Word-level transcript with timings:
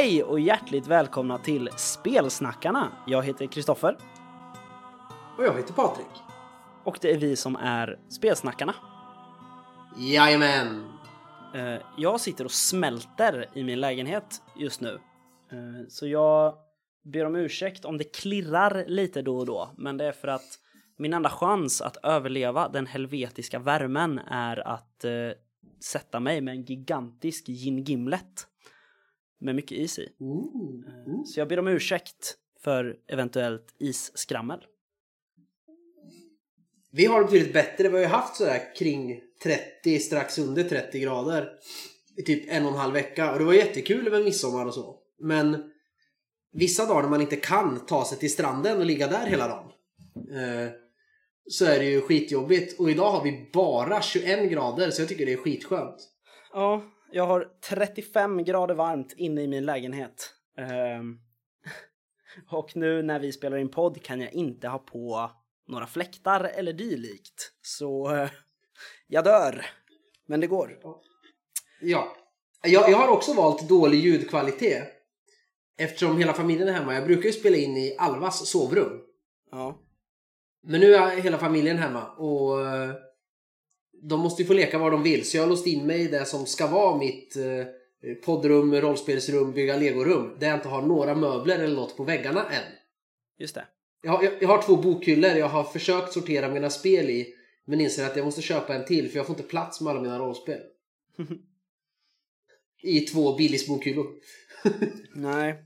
Hej 0.00 0.22
och 0.22 0.40
hjärtligt 0.40 0.86
välkomna 0.86 1.38
till 1.38 1.68
Spelsnackarna. 1.76 2.92
Jag 3.06 3.22
heter 3.22 3.46
Kristoffer 3.46 3.96
Och 5.38 5.44
jag 5.44 5.56
heter 5.56 5.72
Patrik. 5.74 6.06
och 6.84 6.98
det 7.00 7.10
är 7.14 7.18
vi 7.18 7.36
som 7.36 7.56
är 7.56 7.98
Spelsnackarna. 8.08 8.74
Jajamän! 9.96 10.84
Eh, 11.54 11.82
Jag 11.96 12.20
sitter 12.20 12.44
och 12.44 12.50
smälter 12.50 13.48
i 13.54 13.64
min 13.64 13.80
lägenhet 13.80 14.42
just 14.56 14.80
nu. 14.80 14.94
Eh, 15.52 15.86
Så 15.88 16.06
jag 16.06 16.54
ber 17.12 17.26
om 17.26 17.36
ursäkt 17.36 17.84
om 17.84 17.98
det 17.98 18.04
klirrar 18.16 18.84
lite 18.86 19.22
då 19.22 19.38
och 19.38 19.46
då, 19.46 19.70
men 19.76 19.96
det 19.96 20.04
är 20.04 20.12
för 20.12 20.28
att 20.28 20.58
min 20.98 21.12
enda 21.12 21.30
chans 21.30 21.80
att 21.82 21.96
överleva 22.02 22.68
den 22.68 22.86
helvetiska 22.86 23.58
värmen 23.58 24.18
är 24.18 24.68
att 24.68 25.04
eh, 25.04 25.10
sätta 25.84 26.20
mig 26.20 26.40
med 26.40 26.54
en 26.54 26.62
gigantisk 26.64 27.46
gin 27.46 27.78
gimlet 27.84 28.46
med 29.40 29.54
mycket 29.54 29.78
is 29.78 29.98
i. 29.98 30.08
Ooh. 30.18 30.84
Mm. 31.06 31.24
Så 31.24 31.40
jag 31.40 31.48
ber 31.48 31.58
om 31.58 31.68
ursäkt 31.68 32.36
för 32.62 32.96
eventuellt 33.06 33.74
isskrammel. 33.78 34.60
Vi 36.92 37.06
har 37.06 37.20
det 37.20 37.24
betydligt 37.24 37.52
bättre. 37.52 37.88
Vi 37.88 37.94
har 37.94 38.00
ju 38.00 38.06
haft 38.06 38.36
sådär 38.36 38.76
kring 38.76 39.20
30, 39.42 39.98
strax 39.98 40.38
under 40.38 40.64
30 40.64 41.00
grader 41.00 41.50
i 42.16 42.22
typ 42.22 42.44
en 42.48 42.64
och 42.66 42.72
en 42.72 42.78
halv 42.78 42.92
vecka. 42.92 43.32
Och 43.32 43.38
det 43.38 43.44
var 43.44 43.52
jättekul 43.52 44.06
över 44.06 44.24
midsommar 44.24 44.66
och 44.66 44.74
så. 44.74 44.98
Men 45.18 45.70
vissa 46.52 46.86
dagar 46.86 47.02
när 47.02 47.08
man 47.08 47.20
inte 47.20 47.36
kan 47.36 47.86
ta 47.86 48.04
sig 48.04 48.18
till 48.18 48.32
stranden 48.32 48.78
och 48.78 48.86
ligga 48.86 49.06
där 49.06 49.26
hela 49.26 49.48
dagen. 49.48 49.72
Eh, 50.14 50.70
så 51.48 51.64
är 51.64 51.78
det 51.78 51.84
ju 51.84 52.00
skitjobbigt. 52.00 52.80
Och 52.80 52.90
idag 52.90 53.10
har 53.10 53.24
vi 53.24 53.50
bara 53.52 54.02
21 54.02 54.50
grader 54.50 54.90
så 54.90 55.02
jag 55.02 55.08
tycker 55.08 55.26
det 55.26 55.32
är 55.32 55.36
skitskönt. 55.36 55.96
Ja, 56.52 56.82
jag 57.12 57.26
har 57.26 57.48
35 57.68 58.44
grader 58.44 58.74
varmt 58.74 59.14
inne 59.16 59.42
i 59.42 59.46
min 59.46 59.66
lägenhet. 59.66 60.34
Ehm, 60.58 61.18
och 62.50 62.76
nu 62.76 63.02
när 63.02 63.18
vi 63.18 63.32
spelar 63.32 63.56
in 63.56 63.70
podd 63.70 64.02
kan 64.02 64.20
jag 64.20 64.32
inte 64.32 64.68
ha 64.68 64.78
på 64.78 65.30
några 65.68 65.86
fläktar 65.86 66.44
eller 66.44 66.72
dylikt. 66.72 67.52
Så 67.62 68.14
eh, 68.14 68.30
jag 69.06 69.24
dör. 69.24 69.66
Men 70.26 70.40
det 70.40 70.46
går. 70.46 70.78
Ja. 71.80 72.16
Jag, 72.62 72.90
jag 72.90 72.98
har 72.98 73.08
också 73.08 73.34
valt 73.34 73.68
dålig 73.68 73.98
ljudkvalitet. 73.98 74.88
Eftersom 75.78 76.18
hela 76.18 76.32
familjen 76.32 76.68
är 76.68 76.72
hemma. 76.72 76.94
Jag 76.94 77.04
brukar 77.04 77.26
ju 77.26 77.32
spela 77.32 77.56
in 77.56 77.76
i 77.76 77.96
Alvas 77.98 78.48
sovrum. 78.48 79.00
Ja. 79.50 79.78
Men 80.62 80.80
nu 80.80 80.94
är 80.94 81.16
hela 81.16 81.38
familjen 81.38 81.78
hemma 81.78 82.06
och 82.06 82.66
eh, 82.66 82.94
de 84.02 84.20
måste 84.20 84.42
ju 84.42 84.46
få 84.46 84.54
leka 84.54 84.78
var 84.78 84.90
de 84.90 85.02
vill. 85.02 85.24
Så 85.24 85.36
jag 85.36 85.42
har 85.42 85.48
låst 85.48 85.66
in 85.66 85.86
mig 85.86 86.00
i 86.00 86.08
det 86.08 86.24
som 86.24 86.46
ska 86.46 86.66
vara 86.66 86.98
mitt 86.98 87.36
eh, 87.36 88.14
poddrum, 88.24 88.74
rollspelsrum, 88.74 89.52
bygga 89.52 89.76
legorum. 89.76 90.36
Där 90.38 90.46
jag 90.48 90.56
inte 90.56 90.68
har 90.68 90.82
några 90.82 91.14
möbler 91.14 91.58
eller 91.58 91.76
något 91.76 91.96
på 91.96 92.04
väggarna 92.04 92.44
än. 92.50 92.72
Just 93.38 93.54
det. 93.54 93.64
Jag 94.02 94.12
har, 94.12 94.24
jag, 94.24 94.32
jag 94.40 94.48
har 94.48 94.62
två 94.62 94.76
bokhyllor 94.76 95.30
jag 95.30 95.48
har 95.48 95.64
försökt 95.64 96.12
sortera 96.12 96.48
mina 96.48 96.70
spel 96.70 97.10
i. 97.10 97.34
Men 97.64 97.80
inser 97.80 98.06
att 98.06 98.16
jag 98.16 98.24
måste 98.24 98.42
köpa 98.42 98.74
en 98.74 98.84
till 98.84 99.10
för 99.10 99.16
jag 99.16 99.26
får 99.26 99.36
inte 99.36 99.48
plats 99.48 99.80
med 99.80 99.90
alla 99.90 100.00
mina 100.00 100.18
rollspel. 100.18 100.60
I 102.82 103.00
två 103.00 103.36
Billys 103.36 103.68
bokhyllor. 103.68 104.06
Nej. 105.14 105.64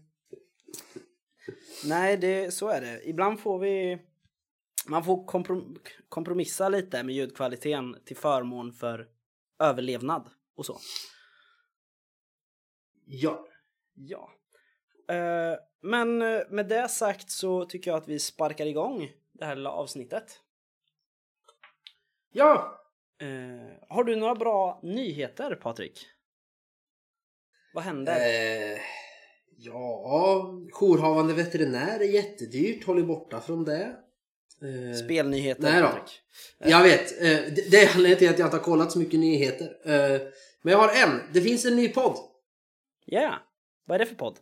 Nej, 1.85 2.17
det, 2.17 2.55
så 2.55 2.69
är 2.69 2.81
det. 2.81 3.01
Ibland 3.05 3.41
får 3.41 3.59
vi... 3.59 3.99
Man 4.87 5.05
får 5.05 5.25
komprom 5.25 5.77
kompromissa 6.09 6.69
lite 6.69 7.03
med 7.03 7.15
ljudkvaliteten 7.15 7.97
till 8.05 8.17
förmån 8.17 8.73
för 8.73 9.09
överlevnad 9.59 10.31
och 10.57 10.67
så. 10.67 10.79
Ja. 13.07 13.47
Ja. 13.95 14.31
Eh, 15.09 15.59
men 15.81 16.23
eh, 16.23 16.41
med 16.51 16.69
det 16.69 16.89
sagt 16.89 17.31
så 17.31 17.65
tycker 17.65 17.91
jag 17.91 17.99
att 17.99 18.09
vi 18.09 18.19
sparkar 18.19 18.67
igång 18.67 19.11
det 19.33 19.45
här 19.45 19.57
lilla 19.57 19.71
avsnittet. 19.71 20.41
Ja! 22.33 22.81
Eh, 23.19 23.87
har 23.89 24.05
du 24.05 24.17
några 24.17 24.35
bra 24.35 24.81
nyheter 24.83 25.55
Patrik? 25.55 26.07
Vad 27.75 27.85
händer? 27.85 28.17
Eh, 28.17 28.79
ja, 29.57 30.51
jourhavande 30.81 31.35
veterinär 31.35 32.01
är 32.01 32.05
jättedyrt. 32.05 32.85
Håll 32.85 32.99
er 32.99 33.03
borta 33.03 33.41
från 33.41 33.65
det. 33.65 33.97
Eh, 34.63 34.97
Spelnyheter 34.97 35.63
nej 35.63 35.83
då. 35.83 35.89
Patrik. 35.89 36.21
Jag 36.59 36.83
vet. 36.83 37.23
Eh, 37.23 37.55
det, 37.55 37.71
det 37.71 37.77
är 37.77 37.95
anledningen 37.95 38.19
till 38.19 38.29
att 38.29 38.39
jag 38.39 38.47
inte 38.47 38.57
har 38.57 38.65
kollat 38.65 38.93
så 38.93 38.99
mycket 38.99 39.21
nyheter. 39.21 39.77
Eh, 39.85 40.21
men 40.63 40.73
jag 40.73 40.79
har 40.79 40.89
en. 40.89 41.21
Det 41.33 41.41
finns 41.41 41.65
en 41.65 41.77
ny 41.77 41.89
podd. 41.89 42.17
Ja, 43.05 43.21
yeah. 43.21 43.35
vad 43.87 43.95
är 43.95 43.99
det 43.99 44.07
för 44.07 44.15
podd? 44.15 44.39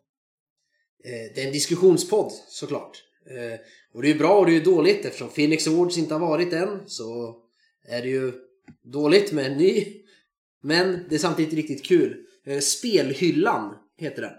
Eh, 1.05 1.35
det 1.35 1.43
är 1.43 1.47
en 1.47 1.53
diskussionspodd 1.53 2.33
såklart. 2.33 3.05
Eh, 3.27 3.61
och 3.93 4.03
det 4.03 4.11
är 4.11 4.15
bra 4.15 4.39
och 4.39 4.47
det 4.47 4.57
är 4.57 4.65
dåligt 4.65 5.05
eftersom 5.05 5.29
Phoenix 5.29 5.69
Awards 5.69 5.99
inte 5.99 6.15
har 6.15 6.21
varit 6.21 6.53
än 6.53 6.81
så 6.87 7.37
är 7.89 8.03
det 8.03 8.09
ju 8.09 8.33
dåligt 8.83 9.33
med 9.33 9.47
en 9.47 9.59
ny. 9.59 10.03
Men 10.61 11.07
det 11.09 11.15
är 11.15 11.19
samtidigt 11.19 11.55
riktigt 11.55 11.87
kul. 11.87 12.27
Eh, 12.47 12.59
Spelhyllan 12.59 13.77
heter 13.97 14.23
den. 14.23 14.35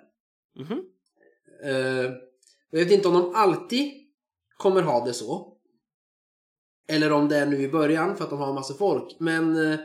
Mhm. 0.65 0.85
Eh, 1.63 2.11
jag 2.69 2.79
vet 2.79 2.91
inte 2.91 3.07
om 3.07 3.13
de 3.13 3.35
alltid 3.35 3.91
kommer 4.57 4.81
ha 4.81 5.05
det 5.05 5.13
så. 5.13 5.52
Eller 6.87 7.11
om 7.11 7.29
det 7.29 7.37
är 7.37 7.45
nu 7.45 7.61
i 7.61 7.69
början 7.69 8.17
för 8.17 8.23
att 8.23 8.29
de 8.29 8.39
har 8.39 8.49
en 8.49 8.55
massa 8.55 8.73
folk. 8.73 9.19
Men 9.19 9.71
eh, 9.71 9.79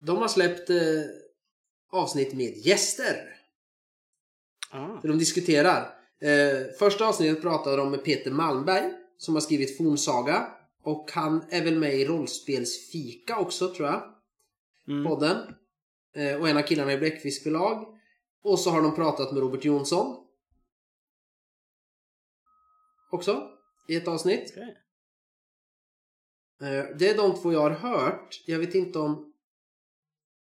de 0.00 0.18
har 0.18 0.28
släppt 0.28 0.70
eh, 0.70 0.76
avsnitt 1.92 2.34
med 2.34 2.56
gäster. 2.56 3.16
Ah. 4.70 5.00
Där 5.02 5.08
de 5.08 5.18
diskuterar. 5.18 5.98
Eh, 6.20 6.72
första 6.78 7.06
avsnittet 7.06 7.42
pratade 7.42 7.76
de 7.76 7.90
med 7.90 8.04
Peter 8.04 8.30
Malmberg 8.30 8.92
som 9.18 9.34
har 9.34 9.40
skrivit 9.40 9.76
Fornsaga. 9.76 10.48
Och 10.82 11.10
han 11.12 11.44
är 11.50 11.64
väl 11.64 11.78
med 11.78 11.94
i 11.94 12.04
Rollspelsfika 12.04 13.38
också 13.38 13.74
tror 13.74 13.88
jag. 13.88 14.02
Mm. 14.88 15.04
Podden. 15.04 15.36
Och 16.40 16.48
en 16.48 16.56
av 16.56 16.62
killarna 16.62 16.92
i 16.92 16.98
Bläckfisk 16.98 17.42
förlag. 17.42 17.86
Och 18.42 18.58
så 18.58 18.70
har 18.70 18.82
de 18.82 18.94
pratat 18.94 19.32
med 19.32 19.42
Robert 19.42 19.64
Jonsson. 19.64 20.16
Också. 23.10 23.50
I 23.88 23.96
ett 23.96 24.08
avsnitt. 24.08 24.52
Okej. 24.56 24.83
Eh, 26.60 26.96
Det 26.96 27.08
är 27.08 27.16
de 27.16 27.34
två 27.42 27.52
jag 27.52 27.60
har 27.60 27.70
hört. 27.70 28.42
Jag 28.46 28.58
vet 28.58 28.74
inte 28.74 28.98
om 28.98 29.32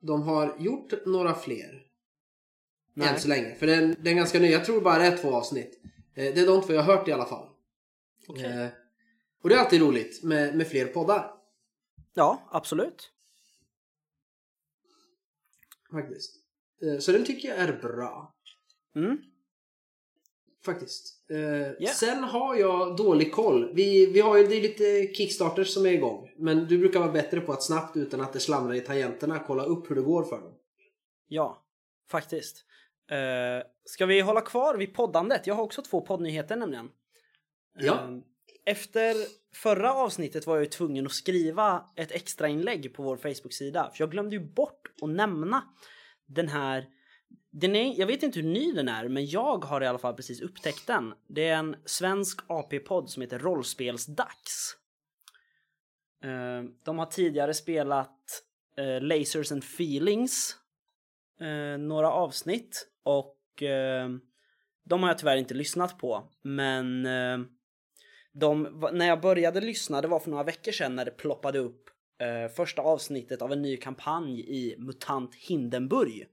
de 0.00 0.22
har 0.22 0.56
gjort 0.58 0.92
några 1.06 1.34
fler. 1.34 1.86
Nej. 2.94 3.08
Än 3.08 3.20
så 3.20 3.28
länge. 3.28 3.54
För 3.54 3.66
den, 3.66 3.88
den 3.98 4.06
är 4.06 4.14
ganska 4.14 4.38
ny. 4.38 4.50
Jag 4.50 4.64
tror 4.64 4.80
bara 4.80 4.98
det 4.98 5.04
är 5.06 5.16
två 5.16 5.34
avsnitt. 5.34 5.80
Eh, 6.14 6.34
Det 6.34 6.40
är 6.40 6.46
de 6.46 6.62
två 6.62 6.72
jag 6.72 6.82
har 6.82 6.96
hört 6.96 7.08
i 7.08 7.12
alla 7.12 7.26
fall. 7.26 7.48
Okej. 8.28 8.44
Eh, 8.62 8.68
Och 9.42 9.48
det 9.48 9.54
är 9.54 9.58
alltid 9.58 9.80
roligt 9.80 10.22
med, 10.22 10.56
med 10.56 10.68
fler 10.68 10.86
poddar. 10.86 11.34
Ja, 12.14 12.48
absolut. 12.50 13.12
Faktiskt. 15.92 16.36
Så 17.00 17.12
den 17.12 17.24
tycker 17.24 17.48
jag 17.48 17.58
är 17.58 17.72
bra. 17.82 18.34
Mm. 18.96 19.19
Faktiskt. 20.64 21.30
Eh, 21.30 21.88
Sen 21.88 22.24
har 22.24 22.56
jag 22.56 22.96
dålig 22.96 23.32
koll. 23.32 23.74
Vi, 23.74 24.06
vi 24.06 24.20
har 24.20 24.38
ju 24.38 24.46
det 24.46 24.54
är 24.54 24.60
lite 24.60 25.14
Kickstarters 25.14 25.68
som 25.74 25.86
är 25.86 25.90
igång. 25.90 26.30
Men 26.36 26.66
du 26.66 26.78
brukar 26.78 27.00
vara 27.00 27.12
bättre 27.12 27.40
på 27.40 27.52
att 27.52 27.62
snabbt 27.62 27.96
utan 27.96 28.20
att 28.20 28.32
det 28.32 28.40
slamrar 28.40 28.74
i 28.74 28.80
tangenterna 28.80 29.38
kolla 29.38 29.64
upp 29.64 29.90
hur 29.90 29.96
det 29.96 30.02
går 30.02 30.24
för 30.24 30.40
dem. 30.40 30.52
Ja, 31.28 31.64
faktiskt. 32.10 32.64
Uh, 33.12 33.62
ska 33.84 34.06
vi 34.06 34.20
hålla 34.20 34.40
kvar 34.40 34.75
vid 34.75 34.94
poddandet? 34.94 35.46
Jag 35.46 35.54
har 35.54 35.62
också 35.62 35.82
två 35.82 36.00
poddnyheter 36.00 36.56
nämligen. 36.56 36.90
Ja. 37.78 37.92
Eh, 37.92 38.19
efter 38.64 39.16
förra 39.54 39.94
avsnittet 39.94 40.46
var 40.46 40.56
jag 40.56 40.64
ju 40.64 40.70
tvungen 40.70 41.06
att 41.06 41.12
skriva 41.12 41.84
ett 41.96 42.12
extra 42.12 42.48
inlägg 42.48 42.94
på 42.94 43.02
vår 43.02 43.16
Facebook-sida. 43.16 43.90
För 43.94 44.02
jag 44.02 44.10
glömde 44.10 44.37
ju 44.37 44.52
bort 44.52 44.92
att 45.02 45.08
nämna 45.08 45.62
den 46.26 46.48
här 46.48 46.87
den 47.54 47.76
är, 47.76 47.99
jag 48.00 48.06
vet 48.06 48.22
inte 48.22 48.40
hur 48.40 48.49
ny 48.49 48.72
den 48.72 48.88
är, 48.88 49.08
men 49.08 49.26
jag 49.26 49.64
har 49.64 49.81
i 49.81 49.87
alla 49.87 49.99
fall 49.99 50.14
precis 50.14 50.40
upptäckt 50.40 50.87
den. 50.87 51.14
Det 51.26 51.49
är 51.49 51.56
en 51.56 51.76
svensk 51.84 52.40
AP-podd 52.46 53.10
som 53.10 53.22
heter 53.22 53.38
Rollspelsdags. 53.38 54.76
Eh, 56.25 56.62
de 56.84 56.99
har 56.99 57.06
tidigare 57.06 57.54
spelat 57.54 58.43
eh, 58.76 59.00
Lasers 59.00 59.52
and 59.52 59.64
Feelings, 59.64 60.56
eh, 61.40 61.78
några 61.78 62.12
avsnitt 62.12 62.88
och 63.02 63.38
de 64.84 65.02
har 65.02 65.08
jag 65.08 65.19
tyvärr 65.19 65.37
inte 65.37 65.54
lyssnat 65.54 65.99
på. 65.99 66.28
Men 66.43 67.02
de, 68.32 68.62
när 68.93 69.06
jag 69.06 69.20
började 69.20 69.60
lyssna, 69.60 70.00
det 70.00 70.08
var 70.08 70.20
för 70.20 70.31
några 70.31 70.44
veckor 70.44 70.72
sedan 70.72 70.96
när 70.96 71.04
det 71.04 71.10
ploppade 71.10 71.58
upp 71.58 71.90
första 72.56 72.82
avsnittet 72.82 73.43
av 73.43 73.52
en 73.52 73.62
ny 73.62 73.76
kampanj 73.76 74.40
i 74.40 74.76
MUTANT 74.78 75.34
Hindenburg. 75.34 76.26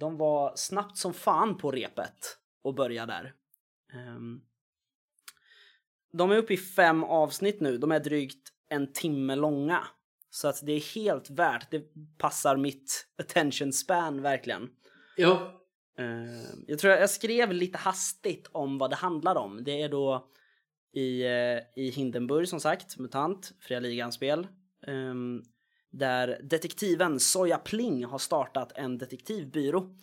De 0.00 0.16
var 0.16 0.52
snabbt 0.56 0.98
som 0.98 1.14
fan 1.14 1.56
på 1.58 1.70
repet 1.70 2.38
och 2.62 2.74
började 2.74 3.12
där. 3.12 3.34
Ehm, 3.92 4.40
de 6.12 6.30
är 6.30 6.36
uppe 6.36 6.54
i 6.54 6.56
fem 6.56 7.04
avsnitt 7.04 7.60
nu. 7.60 7.78
De 7.78 7.92
är 7.92 8.00
drygt 8.00 8.48
en 8.68 8.92
timme 8.92 9.34
långa. 9.34 9.86
Så 10.30 10.48
att 10.48 10.66
det 10.66 10.72
är 10.72 10.94
helt 10.94 11.30
värt. 11.30 11.70
Det 11.70 11.82
passar 12.18 12.56
mitt 12.56 13.06
attention 13.18 13.72
span 13.72 14.22
verkligen. 14.22 14.70
Ja. 15.16 15.60
Eh, 15.98 16.54
jag 16.66 16.78
tror 16.78 16.92
jag 16.92 17.10
skrev 17.10 17.52
lite 17.52 17.78
hastigt 17.78 18.48
om 18.52 18.78
vad 18.78 18.90
det 18.90 18.96
handlar 18.96 19.36
om. 19.36 19.64
Det 19.64 19.82
är 19.82 19.88
då 19.88 20.30
i, 20.92 21.22
eh, 21.22 21.58
i 21.84 21.90
Hindenburg 21.94 22.48
som 22.48 22.60
sagt, 22.60 22.98
MUTANT, 22.98 23.52
Fria 23.60 23.80
Ligan-spel. 23.80 24.46
Där 25.98 26.40
detektiven 26.42 27.20
Soja 27.20 27.58
Pling 27.58 28.04
har 28.04 28.18
startat 28.18 28.72
en 28.74 28.98
detektivbyrå. 28.98 29.94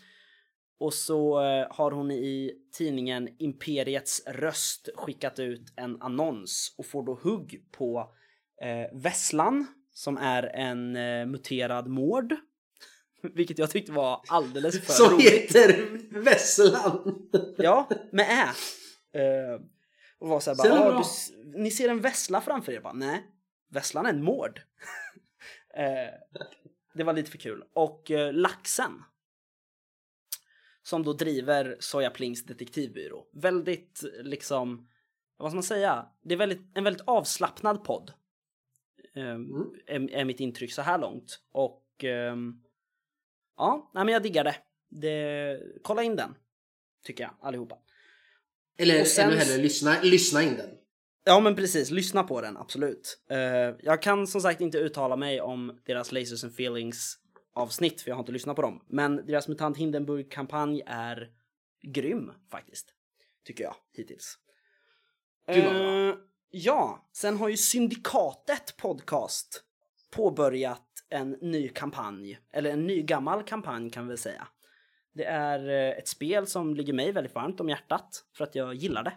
Och 0.80 0.94
så 0.94 1.40
eh, 1.42 1.68
har 1.70 1.92
hon 1.92 2.12
i 2.12 2.52
tidningen 2.78 3.30
Imperiets 3.40 4.24
röst 4.28 4.90
skickat 4.96 5.40
ut 5.40 5.74
en 5.76 6.02
annons 6.02 6.76
och 6.78 6.86
får 6.86 7.04
då 7.06 7.14
hugg 7.24 7.66
på 7.72 8.14
eh, 8.62 8.98
Vesslan 9.00 9.68
som 9.94 10.18
är 10.18 10.44
en 10.44 10.96
eh, 10.96 11.26
muterad 11.26 11.88
mård. 11.88 12.36
Vilket 13.36 13.58
jag 13.60 13.70
tyckte 13.72 13.92
var 13.92 14.22
alldeles 14.28 14.86
för 14.86 14.94
Som 14.94 15.14
roligt. 15.14 15.32
heter 15.34 15.88
Vesslan. 16.24 17.28
Ja, 17.58 17.90
med 18.12 18.26
ä. 18.30 18.50
Eh, 19.20 19.62
och 20.20 20.28
var 20.30 20.40
såhär 20.40 20.58
bara, 20.58 20.74
"Ah, 20.82 20.92
bra?" 20.92 21.04
du, 21.44 21.62
ni 21.62 21.72
ser 21.72 21.90
en 21.90 22.02
vessla 22.02 22.42
framför 22.42 22.72
er? 22.72 22.82
Bara, 22.82 22.94
Nej, 22.94 23.24
vesslan 23.72 24.06
är 24.06 24.10
en 24.10 24.24
mård. 24.24 24.62
Eh, 25.74 26.40
det 26.94 27.04
var 27.04 27.14
lite 27.14 27.32
för 27.32 27.38
kul. 27.38 27.64
Och 27.74 28.12
eh, 28.12 28.34
Laxen. 28.34 29.04
Som 30.84 31.04
då 31.04 31.14
driver 31.14 31.78
Soja 31.80 32.10
Plings 32.10 32.46
detektivbyrå. 32.46 33.28
Väldigt 33.34 34.04
liksom, 34.24 34.90
vad 35.38 35.52
ska 35.52 35.56
man 35.56 35.64
säga? 35.64 36.06
Det 36.22 36.34
är 36.34 36.38
väldigt, 36.38 36.62
en 36.78 36.84
väldigt 36.84 37.04
avslappnad 37.08 37.84
podd. 37.84 38.14
Eh, 39.16 39.40
är, 39.88 40.12
är 40.12 40.26
mitt 40.26 40.40
intryck 40.40 40.74
så 40.74 40.82
här 40.82 40.98
långt. 40.98 41.42
Och 41.52 42.04
ehm, 42.04 42.62
ja, 43.58 43.92
nej, 43.94 44.06
men 44.06 44.14
jag 44.14 44.24
diggar 44.24 44.44
det. 44.44 44.56
det. 44.90 45.60
Kolla 45.82 46.04
in 46.04 46.16
den. 46.16 46.36
Tycker 47.04 47.24
jag 47.24 47.34
allihopa. 47.42 47.78
Eller 48.78 49.02
Och 49.02 49.08
sen- 49.08 49.30
ännu 49.30 49.38
hellre, 49.38 49.58
lyssna, 49.64 50.02
lyssna 50.04 50.44
in 50.44 50.56
den. 50.58 50.70
Ja 51.24 51.40
men 51.40 51.56
precis, 51.56 51.92
lyssna 51.92 52.24
på 52.24 52.42
den 52.42 52.58
absolut. 52.58 53.22
Eh, 53.30 53.76
jag 53.80 54.02
kan 54.02 54.28
som 54.28 54.42
sagt 54.42 54.62
inte 54.62 54.78
uttala 54.78 55.16
mig 55.16 55.42
om 55.42 55.80
deras 55.86 56.12
Lasers 56.12 56.44
and 56.44 56.54
Feelings 56.54 57.18
avsnitt 57.54 58.02
för 58.02 58.10
jag 58.10 58.16
har 58.16 58.22
inte 58.22 58.32
lyssnat 58.32 58.56
på 58.56 58.62
dem. 58.62 58.86
Men 58.88 59.26
deras 59.26 59.48
MUTANT 59.48 59.78
Hindenburg-kampanj 59.78 60.82
är 60.86 61.30
grym 61.82 62.32
faktiskt. 62.52 62.94
Tycker 63.46 63.64
jag 63.64 63.76
hittills. 63.94 64.38
Gud 65.54 65.64
vad 65.64 65.74
bra. 65.74 66.10
Eh, 66.10 66.16
ja, 66.50 67.10
sen 67.14 67.38
har 67.38 67.50
ju 67.50 67.58
Syndikatet 67.58 68.78
podcast 68.78 69.64
påbörjat 70.12 70.88
en 71.10 71.32
ny 71.32 71.68
kampanj. 71.68 72.40
Eller 72.54 72.70
en 72.70 72.88
ny 72.88 73.02
gammal 73.02 73.44
kampanj 73.44 73.90
kan 73.90 74.04
vi 74.04 74.08
väl 74.08 74.18
säga. 74.18 74.48
Det 75.14 75.26
är 75.26 75.70
eh, 75.70 75.98
ett 75.98 76.08
spel 76.08 76.48
som 76.48 76.76
ligger 76.76 76.94
mig 76.94 77.12
väldigt 77.12 77.36
varmt 77.36 77.60
om 77.60 77.70
hjärtat 77.70 78.24
för 78.38 78.44
att 78.44 78.56
jag 78.56 78.76
gillar 78.76 79.04
det. 79.04 79.14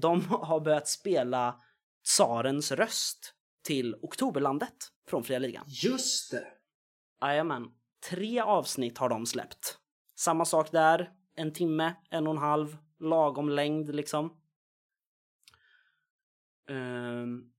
De 0.00 0.24
har 0.28 0.60
börjat 0.60 0.88
spela 0.88 1.60
Tsarens 2.04 2.72
röst 2.72 3.34
till 3.62 3.94
Oktoberlandet 4.02 4.92
från 5.08 5.24
Fria 5.24 5.38
Ligan. 5.38 5.64
Just 5.66 6.30
det. 6.30 6.46
Jajamän. 7.20 7.70
Tre 8.10 8.40
avsnitt 8.40 8.98
har 8.98 9.08
de 9.08 9.26
släppt. 9.26 9.78
Samma 10.14 10.44
sak 10.44 10.72
där. 10.72 11.12
En 11.34 11.52
timme, 11.52 11.94
en 12.10 12.26
och 12.26 12.32
en 12.32 12.38
halv, 12.38 12.76
lagom 12.98 13.48
längd 13.48 13.94
liksom. 13.94 14.40
Ehm. 16.68 17.52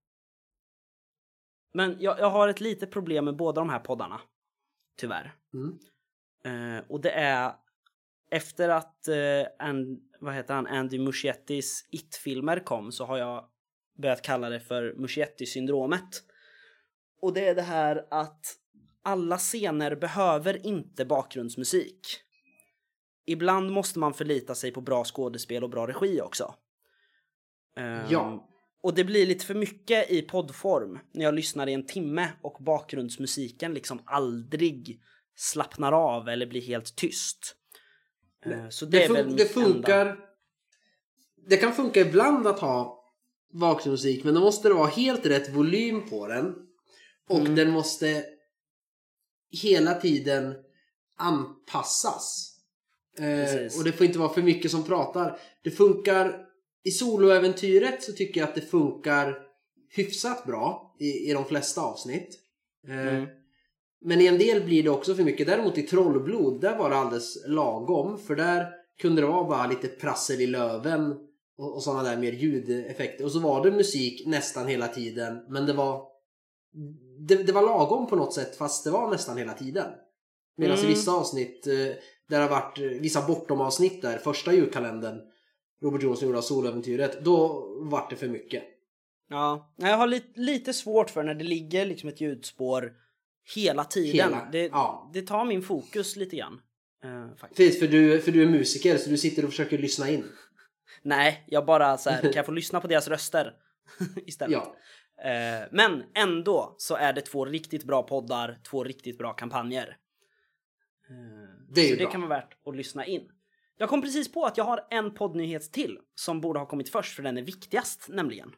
Men 1.74 1.96
jag, 2.00 2.20
jag 2.20 2.30
har 2.30 2.48
ett 2.48 2.62
litet 2.62 2.92
problem 2.92 3.26
med 3.26 3.36
båda 3.36 3.62
de 3.62 3.70
här 3.70 3.80
poddarna. 3.80 4.22
Tyvärr. 4.98 5.36
Mm. 5.54 5.80
Eh, 6.44 6.84
och 6.90 7.02
det 7.02 7.12
är 7.12 7.56
efter 8.32 8.70
att 8.70 9.08
and, 9.60 10.07
vad 10.20 10.34
heter 10.34 10.54
han, 10.54 10.68
Andy 10.68 11.00
Muschiettis 11.00 11.88
It-filmer 11.92 12.60
kom 12.60 12.92
så 12.92 13.06
har 13.06 13.18
jag 13.18 13.46
börjat 13.98 14.22
kalla 14.22 14.50
det 14.50 14.60
för 14.60 14.94
Muschietti-syndromet. 14.98 16.24
Och 17.22 17.34
det 17.34 17.48
är 17.48 17.56
det 17.56 17.62
här 17.62 18.08
att 18.12 18.56
alla 19.04 19.38
scener 19.38 19.96
behöver 19.96 20.68
inte 20.68 21.06
bakgrundsmusik. 21.06 22.00
Ibland 23.26 23.72
måste 23.72 24.00
man 24.00 24.14
förlita 24.14 24.56
sig 24.56 24.72
på 24.72 24.82
bra 24.82 25.04
skådespel 25.04 25.64
och 25.64 25.70
bra 25.70 25.88
regi 25.88 26.22
också. 26.22 26.56
Ehm, 27.78 28.06
Ja. 28.10 28.50
Och 28.82 28.94
det 28.94 29.04
blir 29.04 29.26
lite 29.26 29.46
för 29.46 29.56
mycket 29.56 30.12
i 30.12 30.22
poddform 30.22 31.00
när 31.12 31.26
jag 31.26 31.34
lyssnar 31.34 31.68
i 31.68 31.74
en 31.74 31.86
timme 31.86 32.30
och 32.42 32.58
bakgrundsmusiken 32.60 33.74
liksom 33.74 34.02
aldrig 34.06 35.02
slappnar 35.36 35.92
av 35.92 36.30
eller 36.30 36.46
blir 36.46 36.62
helt 36.62 36.96
tyst. 36.96 37.56
Eh, 38.52 38.70
Så 38.70 38.86
det, 38.86 39.00
Det, 39.00 39.08
fun- 39.08 39.36
det 39.38 39.46
funkar. 39.46 40.06
enda- 40.06 40.18
Det 41.50 41.58
kan 41.58 41.74
funka 41.74 42.00
ibland 42.02 42.48
att 42.48 42.60
ha 42.60 43.04
bakgrundsmusik 43.54 44.24
men 44.24 44.34
då 44.34 44.40
måste 44.42 44.68
det 44.68 44.74
vara 44.74 44.88
helt 44.88 45.26
rätt 45.26 45.50
volym 45.50 46.10
på 46.10 46.28
den. 46.28 46.56
Och 47.30 47.40
Mm. 47.40 47.56
den 47.56 47.72
måste 47.72 48.26
hela 49.52 49.94
tiden 49.94 50.56
anpassas. 51.18 52.54
Eh, 53.18 53.78
och 53.78 53.84
det 53.84 53.92
får 53.92 54.06
inte 54.06 54.20
vara 54.20 54.34
för 54.34 54.42
mycket 54.42 54.72
som 54.72 54.84
pratar. 54.84 55.40
Det 55.64 55.72
funkar 55.72 56.46
i 56.84 56.92
soloäventyret 56.92 58.04
så 58.04 58.14
tycker 58.14 58.40
jag 58.42 58.50
att 58.50 58.56
det 58.56 58.62
funkar 58.62 59.38
hyfsat 59.90 60.46
bra 60.46 60.96
i, 61.00 61.30
i 61.30 61.34
de 61.34 61.46
flesta 61.46 61.82
avsnitt. 61.82 62.40
Eh, 62.88 63.08
Mm. 63.08 63.28
Men 64.08 64.22
i 64.22 64.26
en 64.28 64.38
del 64.38 64.64
blir 64.64 64.84
det 64.84 64.90
också 64.90 65.16
för 65.16 65.24
mycket. 65.24 65.48
Däremot 65.48 65.78
i 65.78 65.82
Trollblod, 65.82 66.62
där 66.62 66.78
var 66.78 66.90
det 66.90 66.96
alldeles 66.96 67.48
lagom. 67.48 68.18
För 68.18 68.36
där 68.36 68.68
kunde 69.02 69.22
det 69.22 69.28
vara 69.28 69.44
bara 69.44 69.68
lite 69.68 69.88
prassel 69.88 70.42
i 70.42 70.48
löven 70.48 71.12
och, 71.58 71.76
och 71.76 71.84
sådana 71.84 72.04
där 72.04 72.18
mer 72.18 72.32
ljudeffekter. 72.32 73.26
Och 73.26 73.32
så 73.32 73.40
var 73.40 73.64
det 73.64 73.72
musik 73.72 74.28
nästan 74.28 74.68
hela 74.68 74.88
tiden. 74.88 75.46
Men 75.50 75.66
det 75.66 75.74
var 75.74 76.08
det, 77.20 77.36
det 77.36 77.52
var 77.52 77.62
lagom 77.62 78.08
på 78.08 78.16
något 78.16 78.34
sätt 78.34 78.56
fast 78.56 78.84
det 78.84 78.92
var 78.92 79.12
nästan 79.12 79.38
hela 79.38 79.54
tiden. 79.54 79.92
Medan 80.58 80.78
Mm. 80.78 80.86
i 80.90 80.94
vissa 80.94 81.12
avsnitt, 81.12 81.68
eh, 81.68 81.74
där 82.30 82.42
har 82.42 82.50
varit 82.50 82.80
eh, 82.80 82.84
vissa 82.84 83.28
bortom 83.28 83.62
avsnitt 83.62 84.02
där, 84.02 84.18
första 84.18 84.54
julkalendern 84.54 85.20
Robert 85.82 86.04
Johnson 86.04 86.28
gjorde 86.28 86.38
av 86.38 86.42
Soläventyret, 86.42 87.24
då 87.26 87.68
vart 87.80 88.10
det 88.10 88.16
för 88.16 88.28
mycket. 88.28 88.64
Ja, 89.30 89.74
jag 89.78 89.98
har 89.98 90.08
lite, 90.08 90.40
lite 90.40 90.74
svårt 90.74 91.10
för 91.10 91.24
när 91.24 91.36
det 91.36 91.44
ligger 91.44 91.86
liksom 91.86 92.10
ett 92.10 92.22
ljudspår 92.22 92.94
hela 93.56 93.84
tiden. 93.84 94.12
Hela, 94.34 94.50
det, 94.52 94.68
ja. 94.68 95.10
det 95.14 95.22
tar 95.22 95.46
min 95.46 95.62
fokus 95.62 96.16
lite 96.16 96.36
grann. 96.36 96.62
faktiskt. 97.40 97.58
Precis, 97.58 97.80
för 97.80 97.88
du, 97.88 98.22
för 98.22 98.32
du 98.32 98.44
är 98.44 98.48
musiker 98.48 98.98
så 98.98 99.10
du 99.10 99.18
sitter 99.18 99.44
och 99.44 99.50
försöker 99.50 99.78
lyssna 99.78 100.10
in. 100.10 100.26
Nej, 101.02 101.44
jag 101.48 101.66
bara 101.66 101.98
så 101.98 102.10
här, 102.10 102.22
kan 102.22 102.32
jag 102.32 102.46
få 102.46 102.52
lyssna 102.52 102.82
på 102.82 102.88
deras 102.88 103.08
röster 103.08 103.54
istället? 104.26 104.54
Ja. 104.54 104.76
Eh, 105.30 105.68
men 105.72 106.04
ändå 106.16 106.76
så 106.78 106.96
är 106.96 107.14
det 107.14 107.22
två 107.22 107.46
riktigt 107.46 107.84
bra 107.84 108.04
poddar, 108.04 108.60
två 108.70 108.84
riktigt 108.84 109.18
bra 109.18 109.34
kampanjer. 109.34 109.98
Eh, 111.10 111.66
Det 111.70 111.82
är 111.82 111.90
så 111.90 111.96
det 111.96 112.04
bra. 112.04 112.12
kan 112.12 112.22
vara 112.22 112.30
värt 112.30 112.58
att 112.66 112.76
lyssna 112.76 113.06
in. 113.06 113.30
Jag 113.78 113.90
kom 113.90 114.02
precis 114.02 114.32
på 114.32 114.46
att 114.46 114.58
jag 114.58 114.64
har 114.66 114.88
en 114.90 115.14
poddnyhet 115.14 115.72
till 115.72 115.98
som 116.16 116.42
borde 116.42 116.60
ha 116.60 116.66
kommit 116.66 116.90
först 116.90 117.16
för 117.16 117.24
den 117.24 117.38
är 117.38 117.42
viktigast 117.42 118.06
nämligen. 118.10 118.52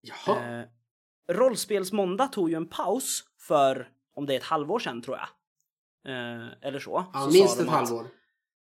Jaha. 0.00 0.60
Eh, 0.60 0.66
Rollspelsmåndag 1.28 2.26
tog 2.28 2.50
ju 2.50 2.56
en 2.56 2.68
paus 2.68 3.24
för 3.48 3.88
om 4.14 4.26
det 4.26 4.34
är 4.34 4.36
ett 4.36 4.42
halvår 4.44 4.78
sedan 4.78 5.02
tror 5.02 5.16
jag. 5.16 5.28
Eh, 6.12 6.48
eller 6.60 6.78
så. 6.78 7.04
ja, 7.12 7.20
så 7.20 7.30
minst 7.30 7.60
ett 7.60 7.66
att- 7.68 7.72
halvår. 7.72 8.06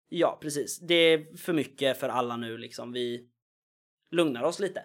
Ja, 0.10 0.38
precis. 0.42 0.80
Det 0.80 0.94
är 0.96 1.38
för 1.38 1.54
mycket 1.54 2.00
för 2.00 2.10
alla 2.10 2.38
nu 2.38 2.58
liksom. 2.58 2.92
Vi 2.92 3.30
lugnar 4.12 4.44
oss 4.44 4.60
lite. 4.60 4.80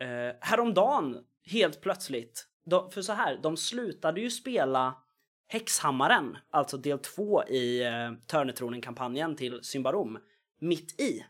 Eh, 0.00 0.36
häromdagen, 0.40 1.24
helt 1.46 1.80
plötsligt, 1.80 2.48
de, 2.66 2.90
för 2.90 3.02
så 3.02 3.12
här, 3.12 3.38
de 3.42 3.56
slutade 3.56 4.20
ju 4.20 4.30
spela 4.30 4.94
Häxhammaren, 5.46 6.36
alltså 6.50 6.76
del 6.76 6.98
två 6.98 7.44
i 7.44 7.84
eh, 7.84 8.12
Törnetronen-kampanjen 8.26 9.36
till 9.36 9.60
Symbarom, 9.62 10.18
mitt 10.60 11.00
i. 11.00 11.20
Och 11.20 11.24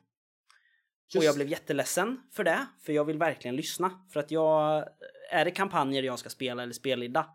jag 1.16 1.25
Just. 1.25 1.37
blev 1.37 1.49
jätteledsen 1.49 2.21
för 2.33 2.44
det, 2.44 2.66
för 2.80 2.92
jag 2.92 3.04
vill 3.04 3.18
verkligen 3.18 3.56
lyssna. 3.56 4.04
För 4.12 4.21
att 4.21 4.30
jag, 4.30 4.85
är 5.30 5.44
det 5.44 5.50
kampanjer 5.50 6.02
jag 6.02 6.18
ska 6.18 6.28
spela 6.28 6.62
eller 6.62 6.73
spellidda 6.73 7.26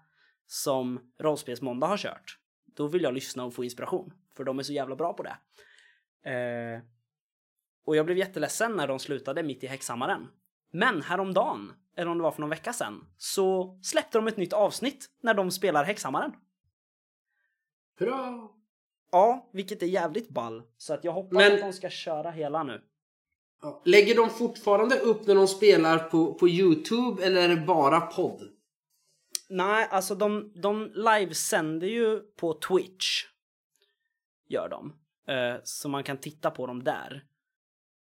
som 0.51 0.99
Rollspelsmåndag 1.19 1.87
har 1.87 1.97
kört, 1.97 2.37
då 2.75 2.87
vill 2.87 3.01
jag 3.03 3.13
lyssna 3.13 3.45
och 3.45 3.53
få 3.53 3.63
inspiration. 3.63 4.13
För 4.35 4.43
de 4.43 4.59
är 4.59 4.63
så 4.63 4.73
jävla 4.73 4.95
bra 4.95 5.13
på 5.13 5.23
det. 5.23 5.37
Eh, 6.31 6.81
och 7.85 7.95
jag 7.95 8.05
blev 8.05 8.17
jätteledsen 8.17 8.71
när 8.75 8.87
de 8.87 8.99
slutade 8.99 9.43
mitt 9.43 9.63
i 9.63 9.67
Häxhammaren. 9.67 10.27
Men 10.71 11.01
häromdagen, 11.01 11.73
eller 11.95 12.11
om 12.11 12.17
det 12.17 12.23
var 12.23 12.31
för 12.31 12.41
någon 12.41 12.49
vecka 12.49 12.73
sedan, 12.73 13.05
så 13.17 13.79
släppte 13.83 14.17
de 14.17 14.27
ett 14.27 14.37
nytt 14.37 14.53
avsnitt 14.53 15.09
när 15.21 15.33
de 15.33 15.51
spelar 15.51 15.83
Häxhammaren. 15.83 16.31
Hurra! 17.99 18.47
Ja, 19.11 19.49
vilket 19.53 19.83
är 19.83 19.87
jävligt 19.87 20.29
ball. 20.29 20.63
Så 20.77 20.93
att 20.93 21.03
jag 21.03 21.11
hoppas 21.11 21.31
Men- 21.37 21.53
att 21.53 21.59
de 21.59 21.73
ska 21.73 21.89
köra 21.89 22.31
hela 22.31 22.63
nu. 22.63 22.81
Lägger 23.85 24.15
de 24.15 24.29
fortfarande 24.29 24.99
upp 24.99 25.27
när 25.27 25.35
de 25.35 25.47
spelar 25.47 25.97
på, 25.97 26.33
på 26.33 26.49
Youtube 26.49 27.25
eller 27.25 27.41
är 27.41 27.55
det 27.55 27.61
bara 27.65 28.01
podd? 28.01 28.49
Nej, 29.49 29.87
alltså 29.91 30.15
de, 30.15 30.51
de 30.55 30.91
livesänder 30.95 31.87
ju 31.87 32.19
på 32.19 32.53
Twitch. 32.53 33.25
Gör 34.47 34.69
de. 34.69 34.93
Eh, 35.33 35.55
så 35.63 35.89
man 35.89 36.03
kan 36.03 36.17
titta 36.17 36.51
på 36.51 36.67
dem 36.67 36.83
där. 36.83 37.25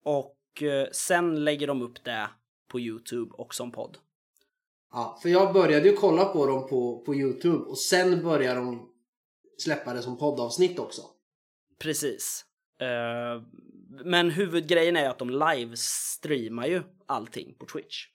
Och 0.04 0.62
eh, 0.62 0.88
sen 0.92 1.44
lägger 1.44 1.66
de 1.66 1.82
upp 1.82 2.04
det 2.04 2.28
på 2.68 2.80
Youtube 2.80 3.34
och 3.34 3.54
som 3.54 3.72
podd. 3.72 3.98
Ja, 4.90 5.18
för 5.22 5.28
jag 5.28 5.52
började 5.52 5.88
ju 5.88 5.96
kolla 5.96 6.24
på 6.24 6.46
dem 6.46 6.68
på, 6.68 7.02
på 7.06 7.14
Youtube 7.14 7.64
och 7.64 7.78
sen 7.78 8.22
började 8.22 8.60
de 8.60 8.90
släppa 9.58 9.94
det 9.94 10.02
som 10.02 10.18
poddavsnitt 10.18 10.78
också. 10.78 11.02
Precis. 11.78 12.44
Eh, 12.80 13.42
men 14.04 14.30
huvudgrejen 14.30 14.96
är 14.96 15.08
att 15.08 15.18
de 15.18 15.30
livestreamar 15.30 16.66
ju 16.66 16.82
allting 17.06 17.54
på 17.58 17.66
Twitch. 17.66 18.06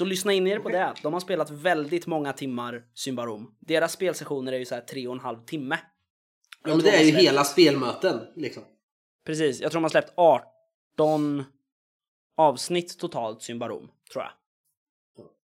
Så 0.00 0.04
lyssna 0.04 0.32
in 0.32 0.46
er 0.46 0.58
på 0.58 0.68
det. 0.68 0.94
De 1.02 1.12
har 1.12 1.20
spelat 1.20 1.50
väldigt 1.50 2.06
många 2.06 2.32
timmar 2.32 2.82
Symbarom. 2.94 3.54
Deras 3.60 3.92
spelsessioner 3.92 4.52
är 4.52 4.58
ju 4.58 4.64
så 4.64 4.74
här 4.74 4.82
tre 4.82 5.08
och 5.08 5.14
en 5.14 5.20
halv 5.20 5.44
timme. 5.44 5.78
Ja, 6.64 6.68
men 6.68 6.78
det 6.78 6.90
är 6.90 7.04
ju 7.04 7.10
hela 7.10 7.44
spelmöten 7.44 8.20
liksom. 8.36 8.62
Precis, 9.26 9.60
jag 9.60 9.72
tror 9.72 9.80
de 9.80 9.84
har 9.84 9.90
släppt 9.90 10.12
18 10.16 11.44
avsnitt 12.36 12.98
totalt 12.98 13.42
Symbarom, 13.42 13.88
tror 14.12 14.24
jag. 14.24 14.32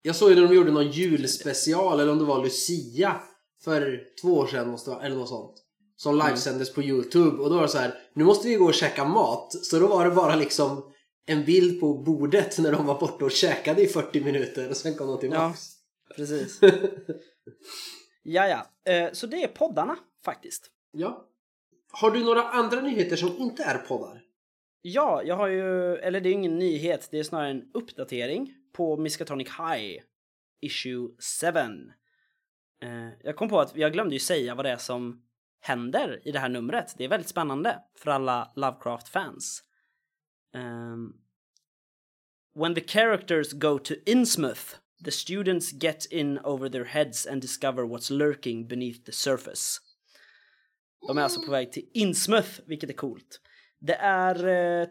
Jag 0.02 0.16
såg 0.16 0.30
ju 0.30 0.36
när 0.36 0.48
de 0.48 0.56
gjorde 0.56 0.72
någon 0.72 0.92
julspecial 0.92 2.00
eller 2.00 2.12
om 2.12 2.20
det 2.20 2.26
var 2.26 2.44
Lucia 2.44 3.16
för 3.64 4.04
två 4.22 4.34
år 4.38 4.48
sedan 4.48 4.70
måste 4.70 4.90
vara, 4.90 5.06
eller 5.06 5.16
något 5.16 5.30
sånt. 5.30 5.56
Som 5.96 6.16
livesändes 6.16 6.74
på 6.74 6.84
Youtube 6.84 7.44
och 7.44 7.50
då 7.50 7.56
var 7.56 7.62
det 7.62 7.70
så 7.70 7.78
här, 7.78 7.94
nu 8.14 8.24
måste 8.24 8.48
vi 8.48 8.56
gå 8.56 8.66
och 8.66 8.74
käka 8.74 9.06
mat. 9.06 9.54
Så 9.54 9.80
då 9.80 9.88
var 9.88 10.06
det 10.06 10.12
bara 10.12 10.36
liksom 10.36 10.92
en 11.26 11.46
bild 11.46 11.80
på 11.80 11.94
bordet 11.94 12.60
när 12.60 12.72
de 12.72 12.86
var 12.86 13.00
borta 13.00 13.26
och 13.26 13.32
käkade 13.32 13.82
i 13.82 13.88
40 13.88 14.22
minuter 14.22 14.70
och 14.70 14.78
sen 14.78 14.96
kom 14.96 15.08
de 15.08 15.20
tillbaks. 15.20 15.76
Ja, 16.10 16.16
precis. 16.16 16.60
ja, 18.24 18.48
ja. 18.48 18.92
Eh, 18.92 19.12
så 19.12 19.28
det 19.28 19.44
är 19.44 19.48
poddarna 19.48 19.98
faktiskt. 20.26 20.72
Ja. 20.92 21.30
Har 21.92 22.12
du 22.12 22.24
några 22.24 22.44
andra 22.44 22.82
nyheter 22.82 23.16
som 23.16 23.38
inte 23.38 23.64
är 23.64 23.78
poddar? 23.78 24.22
Ja, 24.82 25.24
jag 25.24 25.36
har 25.36 25.48
ju, 25.48 25.96
eller 25.96 26.22
det 26.22 26.30
är 26.30 26.34
ingen 26.34 26.60
nyhet, 26.60 27.08
det 27.12 27.20
är 27.20 27.24
snarare 27.24 27.50
en 27.50 27.72
uppdatering 27.74 28.54
på 28.74 28.98
Miskatonic 28.98 29.48
High 29.48 30.02
Issue 30.62 31.10
7. 31.42 31.48
Eh, 32.82 33.10
jag 33.24 33.36
kom 33.36 33.50
på 33.50 33.60
att 33.60 33.76
jag 33.76 33.94
glömde 33.94 34.16
ju 34.16 34.20
säga 34.20 34.56
vad 34.56 34.66
det 34.66 34.72
är 34.72 34.78
som 34.78 35.26
händer 35.60 36.22
i 36.24 36.32
det 36.32 36.40
här 36.40 36.50
numret. 36.50 36.96
Det 36.98 37.04
är 37.04 37.10
väldigt 37.10 37.30
spännande 37.30 37.80
för 37.98 38.12
alla 38.12 38.52
Lovecraft-fans. 38.56 39.64
Um, 40.56 41.16
when 42.54 42.74
the 42.74 42.82
characters 42.82 43.54
go 43.54 43.78
to 43.78 43.96
Innsmouth, 44.06 44.76
the 45.02 45.12
students 45.12 45.72
get 45.72 46.06
in 46.06 46.40
over 46.44 46.70
their 46.70 46.86
heads 46.86 47.26
and 47.26 47.42
discover 47.42 47.86
what's 47.86 48.10
lurking 48.10 48.68
beneath 48.68 49.06
the 49.06 49.12
surface. 49.12 49.82
De 51.08 51.18
är 51.18 51.22
alltså 51.22 51.42
på 51.42 51.52
väg 51.52 51.72
till 51.72 51.90
Innsmouth, 51.94 52.60
vilket 52.66 52.90
är 52.90 52.94
coolt. 52.94 53.42
Det 53.80 53.96
är 53.96 54.48
eh, 54.48 54.88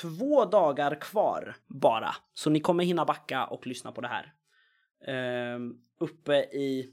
två 0.00 0.44
dagar 0.44 1.00
kvar 1.00 1.56
bara, 1.66 2.16
så 2.34 2.50
ni 2.50 2.60
kommer 2.60 2.84
hinna 2.84 3.04
backa 3.04 3.46
och 3.46 3.66
lyssna 3.66 3.92
på 3.92 4.00
det 4.00 4.08
här. 4.08 4.34
Eh, 5.06 5.58
uppe 6.00 6.36
i, 6.36 6.92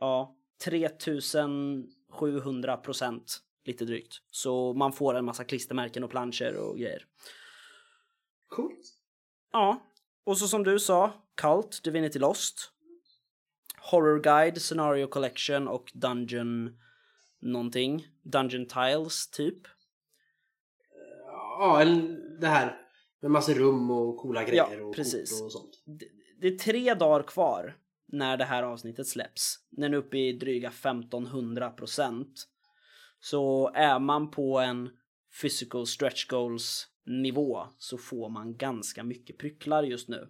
ja, 0.00 0.36
3700 0.64 2.76
procent 2.76 3.42
lite 3.66 3.84
drygt. 3.84 4.14
Så 4.30 4.72
man 4.74 4.92
får 4.92 5.14
en 5.14 5.24
massa 5.24 5.44
klistermärken 5.44 6.04
och 6.04 6.10
planscher 6.10 6.56
och 6.56 6.78
grejer. 6.78 7.04
Coolt. 8.48 8.80
Ja, 9.52 9.82
och 10.24 10.38
så 10.38 10.48
som 10.48 10.64
du 10.64 10.78
sa, 10.78 11.12
Cult, 11.34 11.84
Divinity 11.84 12.18
Lost, 12.18 12.72
Horror 13.90 14.20
Guide, 14.22 14.62
Scenario 14.62 15.06
Collection 15.06 15.68
och 15.68 15.90
Dungeon 15.94 16.78
någonting. 17.40 18.06
Dungeon 18.22 18.66
Tiles, 18.66 19.30
typ. 19.30 19.58
Ja, 21.58 21.82
en- 21.82 22.40
det 22.40 22.46
här 22.46 22.80
med 23.22 23.30
massa 23.30 23.52
rum 23.54 23.90
och 23.90 24.16
coola 24.18 24.44
grejer 24.44 24.82
och 24.82 24.94
precis. 24.96 25.42
och 25.42 25.52
sånt. 25.52 25.82
Det, 25.84 26.06
det 26.40 26.46
är 26.48 26.58
tre 26.58 26.94
dagar 26.94 27.22
kvar 27.22 27.76
när 28.06 28.36
det 28.36 28.44
här 28.44 28.62
avsnittet 28.62 29.06
släpps. 29.06 29.58
Den 29.70 29.94
är 29.94 29.96
uppe 29.98 30.18
i 30.18 30.32
dryga 30.32 30.68
1500 30.68 31.70
procent. 31.70 32.48
Så 33.30 33.70
är 33.74 33.98
man 33.98 34.30
på 34.30 34.58
en 34.58 34.90
physical 35.42 35.86
stretch 35.86 36.26
goals 36.26 36.86
nivå 37.06 37.66
så 37.78 37.98
får 37.98 38.28
man 38.28 38.56
ganska 38.56 39.04
mycket 39.04 39.38
prycklar 39.38 39.82
just 39.82 40.08
nu. 40.08 40.28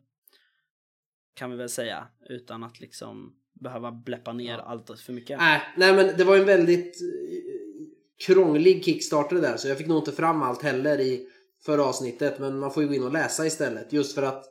Kan 1.34 1.50
vi 1.50 1.56
väl 1.56 1.68
säga 1.68 2.08
utan 2.28 2.64
att 2.64 2.80
liksom 2.80 3.36
behöva 3.52 3.92
bläppa 3.92 4.32
ner 4.32 4.58
allt 4.58 5.00
för 5.00 5.12
mycket. 5.12 5.38
Nej, 5.38 5.62
nej 5.76 5.94
men 5.96 6.16
det 6.16 6.24
var 6.24 6.36
en 6.36 6.44
väldigt 6.44 7.00
eh, 7.02 7.86
krånglig 8.26 8.84
kickstarter 8.84 9.36
där 9.36 9.56
så 9.56 9.68
jag 9.68 9.78
fick 9.78 9.86
nog 9.86 9.98
inte 9.98 10.12
fram 10.12 10.42
allt 10.42 10.62
heller 10.62 11.00
i 11.00 11.28
förra 11.64 11.84
avsnittet 11.84 12.38
men 12.38 12.58
man 12.58 12.72
får 12.72 12.82
ju 12.82 12.88
gå 12.88 12.94
in 12.94 13.04
och 13.04 13.12
läsa 13.12 13.46
istället 13.46 13.92
just 13.92 14.14
för 14.14 14.22
att 14.22 14.44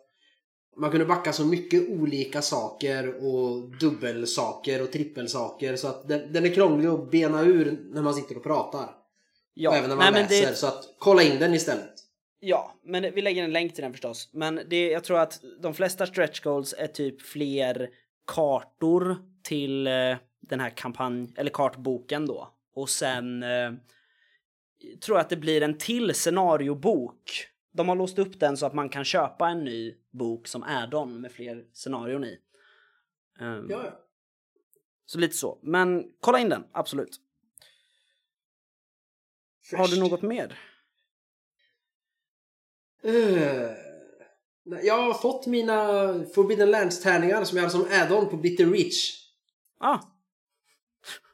man 0.78 0.92
kunde 0.92 1.06
backa 1.06 1.34
så 1.34 1.46
mycket 1.46 1.90
olika 1.90 2.42
saker 2.42 3.26
och 3.26 3.70
dubbelsaker 3.80 4.82
och 4.82 4.92
trippelsaker 4.92 5.76
så 5.76 5.88
att 5.88 6.08
den, 6.08 6.34
den 6.34 6.46
är 6.46 6.54
krånglig 6.54 6.88
att 6.88 7.12
bena 7.12 7.42
ur 7.42 7.80
när 7.94 8.02
man 8.02 8.14
sitter 8.14 8.38
och 8.38 8.44
pratar. 8.44 8.90
Ja, 9.54 9.70
och 9.70 9.76
även 9.76 9.90
när 9.90 9.96
man 9.96 10.14
nej, 10.14 10.24
läser 10.24 10.50
det, 10.50 10.56
så 10.56 10.68
att 10.68 10.96
kolla 11.00 11.24
in 11.24 11.40
den 11.40 11.54
istället. 11.54 11.94
Ja, 12.40 12.74
men 12.84 13.14
vi 13.14 13.22
lägger 13.22 13.44
en 13.44 13.54
länk 13.54 13.74
till 13.74 13.84
den 13.84 13.92
förstås. 13.92 14.30
Men 14.34 14.62
det, 14.68 14.90
jag 14.90 15.04
tror 15.04 15.20
att 15.20 15.42
de 15.62 15.74
flesta 15.74 16.06
stretch 16.06 16.40
goals 16.40 16.76
är 16.78 16.88
typ 16.88 17.22
fler 17.22 17.90
kartor 18.28 19.18
till 19.44 19.88
eh, 19.88 19.94
den 20.42 20.60
här 20.60 20.70
kampanj 20.70 21.34
eller 21.38 21.52
kartboken 21.52 22.26
då. 22.26 22.50
Och 22.76 22.90
sen 22.90 23.44
eh, 23.44 23.72
tror 25.06 25.18
jag 25.18 25.24
att 25.24 25.30
det 25.30 25.36
blir 25.36 25.62
en 25.62 25.78
till 25.78 26.14
scenariobok. 26.14 27.48
De 27.76 27.90
har 27.90 27.96
låst 27.96 28.20
upp 28.20 28.40
den 28.40 28.58
så 28.58 28.66
att 28.66 28.74
man 28.74 28.90
kan 28.90 29.06
köpa 29.06 29.50
en 29.50 29.64
ny 29.64 29.96
bok 30.12 30.48
som 30.48 30.64
add-on 30.64 31.22
med 31.22 31.32
fler 31.32 31.66
scenarion 31.74 32.24
i. 32.24 32.40
Ehm, 33.40 33.68
Ja, 33.70 33.84
ja. 33.86 34.00
Så 35.06 35.20
lite 35.20 35.36
så. 35.36 35.60
Men 35.64 36.04
kolla 36.20 36.40
in 36.40 36.50
den, 36.50 36.64
absolut. 36.72 37.20
Har 39.78 39.88
du 39.88 40.00
något 40.00 40.22
mer? 40.22 40.60
Nej, 44.64 44.86
jag 44.86 45.02
har 45.02 45.14
fått 45.14 45.48
mina 45.48 45.86
Forbidden 46.36 46.72
Lands-tärningar 46.72 47.44
som 47.44 47.58
jag 47.58 47.64
hade 47.64 47.72
som 47.72 47.88
add-on 47.92 48.30
på 48.30 48.38
Bitter 48.38 48.66
Reach. 48.66 49.22
Ah, 49.80 50.00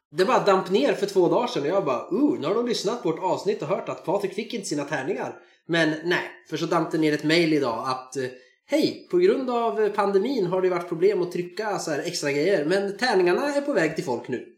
Det 0.09 0.25
bara 0.25 0.45
damp 0.45 0.69
ner 0.69 0.93
för 0.93 1.05
två 1.05 1.29
dagar 1.29 1.47
sedan 1.47 1.63
och 1.63 1.69
jag 1.69 1.85
bara 1.85 2.09
uh, 2.11 2.39
nu 2.39 2.47
har 2.47 2.55
de 2.55 2.67
lyssnat 2.67 3.03
på 3.03 3.11
vårt 3.11 3.23
avsnitt 3.23 3.61
och 3.61 3.67
hört 3.67 3.89
att 3.89 4.05
Patrik 4.05 4.33
fick 4.33 4.53
inte 4.53 4.67
sina 4.67 4.83
tärningar. 4.83 5.39
Men 5.65 5.95
nej, 6.03 6.23
för 6.49 6.57
så 6.57 6.65
damp 6.65 6.91
det 6.91 6.97
ner 6.97 7.13
ett 7.13 7.23
mail 7.23 7.53
idag 7.53 7.89
att 7.89 8.17
eh, 8.17 8.29
Hej! 8.71 9.07
På 9.11 9.17
grund 9.17 9.49
av 9.49 9.89
pandemin 9.89 10.45
har 10.45 10.61
det 10.61 10.69
varit 10.69 10.87
problem 10.87 11.21
att 11.21 11.31
trycka 11.31 11.79
så 11.79 11.91
här 11.91 11.99
extra 11.99 12.31
grejer 12.31 12.65
men 12.65 12.97
tärningarna 12.97 13.53
är 13.53 13.61
på 13.61 13.73
väg 13.73 13.95
till 13.95 14.03
folk 14.03 14.27
nu. 14.27 14.55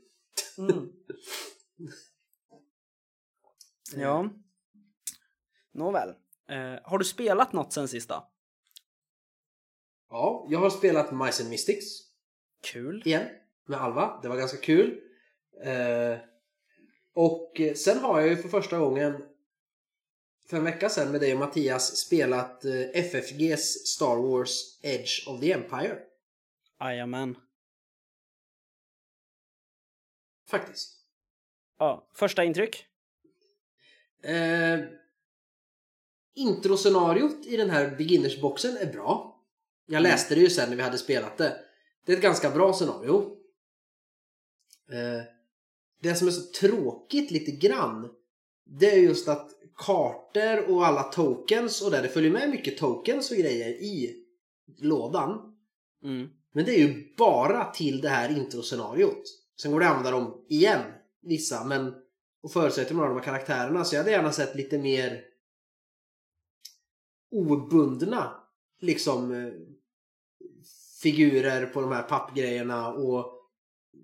Mm. 0.57 0.89
ja. 4.01 4.29
Nåväl. 5.73 6.09
Eh, 6.49 6.79
har 6.83 6.97
du 6.97 7.05
spelat 7.05 7.53
något 7.53 7.73
sen 7.73 7.87
sista? 7.87 8.23
Ja, 10.09 10.47
jag 10.49 10.59
har 10.59 10.69
spelat 10.69 11.11
Mice 11.11 11.43
and 11.43 11.49
Mystics 11.49 11.85
Kul. 12.71 13.01
igen 13.05 13.27
med 13.67 13.81
Alva. 13.81 14.19
Det 14.21 14.27
var 14.27 14.37
ganska 14.37 14.57
kul. 14.57 14.99
Eh, 15.63 16.17
och 17.13 17.61
sen 17.75 17.99
har 17.99 18.19
jag 18.19 18.29
ju 18.29 18.37
för 18.37 18.49
första 18.49 18.79
gången 18.79 19.23
för 20.53 20.57
en 20.57 20.63
vecka 20.63 20.89
sedan 20.89 21.11
med 21.11 21.21
dig 21.21 21.33
och 21.33 21.39
Mattias 21.39 21.97
spelat 21.97 22.65
eh, 22.65 22.81
FFGs 22.93 23.87
Star 23.87 24.15
Wars 24.15 24.79
Edge 24.81 25.27
of 25.27 25.39
the 25.39 25.51
Empire. 25.51 25.99
Jajamän. 26.79 27.35
Faktiskt. 30.49 30.97
Ja, 31.79 32.09
första 32.13 32.43
intryck? 32.43 32.85
Eh, 34.23 34.79
introscenariot 36.35 37.45
i 37.45 37.57
den 37.57 37.69
här 37.69 37.95
beginnersboxen 37.95 38.77
är 38.77 38.93
bra. 38.93 39.43
Jag 39.85 39.99
Mm. 39.99 40.11
läste 40.11 40.35
det 40.35 40.41
ju 40.41 40.49
sen 40.49 40.69
när 40.69 40.77
vi 40.77 40.83
hade 40.83 40.97
spelat 40.97 41.37
det. 41.37 41.59
Det 42.05 42.11
är 42.13 42.17
ett 42.17 42.23
ganska 42.23 42.49
bra 42.49 42.73
scenario. 42.73 43.37
Eh, 44.91 45.23
det 46.01 46.15
som 46.15 46.27
är 46.27 46.31
så 46.31 46.51
tråkigt 46.51 47.31
lite 47.31 47.51
grann 47.51 48.15
det 48.65 48.91
är 48.91 48.99
just 48.99 49.27
att 49.27 49.49
kartor 49.75 50.71
och 50.71 50.85
alla 50.85 51.03
tokens 51.03 51.81
och 51.81 51.91
där 51.91 52.01
det 52.01 52.09
följer 52.09 52.31
med 52.31 52.49
mycket 52.49 52.77
tokens 52.77 53.31
och 53.31 53.37
grejer 53.37 53.69
i 53.69 54.23
lådan. 54.77 55.55
Mm. 56.03 56.29
Men 56.53 56.65
det 56.65 56.71
är 56.71 56.79
ju 56.79 57.15
bara 57.17 57.71
till 57.71 58.01
det 58.01 58.09
här 58.09 58.37
introscenariot. 58.37 59.23
Sen 59.61 59.71
går 59.71 59.79
det 59.79 59.85
att 59.85 59.95
använda 59.95 60.19
dem 60.19 60.45
igen, 60.49 60.81
vissa, 61.21 61.63
men 61.63 61.93
och 62.43 62.51
förutsätter 62.51 62.95
man 62.95 63.01
har 63.01 63.09
de 63.09 63.17
här 63.17 63.25
karaktärerna 63.25 63.83
så 63.83 63.95
jag 63.95 63.99
hade 63.99 64.11
gärna 64.11 64.31
sett 64.31 64.55
lite 64.55 64.77
mer 64.77 65.23
obundna 67.31 68.43
liksom 68.79 69.31
eh, 69.31 69.53
figurer 71.01 71.65
på 71.65 71.81
de 71.81 71.91
här 71.91 72.03
pappgrejerna 72.03 72.93
och 72.93 73.33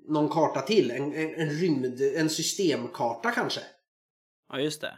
någon 0.07 0.29
karta 0.29 0.61
till. 0.61 0.91
En, 0.91 1.13
en, 1.13 1.35
en 1.35 1.49
rymd, 1.49 2.01
en 2.01 2.29
systemkarta 2.29 3.31
kanske. 3.31 3.61
Ja, 4.49 4.59
just 4.59 4.81
det. 4.81 4.97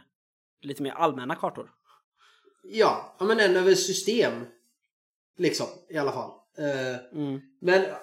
Lite 0.62 0.82
mer 0.82 0.90
allmänna 0.92 1.34
kartor. 1.34 1.70
Ja, 2.62 3.16
men 3.18 3.40
en 3.40 3.56
över 3.56 3.74
system. 3.74 4.44
Liksom, 5.36 5.66
i 5.88 5.96
alla 5.98 6.12
fall. 6.12 6.30
Eh, 6.58 6.96
Mm. 7.18 7.40
Men 7.60 7.82
äh, 7.84 7.94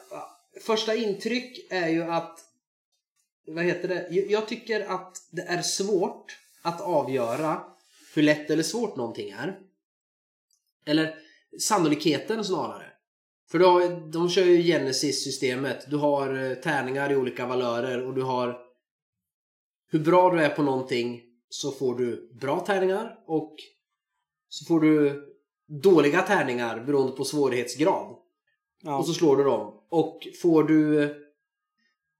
första 0.62 0.96
intryck 0.96 1.68
är 1.72 1.88
ju 1.88 2.04
att 2.04 2.40
vad 3.48 3.64
heter 3.66 3.88
det? 3.88 4.08
Jag- 4.12 4.32
Jag 4.32 4.48
tycker 4.48 4.90
att 4.90 5.18
det 5.32 5.42
är 5.42 5.62
svårt 5.62 6.38
att 6.62 6.82
avgöra 6.82 7.64
hur 8.16 8.24
lätt 8.24 8.50
eller 8.50 8.64
svårt 8.64 8.96
någonting 8.96 9.30
är. 9.32 9.60
Eller 10.86 11.16
sannolikheten 11.60 12.46
snarare. 12.46 12.86
För 13.52 13.60
då, 13.60 13.80
de 14.12 14.30
kör 14.30 14.44
ju 14.46 14.64
Genesis-systemet. 14.64 15.86
Du 15.90 15.98
har 15.98 16.44
eh, 16.44 16.54
tärningar 16.56 17.12
i 17.12 17.16
olika 17.16 17.46
valörer 17.46 18.06
och 18.06 18.14
du 18.14 18.22
har 18.22 18.60
hur 19.92 20.00
bra 20.00 20.32
du 20.32 20.42
är 20.42 20.50
på 20.50 20.64
någonting 20.64 21.24
så 21.50 21.72
får 21.72 21.96
du 21.96 22.30
bra 22.42 22.60
tärningar 22.60 23.20
och 23.28 23.56
så 24.50 24.66
får 24.66 24.80
du 24.80 25.26
dåliga 25.68 26.22
tärningar 26.22 26.80
beroende 26.80 27.12
på 27.12 27.24
svårighetsgrad. 27.24 28.16
Ja. 28.82 28.98
Och 28.98 29.06
så 29.06 29.14
slår 29.14 29.38
du 29.38 29.44
dem. 29.44 29.74
Och 29.90 30.28
får 30.42 30.64
du 30.64 31.04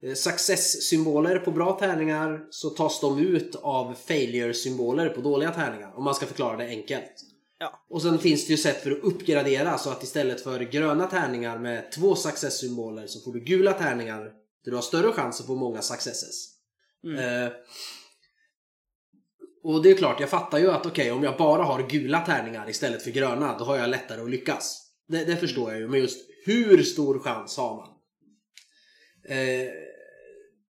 eh, 0.04 0.14
success-symboler 0.14 1.40
på 1.40 1.52
bra 1.52 1.80
tärningar 1.80 2.48
så 2.50 2.70
tas 2.70 3.02
de 3.02 3.20
ut 3.20 3.56
av 3.56 3.94
failure-symboler 3.94 5.10
på 5.10 5.22
dåliga 5.22 5.52
tärningar. 5.52 5.94
Om 5.96 6.04
man 6.04 6.16
ska 6.16 6.26
förklara 6.26 6.58
det 6.58 6.68
enkelt. 6.68 7.26
Ja. 7.60 7.86
Och 7.90 8.02
sen 8.02 8.20
finns 8.20 8.48
det 8.48 8.52
ju 8.52 8.58
sätt 8.58 8.84
för 8.84 8.92
att 8.92 9.04
uppgradera 9.04 9.78
så 9.78 9.90
att 9.90 10.04
istället 10.04 10.42
för 10.42 10.60
gröna 10.60 11.08
tärningar 11.08 11.60
med 11.60 11.92
två 11.92 12.16
success-symboler 12.16 13.08
så 13.08 13.20
får 13.20 13.34
du 13.34 13.40
gula 13.40 13.74
tärningar 13.74 14.24
där 14.64 14.72
du 14.72 14.76
har 14.76 14.82
större 14.82 15.12
chans 15.12 15.40
att 15.40 15.48
få 15.48 15.56
många 15.56 15.82
successes. 15.82 16.50
Mm. 17.04 17.46
Eh, 17.46 17.52
och 19.70 19.84
det 19.84 19.92
är 19.92 19.96
klart, 19.96 20.20
jag 20.20 20.30
fattar 20.30 20.58
ju 20.58 20.72
att 20.72 20.86
okej, 20.86 21.12
om 21.12 21.24
jag 21.24 21.38
bara 21.38 21.64
har 21.64 21.90
gula 21.90 22.26
tärningar 22.26 22.70
istället 22.70 23.04
för 23.04 23.12
gröna, 23.12 23.58
då 23.58 23.66
har 23.66 23.78
jag 23.78 23.90
lättare 23.90 24.22
att 24.22 24.30
lyckas. 24.30 24.92
Det, 25.08 25.26
det 25.26 25.38
förstår 25.38 25.72
jag 25.72 25.80
ju, 25.80 25.88
men 25.88 26.00
just 26.00 26.30
hur 26.46 26.84
stor 26.84 27.20
chans 27.20 27.58
har 27.58 27.76
man? 27.76 27.90
Eh, 29.38 29.70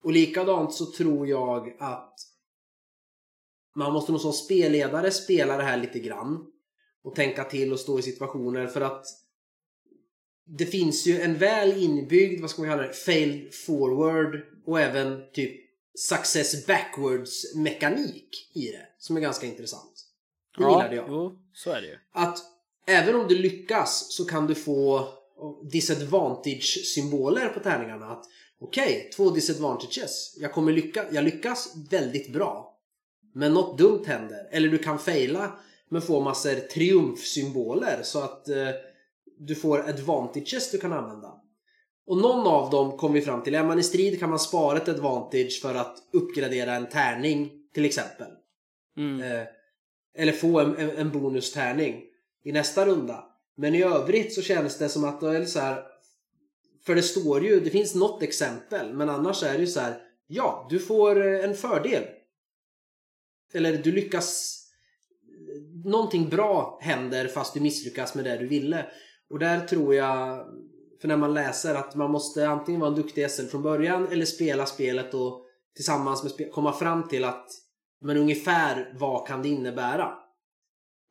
och 0.05 0.13
likadant 0.13 0.75
så 0.75 0.87
tror 0.87 1.29
jag 1.29 1.77
att 1.81 2.15
man 3.77 3.93
måste 3.93 4.13
nog 4.13 4.21
som 4.21 4.33
spelledare 4.33 5.11
spela 5.11 5.57
det 5.57 5.63
här 5.63 5.77
lite 5.77 5.99
grann 5.99 6.47
och 7.05 7.15
tänka 7.15 7.45
till 7.45 7.73
och 7.73 7.81
stå 7.81 7.99
i 7.99 8.03
situationer 8.03 8.67
för 8.67 8.81
att 8.81 9.07
det 10.47 10.67
finns 10.67 11.07
ju 11.07 11.21
en 11.21 11.39
väl 11.39 11.83
inbyggd, 11.83 12.41
vad 12.41 12.51
ska 12.51 12.63
man 12.63 12.71
kalla 12.71 12.83
det, 12.83 12.93
fail 12.93 13.51
forward 13.67 14.43
och 14.67 14.81
även 14.81 15.33
typ 15.33 15.64
success 15.95 16.67
backwards 16.67 17.55
mekanik 17.55 18.51
i 18.55 18.67
det 18.67 18.87
som 18.99 19.17
är 19.17 19.21
ganska 19.21 19.47
intressant. 19.47 20.07
Det 20.57 20.63
ja, 20.63 20.71
gillade 20.71 20.97
jag. 20.97 21.07
Jo, 21.09 21.39
så 21.53 21.71
är 21.71 21.81
det 21.81 21.87
ju. 21.87 21.99
Att 22.13 22.39
även 22.87 23.15
om 23.15 23.29
du 23.29 23.39
lyckas 23.39 24.07
så 24.11 24.25
kan 24.25 24.47
du 24.47 24.55
få 24.55 25.09
disadvantage-symboler 25.73 27.49
på 27.49 27.61
tärningarna. 27.61 28.07
Att 28.07 28.25
okej, 28.61 29.11
två 29.17 29.31
disadvantages. 29.31 30.35
Jag, 30.39 30.53
kommer 30.53 30.73
lycka, 30.73 31.05
jag 31.13 31.25
lyckas 31.25 31.75
väldigt 31.91 32.33
bra. 32.33 32.79
Men 33.35 33.55
något 33.55 33.79
dumt 33.79 34.03
händer. 34.07 34.49
Eller 34.51 34.69
du 34.69 34.79
kan 34.79 34.99
faila 34.99 35.59
men 35.89 36.03
få 36.03 36.21
massor 36.21 36.55
triumfsymboler 36.55 38.01
så 38.03 38.21
att 38.21 38.49
eh, 38.49 38.69
du 39.39 39.55
får 39.55 39.89
advantages 39.89 40.71
du 40.71 40.79
kan 40.79 40.93
använda. 40.93 41.41
Och 42.07 42.17
någon 42.19 42.47
av 42.47 42.71
dem 42.71 42.97
kom 42.97 43.13
vi 43.13 43.21
fram 43.21 43.43
till. 43.43 43.55
Är 43.55 43.65
man 43.65 43.79
i 43.79 43.83
strid 43.83 44.21
kan 44.21 44.31
man 44.31 44.39
spara 44.39 44.77
ett 44.77 44.89
advantage 44.89 45.61
för 45.63 45.75
att 45.75 45.97
uppgradera 46.13 46.75
en 46.75 46.89
tärning 46.89 47.51
till 47.75 47.85
exempel. 47.85 48.31
Mm. 48.97 49.21
Eh, 49.21 49.47
eller 50.17 50.33
få 50.33 50.61
en, 50.61 50.77
en, 50.77 50.91
en 50.91 51.11
bonustärning 51.11 52.03
i 52.45 52.53
nästa 52.53 52.87
runda. 52.87 53.25
Men 53.57 53.75
i 53.75 53.83
övrigt 53.83 54.35
så 54.35 54.43
känns 54.43 54.79
det 54.79 54.89
som 54.89 55.05
att 55.05 55.21
det 55.21 55.37
är 55.37 55.45
så 55.45 55.61
här. 55.61 55.83
För 56.87 56.95
det 56.95 57.03
står 57.03 57.45
ju, 57.45 57.61
det 57.61 57.71
finns 57.71 57.95
något 57.95 58.23
exempel, 58.23 58.95
men 58.95 59.09
annars 59.09 59.43
är 59.43 59.53
det 59.53 59.61
ju 59.61 59.67
så 59.67 59.81
här. 59.81 60.01
Ja, 60.27 60.67
du 60.71 60.79
får 60.79 61.27
eh, 61.27 61.45
en 61.45 61.55
fördel. 61.55 62.05
Eller 63.53 63.79
du 63.79 63.93
lyckas. 63.93 64.61
Någonting 65.85 66.29
bra 66.29 66.79
händer 66.83 67.29
fast 67.29 67.55
du 67.55 67.61
misslyckas 67.61 68.15
med 68.15 68.25
det 68.25 68.37
du 68.37 68.47
ville. 68.47 68.87
Och 69.31 69.39
där 69.39 69.61
tror 69.61 69.95
jag, 69.95 70.47
för 71.05 71.09
när 71.09 71.17
man 71.17 71.35
läser 71.35 71.75
att 71.75 71.95
man 71.95 72.11
måste 72.11 72.49
antingen 72.49 72.81
vara 72.81 72.91
en 72.91 72.97
duktig 72.97 73.31
SL 73.31 73.47
från 73.47 73.63
början 73.63 74.07
eller 74.09 74.25
spela 74.25 74.67
spelet 74.67 75.15
och 75.15 75.47
tillsammans 75.75 76.23
med 76.23 76.33
spe- 76.33 76.51
komma 76.51 76.73
fram 76.73 77.09
till 77.09 77.25
att 77.25 77.49
men 78.01 78.17
ungefär 78.17 78.95
vad 78.99 79.27
kan 79.27 79.43
det 79.43 79.49
innebära? 79.49 80.15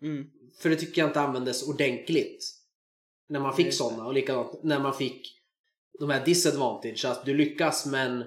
Mm. 0.01 0.25
För 0.60 0.69
det 0.69 0.75
tycker 0.75 1.01
jag 1.01 1.10
inte 1.10 1.21
användes 1.21 1.67
ordentligt. 1.67 2.45
När 3.29 3.39
man 3.39 3.56
fick 3.56 3.73
sådana 3.73 4.06
och 4.06 4.13
likadant 4.13 4.63
när 4.63 4.79
man 4.79 4.93
fick 4.93 5.41
de 5.99 6.10
här 6.10 6.25
disadvantage. 6.25 7.06
Att 7.06 7.25
du 7.25 7.34
lyckas 7.34 7.86
men 7.86 8.23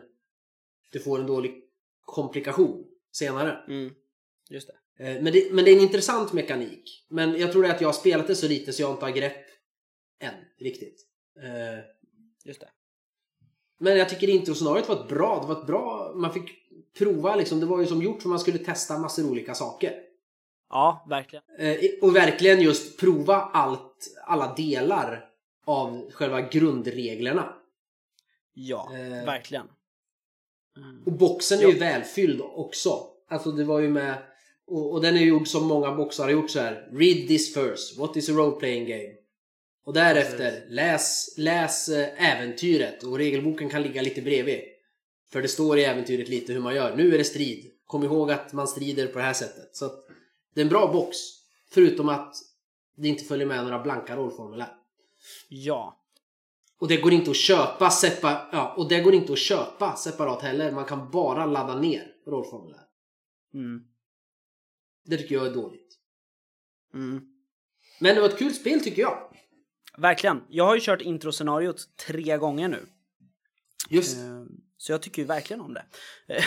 du 0.93 1.01
får 1.01 1.21
en 1.21 1.27
dålig 1.27 1.63
komplikation 2.01 2.85
senare. 3.13 3.65
Mm. 3.69 3.95
Just 4.51 4.69
det. 4.97 5.05
Eh, 5.05 5.23
Men 5.23 5.33
det, 5.33 5.53
men 5.53 5.65
det 5.65 5.71
är 5.71 5.77
en 5.77 5.83
intressant 5.83 6.33
mekanik. 6.33 7.07
Men 7.09 7.41
jag 7.41 7.53
tror 7.53 7.63
det 7.63 7.69
är 7.69 7.75
att 7.75 7.81
jag 7.81 7.89
har 7.89 7.93
spelat 7.93 8.27
det 8.27 8.35
så 8.35 8.49
lite 8.49 8.73
så 8.73 8.83
jag 8.83 8.91
inte 8.93 9.05
har 9.05 9.13
grepp 9.13 9.47
än 10.21 10.35
riktigt. 10.59 11.07
Eh, 11.43 11.85
Just 12.45 12.61
det. 12.61 12.69
Men 13.79 13.97
jag 13.97 14.09
tycker 14.09 14.29
introscenariot 14.29 14.89
var 14.89 14.97
ett 14.97 15.09
bra. 15.09 15.41
Det 15.41 15.47
var 15.55 15.61
ett 15.61 15.67
bra... 15.67 16.13
Man 16.15 16.33
fick 16.33 16.51
prova 16.99 17.37
liksom. 17.37 17.61
Det 17.61 17.67
var 17.67 17.81
ju 17.81 17.87
som 17.87 18.03
gjort 18.03 18.23
för 18.23 18.29
man 18.29 18.39
skulle 18.41 18.59
testa 18.59 18.99
massor 18.99 19.31
olika 19.31 19.55
saker. 19.55 19.95
Ja, 20.71 21.07
verkligen. 21.09 21.45
Eh, 21.59 21.77
Och 22.03 22.17
verkligen 22.17 22.61
just 22.61 23.01
prova 23.01 23.35
allt, 23.37 24.07
alla 24.27 24.55
delar 24.55 25.29
av 25.65 26.11
själva 26.11 26.41
grundreglerna. 26.41 27.55
Ja, 28.55 28.91
Eh. 28.95 29.25
verkligen. 29.27 29.67
Mm. 30.77 31.03
Och 31.07 31.13
boxen 31.13 31.59
är 31.59 31.67
ju 31.69 31.79
välfylld 31.79 32.41
också. 32.41 32.91
Alltså 33.29 33.53
det 33.53 33.65
var 33.65 33.81
ju 33.81 33.89
med... 33.89 34.23
Och, 34.67 34.93
och 34.93 35.01
den 35.03 35.17
är 35.17 35.21
gjord 35.21 35.49
som 35.49 35.67
många 35.67 35.95
boxar 35.95 36.25
har 36.25 36.31
gjort 36.31 36.51
så 36.51 36.61
här. 36.61 36.89
Read 36.93 37.29
this 37.29 37.55
first. 37.55 37.99
What 37.99 38.17
is 38.17 38.29
a 38.29 38.33
role 38.33 38.57
playing 38.61 38.87
game? 38.87 39.13
Och 39.87 39.93
därefter 39.93 40.65
läs, 40.69 41.35
läs 41.39 41.89
eh, 41.89 42.33
äventyret. 42.33 43.03
Och 43.03 43.19
regelboken 43.19 43.69
kan 43.69 43.83
ligga 43.83 44.03
lite 44.03 44.23
bredvid. 44.23 44.61
För 45.33 45.43
det 45.43 45.49
står 45.49 45.79
i 45.79 45.85
äventyret 45.85 46.29
lite 46.29 46.53
hur 46.53 46.61
man 46.61 46.75
gör. 46.75 46.97
Nu 46.97 47.15
är 47.15 47.19
det 47.19 47.25
strid. 47.25 47.73
Kom 47.87 48.05
ihåg 48.05 48.31
att 48.31 48.53
man 48.53 48.69
strider 48.69 49.07
på 49.07 49.19
det 49.19 49.25
här 49.25 49.33
sättet. 49.33 49.77
Så 49.77 49.91
det 50.55 50.61
är 50.61 50.65
en 50.65 50.69
bra 50.69 50.93
box. 50.93 51.17
Förutom 51.71 52.09
att 52.09 52.35
det 52.97 53.09
inte 53.09 53.25
följer 53.25 53.47
med 53.47 53.65
några 53.65 53.83
blanka 53.83 54.17
rollformulär. 54.17 54.77
Ja. 55.49 56.03
Och 56.79 56.89
det 56.89 56.97
går 56.97 57.13
inte 57.13 57.31
att 57.31 57.37
köpa 57.37 57.91
sepa, 57.91 58.49
ja, 58.53 58.75
och 58.77 58.89
det 58.89 59.01
går 59.01 59.15
inte 59.15 59.33
att 59.33 59.39
köpa 59.39 59.97
separat 59.97 60.43
heller. 60.43 60.73
Man 60.73 60.85
kan 60.85 61.11
bara 61.11 61.47
ladda 61.47 61.81
ner 61.81 62.13
rollformulär. 62.27 62.85
Mm. 63.55 63.85
Det 65.05 65.17
tycker 65.17 65.35
jag 65.35 65.47
är 65.47 65.55
dåligt. 65.55 65.99
Mm. 66.95 67.23
Men 68.01 68.15
det 68.15 68.21
var 68.21 68.29
ett 68.29 68.39
kul 68.39 68.55
spel 68.55 68.81
tycker 68.81 69.03
jag. 69.03 69.33
Verkligen. 69.97 70.45
Jag 70.49 70.65
har 70.65 70.75
ju 70.75 70.81
kört 70.81 71.01
introscenariot 71.03 71.97
tre 72.07 72.37
gånger 72.37 72.69
nu. 72.69 72.87
Just 73.89 74.17
Eh, 74.19 74.45
Så 74.77 74.93
jag 74.93 75.03
tycker 75.03 75.23
ju 75.23 75.29
verkligen 75.29 75.61
om 75.61 75.75
det. 75.75 75.85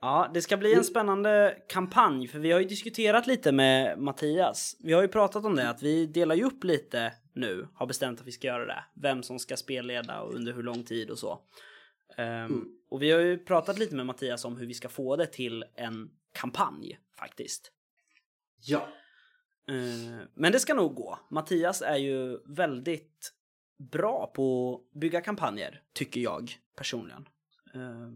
Ja, 0.00 0.30
det 0.34 0.42
ska 0.42 0.56
bli 0.56 0.74
en 0.74 0.84
spännande 0.84 1.62
kampanj 1.68 2.28
för 2.28 2.38
vi 2.38 2.52
har 2.52 2.60
ju 2.60 2.66
diskuterat 2.66 3.26
lite 3.26 3.52
med 3.52 3.98
Mattias. 3.98 4.76
Vi 4.80 4.92
har 4.92 5.02
ju 5.02 5.08
pratat 5.08 5.44
om 5.44 5.56
det 5.56 5.68
att 5.70 5.82
vi 5.82 6.06
delar 6.06 6.34
ju 6.34 6.44
upp 6.44 6.64
lite 6.64 7.12
nu, 7.32 7.68
har 7.74 7.86
bestämt 7.86 8.20
att 8.20 8.26
vi 8.26 8.32
ska 8.32 8.46
göra 8.46 8.66
det. 8.66 8.84
Vem 8.94 9.22
som 9.22 9.38
ska 9.38 9.56
spelleda 9.56 10.20
och 10.20 10.34
under 10.34 10.52
hur 10.52 10.62
lång 10.62 10.84
tid 10.84 11.10
och 11.10 11.18
så. 11.18 11.40
Ehm, 12.16 12.64
Och 12.90 13.02
vi 13.02 13.10
har 13.10 13.20
ju 13.20 13.38
pratat 13.38 13.78
lite 13.78 13.94
med 13.96 14.06
Mattias 14.06 14.44
om 14.44 14.56
hur 14.56 14.66
vi 14.66 14.74
ska 14.74 14.88
få 14.88 15.16
det 15.16 15.26
till 15.26 15.64
en 15.74 16.10
kampanj 16.32 16.98
faktiskt. 17.18 17.72
ja. 18.66 18.88
Eh, 19.68 20.26
Men 20.34 20.52
det 20.52 20.60
ska 20.60 20.74
nog 20.74 20.94
gå. 20.94 21.18
Mattias 21.30 21.82
är 21.82 21.96
ju 21.96 22.38
väldigt 22.46 23.32
bra 23.92 24.32
på 24.34 24.74
att 24.74 25.00
bygga 25.00 25.20
kampanjer, 25.20 25.82
tycker 25.92 26.20
jag 26.20 26.52
personligen. 26.76 27.28
Eh, 27.74 28.10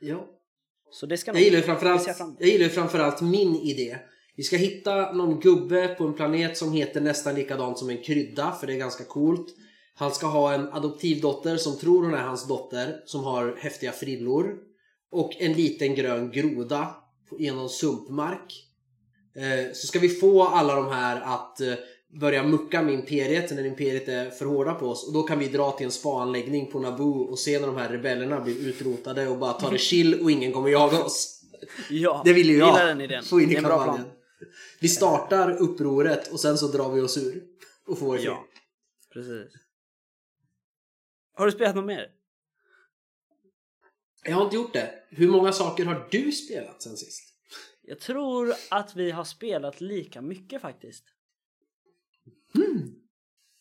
ja. 0.00 0.28
Så 0.90 1.06
det 1.06 1.16
ska 1.16 1.32
Jag 1.32 1.42
gillar 1.42 1.60
framförallt, 1.60 2.06
jag 2.38 2.48
gillar 2.48 2.64
ju 2.64 2.70
framförallt 2.70 3.20
min 3.20 3.56
idé. 3.56 3.98
Vi 4.36 4.42
ska 4.42 4.56
hitta 4.56 5.12
någon 5.12 5.40
gubbe 5.40 5.88
på 5.88 6.04
en 6.04 6.14
planet 6.14 6.56
som 6.56 6.72
heter 6.72 7.00
nästan 7.00 7.34
likadant 7.34 7.78
som 7.78 7.90
en 7.90 8.02
krydda, 8.02 8.52
för 8.52 8.66
det 8.66 8.72
är 8.74 8.78
ganska 8.78 9.04
coolt. 9.04 9.46
Han 9.94 10.10
ska 10.10 10.26
ha 10.26 10.54
en 10.54 10.72
adoptivdotter 10.72 11.56
som 11.56 11.78
tror 11.78 12.04
hon 12.04 12.14
är 12.14 12.22
hans 12.22 12.48
dotter, 12.48 13.02
som 13.04 13.24
har 13.24 13.56
häftiga 13.58 13.92
frillor. 13.92 14.58
Och 15.10 15.32
en 15.38 15.52
liten 15.52 15.94
grön 15.94 16.30
groda 16.30 16.94
genom 17.38 17.68
sumpmark. 17.68 18.65
Eh, 19.36 19.72
Så 19.72 19.86
ska 19.86 19.98
vi 19.98 20.08
få 20.08 20.42
alla 20.42 20.74
de 20.74 20.88
här 20.88 21.20
att 21.20 21.60
eh, 21.60 21.74
börja 22.20 22.42
mucka 22.42 22.82
med 22.82 22.94
Imperiet 22.94 23.50
när 23.50 23.66
Imperiet 23.66 24.08
är 24.08 24.30
för 24.30 24.44
hårda 24.46 24.74
på 24.74 24.86
oss. 24.88 25.06
Och 25.06 25.12
då 25.12 25.22
kan 25.22 25.38
vi 25.38 25.48
dra 25.48 25.70
till 25.72 25.86
en 25.86 25.92
spa-anläggning 25.92 26.70
på 26.70 26.80
Naboo 26.80 27.22
och 27.22 27.38
se 27.38 27.58
när 27.60 27.66
de 27.66 27.76
här 27.76 27.88
rebellerna 27.88 28.40
blir 28.40 28.68
utrotade 28.68 29.28
och 29.28 29.38
bara 29.38 29.52
ta 29.52 29.70
det 29.70 29.78
chill 29.90 30.20
och 30.22 30.30
ingen 30.30 30.52
kommer 30.52 30.68
jaga 30.68 31.04
oss. 31.04 31.32
Ja, 31.90 32.22
Det 32.24 32.32
vill 32.32 32.48
ju 32.50 32.56
jag. 32.58 32.68
gillar 32.68 32.86
den 32.86 33.00
idén. 33.00 33.22
Få 33.24 33.40
in 33.40 33.50
i 33.50 33.54
kampanjen. 33.54 33.94
plan. 33.94 34.10
Vi 34.80 34.88
startar 34.88 35.56
upproret 35.62 36.32
och 36.32 36.40
sen 36.40 36.58
så 36.58 36.66
drar 36.68 36.90
vi 36.92 37.00
oss 37.00 37.16
ur. 37.18 37.42
Och 37.86 37.98
får. 37.98 38.18
Ja, 38.20 38.44
precis. 39.12 39.52
Har 41.34 41.46
du 41.46 41.52
spelat 41.52 41.76
något 41.76 41.84
mer? 41.84 42.06
Jag 44.24 44.36
har 44.36 44.44
inte 44.44 44.56
gjort 44.56 44.72
det. 44.72 44.90
Hur 45.10 45.28
många 45.28 45.52
saker 45.52 45.84
har 45.84 46.08
du 46.10 46.32
spelat 46.32 46.82
sen 46.82 46.96
sist? 46.96 47.22
Jag 47.88 48.00
tror 48.00 48.54
att 48.70 48.96
vi 48.96 49.10
har 49.10 49.24
spelat 49.24 49.80
lika 49.80 50.22
mycket 50.22 50.62
faktiskt. 50.62 51.04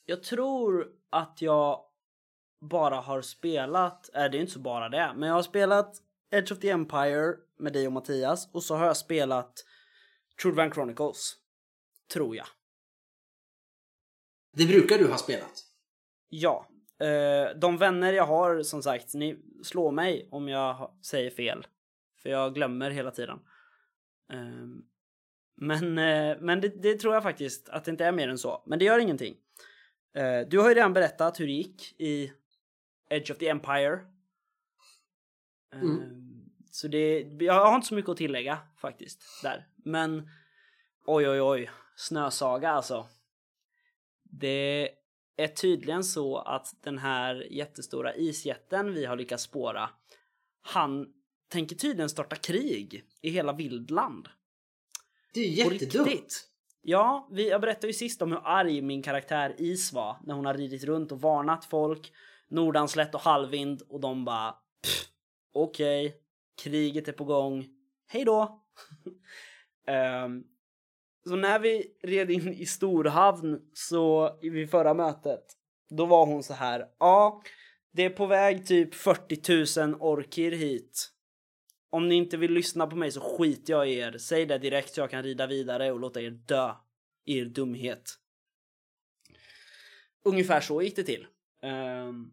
Jag 0.06 0.24
tror 0.24 0.92
att 1.10 1.42
jag 1.42 1.86
bara 2.62 2.96
har 2.96 3.22
spelat, 3.22 4.16
äh, 4.16 4.24
det 4.24 4.38
är 4.38 4.42
inte 4.42 4.52
så 4.52 4.60
bara 4.60 4.90
det, 4.90 5.14
men 5.16 5.30
jag 5.30 5.36
har 5.36 5.44
spelat 5.44 6.02
Edge 6.32 6.52
of 6.52 6.60
the 6.60 6.70
Empire 6.70 7.36
med 7.60 7.74
dig 7.74 7.88
och 7.88 7.94
Mattias 7.94 8.50
och 8.54 8.64
så 8.64 8.76
har 8.76 8.86
jag 8.86 8.98
spelat 8.98 9.66
True 10.42 10.72
Chronicles. 10.74 11.36
Tror 12.14 12.36
jag. 12.36 12.48
Det 14.54 14.66
brukar 14.66 14.98
du 14.98 15.08
ha 15.08 15.18
spelat. 15.18 15.64
Ja. 16.30 16.68
Eh, 17.00 17.58
de 17.60 17.78
vänner 17.78 18.14
jag 18.14 18.26
har, 18.26 18.64
som 18.64 18.84
sagt, 18.84 19.14
ni 19.14 19.38
slår 19.64 19.92
mig 19.92 20.30
om 20.32 20.48
jag 20.48 21.00
säger 21.06 21.30
fel. 21.30 21.68
För 22.22 22.30
jag 22.30 22.54
glömmer 22.54 22.92
hela 22.92 23.12
tiden. 23.12 23.40
Eh, 24.34 24.68
men 25.58 25.98
eh, 25.98 26.38
men 26.40 26.62
det, 26.62 26.70
det 26.82 26.96
tror 27.00 27.14
jag 27.14 27.24
faktiskt 27.24 27.70
att 27.70 27.86
det 27.86 27.92
inte 27.92 28.06
är 28.06 28.12
mer 28.12 28.28
än 28.28 28.38
så. 28.38 28.64
Men 28.66 28.80
det 28.80 28.86
gör 28.86 29.00
ingenting. 29.00 29.38
Eh, 30.16 30.40
du 30.48 30.60
har 30.60 30.70
ju 30.70 30.76
redan 30.76 30.94
berättat 30.94 31.40
hur 31.40 31.48
det 31.48 31.54
gick 31.54 32.02
i 32.02 32.32
Edge 33.10 33.32
of 33.32 33.38
the 33.38 33.50
Empire. 33.50 33.94
Eh, 35.74 35.82
Mm. 35.82 36.22
Så 36.72 36.88
det, 36.88 37.20
jag 37.40 37.66
har 37.66 37.76
inte 37.76 37.88
så 37.88 37.96
mycket 37.96 38.10
att 38.10 38.18
tillägga 38.18 38.58
faktiskt 38.78 39.24
där. 39.44 39.68
Men 39.76 40.30
oj 41.06 41.30
oj 41.30 41.42
oj, 41.42 41.72
snösaga 41.96 42.70
alltså. 42.70 43.08
Det 44.24 44.90
är 45.38 45.48
tydligen 45.48 46.04
så 46.04 46.38
att 46.38 46.68
den 46.84 46.98
här 46.98 47.48
jättestora 47.52 48.16
isjätten 48.16 48.94
vi 48.94 49.06
har 49.06 49.16
lyckats 49.16 49.44
spåra, 49.44 49.90
han 50.62 51.14
tänker 51.56 51.76
tydligen 51.76 52.10
starta 52.10 52.36
krig 52.36 53.04
i 53.22 53.30
hela 53.30 53.54
Vildland. 53.54 54.28
Det 55.34 55.40
är 55.40 55.44
ju 55.44 55.74
jättedumt. 55.74 56.50
Ja, 56.82 57.30
vi, 57.32 57.50
jag 57.50 57.62
berättade 57.62 57.88
ju 57.88 57.94
sist 57.94 58.22
om 58.22 58.32
hur 58.32 58.42
arg 58.44 58.82
min 58.82 59.02
karaktär 59.02 59.56
Is 59.58 59.94
var 59.94 60.18
när 60.24 60.36
hon 60.36 60.46
har 60.46 60.54
ridit 60.54 60.84
runt 60.84 61.12
och 61.12 61.22
varnat 61.22 61.66
folk, 61.66 62.12
Nordanslätt 62.50 63.16
och 63.16 63.22
Halvvind 63.22 63.82
och 63.82 64.00
de 64.00 64.26
bara 64.26 64.52
"Pff, 64.52 65.08
okej, 65.54 66.16
kriget 66.64 67.08
är 67.08 67.12
på 67.12 67.24
gång, 67.24 67.66
hej 68.08 68.26
då. 68.26 68.66
Ehm, 69.88 70.44
så 71.28 71.36
när 71.36 71.60
vi 71.60 71.98
red 72.04 72.32
in 72.32 72.54
i 72.54 72.66
Storhavn 72.66 73.62
så 73.74 74.38
vid 74.42 74.72
förra 74.72 74.94
mötet, 74.94 75.46
då 75.90 76.06
var 76.06 76.26
hon 76.26 76.44
så 76.44 76.54
här, 76.54 76.86
ja, 77.00 77.42
det 77.92 78.06
är 78.06 78.10
på 78.10 78.26
väg 78.26 78.68
typ 78.68 78.96
40 78.96 79.82
000 79.86 79.96
orkir 80.00 80.52
hit. 80.52 81.15
Om 81.96 82.08
ni 82.08 82.16
inte 82.16 82.38
vill 82.38 82.52
lyssna 82.52 82.88
på 82.88 82.96
mig 82.96 83.12
så 83.12 83.22
skiter 83.22 83.74
jag 83.74 83.90
i 83.90 83.94
er. 83.98 84.18
Säg 84.18 84.46
det 84.46 84.58
direkt 84.58 84.94
så 84.94 85.02
jag 85.02 85.10
kan 85.10 85.24
rida 85.24 85.48
vidare 85.48 85.92
och 85.92 86.00
låta 86.00 86.22
er 86.22 86.30
dö 86.30 86.74
i 87.26 87.38
er 87.40 87.46
dumhet. 87.46 88.20
Ungefär 90.24 90.62
så 90.62 90.82
gick 90.82 90.96
det 90.96 91.04
till. 91.04 91.28
Ehm, 91.62 92.32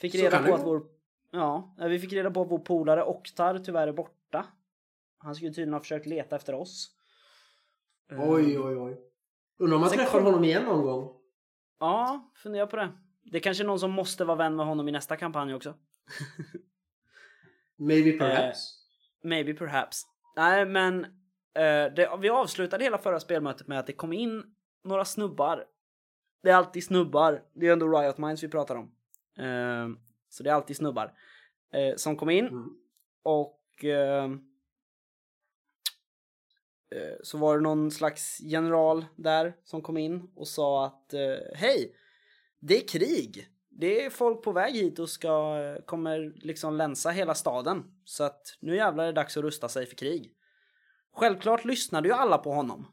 fick 0.00 0.14
reda 0.14 0.42
på 0.42 0.54
att 0.54 0.66
vår... 0.66 0.82
Ja, 1.30 1.76
vi 1.88 1.98
fick 1.98 2.12
reda 2.12 2.30
på 2.30 2.42
att 2.42 2.50
vår 2.50 2.58
polare 2.58 3.04
Oktar 3.04 3.58
tyvärr 3.58 3.88
är 3.88 3.92
borta. 3.92 4.46
Han 5.18 5.34
skulle 5.34 5.50
tydligen 5.50 5.72
ha 5.72 5.80
försökt 5.80 6.06
leta 6.06 6.36
efter 6.36 6.54
oss. 6.54 6.90
Ehm, 8.12 8.20
Oj, 8.20 8.58
oj, 8.58 8.76
oj. 8.76 9.00
Undrar 9.58 9.74
om 9.74 9.80
man 9.80 9.90
träffar 9.90 10.12
kom- 10.18 10.24
honom 10.24 10.44
igen 10.44 10.64
någon 10.64 10.82
gång? 10.82 11.20
Ja, 11.80 12.30
fundera 12.42 12.66
på 12.66 12.76
det. 12.76 12.92
Det 13.22 13.36
är 13.38 13.42
kanske 13.42 13.62
är 13.62 13.66
någon 13.66 13.80
som 13.80 13.90
måste 13.90 14.24
vara 14.24 14.36
vän 14.36 14.56
med 14.56 14.66
honom 14.66 14.88
i 14.88 14.92
nästa 14.92 15.16
kampanj 15.16 15.54
också. 15.54 15.74
Maybe 17.78 18.10
Eh, 18.10 18.18
perhaps. 18.18 18.80
Maybe 19.24 19.54
perhaps. 19.54 20.02
Nej, 20.36 20.66
men 20.66 21.04
eh, 21.54 21.92
det, 21.96 22.18
vi 22.20 22.28
avslutade 22.30 22.84
hela 22.84 22.98
förra 22.98 23.20
spelmötet 23.20 23.66
med 23.66 23.78
att 23.78 23.86
det 23.86 23.92
kom 23.92 24.12
in 24.12 24.42
några 24.84 25.04
snubbar. 25.04 25.64
Det 26.42 26.50
är 26.50 26.54
alltid 26.54 26.84
snubbar. 26.84 27.42
Det 27.54 27.66
är 27.68 27.72
ändå 27.72 27.88
Riot 28.00 28.18
Minds 28.18 28.42
vi 28.42 28.48
pratar 28.48 28.76
om. 28.76 28.94
Eh, 29.38 29.88
så 30.28 30.42
det 30.42 30.50
är 30.50 30.54
alltid 30.54 30.76
snubbar 30.76 31.12
eh, 31.72 31.96
som 31.96 32.16
kom 32.16 32.30
in 32.30 32.46
Mm. 32.46 32.68
och 33.22 33.84
eh, 33.84 34.24
eh, 36.94 37.14
så 37.22 37.38
var 37.38 37.56
det 37.56 37.62
någon 37.62 37.90
slags 37.90 38.40
general 38.40 39.04
där 39.16 39.56
som 39.64 39.82
kom 39.82 39.96
in 39.96 40.32
och 40.36 40.48
sa 40.48 40.86
att 40.86 41.14
eh, 41.14 41.36
hej, 41.54 41.96
det 42.60 42.76
är 42.76 42.88
krig. 42.88 43.48
Det 43.76 44.04
är 44.04 44.10
folk 44.10 44.42
på 44.42 44.52
väg 44.52 44.74
hit 44.74 44.98
och 44.98 45.10
ska, 45.10 45.58
kommer 45.86 46.32
liksom 46.36 46.76
länsa 46.76 47.10
hela 47.10 47.34
staden. 47.34 47.84
Så 48.04 48.24
att 48.24 48.56
nu 48.60 48.76
jävlar 48.76 49.04
är 49.04 49.06
det 49.06 49.12
dags 49.20 49.36
att 49.36 49.42
rusta 49.42 49.68
sig 49.68 49.86
för 49.86 49.96
krig. 49.96 50.32
Självklart 51.14 51.64
lyssnade 51.64 52.08
ju 52.08 52.14
alla 52.14 52.38
på 52.38 52.52
honom. 52.52 52.86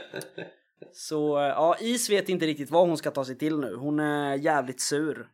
Så 0.94 1.38
eh, 1.38 1.44
ja, 1.44 1.78
Is 1.80 2.10
vet 2.10 2.30
inte 2.30 2.46
riktigt 2.46 2.72
vad 2.72 2.88
hon 2.88 2.98
ska 2.98 3.12
ta 3.12 3.26
sig 3.26 3.38
till 3.38 3.60
nu. 3.60 3.76
Hon 3.76 4.00
är 4.00 4.36
jävligt 4.36 4.82
sur. 4.82 5.30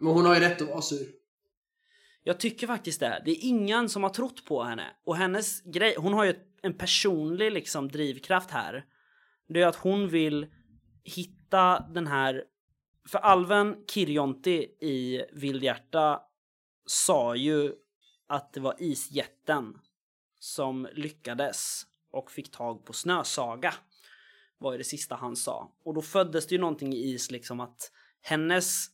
Men 0.00 0.12
hon 0.12 0.26
har 0.26 0.34
ju 0.34 0.40
rätt 0.40 0.62
att 0.62 0.68
vara 0.68 0.82
sur. 0.82 1.06
Jag 2.22 2.40
tycker 2.40 2.66
faktiskt 2.66 3.00
det. 3.00 3.22
Det 3.24 3.30
är 3.30 3.38
ingen 3.40 3.88
som 3.88 4.02
har 4.02 4.10
trott 4.10 4.44
på 4.44 4.62
henne. 4.62 4.86
Och 5.04 5.16
hennes 5.16 5.62
grej, 5.62 5.94
hon 5.98 6.12
har 6.12 6.24
ju 6.24 6.34
en 6.62 6.78
personlig 6.78 7.52
liksom 7.52 7.88
drivkraft 7.88 8.50
här. 8.50 8.84
Det 9.48 9.62
är 9.62 9.66
att 9.66 9.76
hon 9.76 10.08
vill 10.08 10.46
hitta 11.04 11.37
den 11.90 12.06
här... 12.06 12.44
För 13.08 13.18
alven 13.18 13.84
Kirjonti 13.86 14.58
i 14.80 15.24
Vildhjärta 15.32 16.20
sa 16.86 17.36
ju 17.36 17.72
att 18.26 18.52
det 18.52 18.60
var 18.60 18.74
isjätten 18.78 19.78
som 20.38 20.88
lyckades 20.92 21.82
och 22.10 22.30
fick 22.30 22.50
tag 22.50 22.84
på 22.84 22.92
Snösaga. 22.92 23.74
Var 24.58 24.72
ju 24.72 24.78
det 24.78 24.84
sista 24.84 25.14
han 25.14 25.36
sa. 25.36 25.72
Och 25.84 25.94
då 25.94 26.02
föddes 26.02 26.46
det 26.46 26.54
ju 26.54 26.60
någonting 26.60 26.92
i 26.92 27.12
is 27.12 27.30
liksom 27.30 27.60
att 27.60 27.92
hennes 28.20 28.86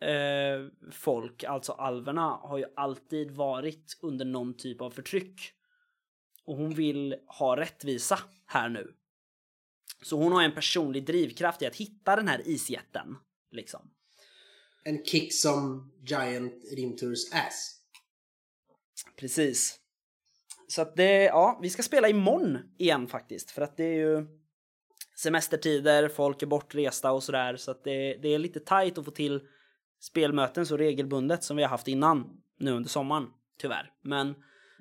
eh, 0.00 0.90
folk, 0.92 1.44
alltså 1.44 1.72
alverna, 1.72 2.28
har 2.42 2.58
ju 2.58 2.64
alltid 2.76 3.30
varit 3.30 3.98
under 4.02 4.24
någon 4.24 4.56
typ 4.56 4.80
av 4.80 4.90
förtryck. 4.90 5.40
Och 6.44 6.56
hon 6.56 6.74
vill 6.74 7.16
ha 7.26 7.56
rättvisa 7.56 8.18
här 8.46 8.68
nu. 8.68 8.94
Så 10.02 10.16
hon 10.16 10.32
har 10.32 10.42
en 10.42 10.54
personlig 10.54 11.06
drivkraft 11.06 11.62
i 11.62 11.66
att 11.66 11.76
hitta 11.76 12.16
den 12.16 12.28
här 12.28 12.42
isjätten. 12.48 13.16
Liksom. 13.50 13.90
En 14.84 15.04
kick 15.04 15.34
som 15.34 15.92
Giant 16.06 16.64
Rimturs 16.76 17.32
ass. 17.32 17.76
Precis. 19.16 19.80
Så 20.68 20.82
att 20.82 20.96
det, 20.96 21.24
ja, 21.24 21.58
vi 21.62 21.70
ska 21.70 21.82
spela 21.82 22.08
imorgon 22.08 22.58
igen 22.78 23.08
faktiskt. 23.08 23.50
För 23.50 23.62
att 23.62 23.76
det 23.76 23.84
är 23.84 23.94
ju 23.94 24.26
semestertider, 25.16 26.08
folk 26.08 26.42
är 26.42 26.46
bortresta 26.46 27.12
och 27.12 27.22
sådär. 27.22 27.56
Så 27.56 27.70
att 27.70 27.84
det, 27.84 28.14
det 28.14 28.28
är 28.28 28.38
lite 28.38 28.60
tajt 28.60 28.98
att 28.98 29.04
få 29.04 29.10
till 29.10 29.40
spelmöten 30.00 30.66
så 30.66 30.76
regelbundet 30.76 31.44
som 31.44 31.56
vi 31.56 31.62
har 31.62 31.70
haft 31.70 31.88
innan 31.88 32.42
nu 32.58 32.72
under 32.72 32.90
sommaren. 32.90 33.26
Tyvärr. 33.58 33.92
Men 34.02 34.34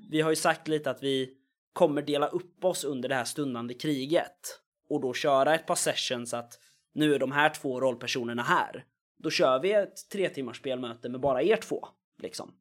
vi 0.10 0.22
har 0.22 0.30
ju 0.30 0.36
sagt 0.36 0.68
lite 0.68 0.92
att 0.92 1.04
vi 1.04 1.38
kommer 1.74 2.02
dela 2.02 2.28
upp 2.28 2.66
oss 2.66 2.84
under 2.84 3.10
det 3.10 3.16
här 3.16 3.26
stundande 3.26 3.74
kriget. 3.74 4.62
Och 4.90 5.02
då 5.02 5.14
köra 5.14 5.56
ett 5.56 5.66
par 5.66 5.76
sessions 5.76 6.34
att 6.34 6.60
nu 6.94 7.16
är 7.16 7.20
de 7.20 7.32
här 7.32 7.50
två 7.50 7.80
rollpersonerna 7.80 8.44
här. 8.44 8.86
Då 9.18 9.30
kör 9.30 9.60
vi 9.60 9.74
ett 9.74 10.10
tre 10.12 10.30
timmars 10.30 10.58
spelmöte 10.58 11.10
med 11.10 11.22
bara 11.22 11.44
er 11.44 11.56
två. 11.56 11.88
Liksom. 12.22 12.52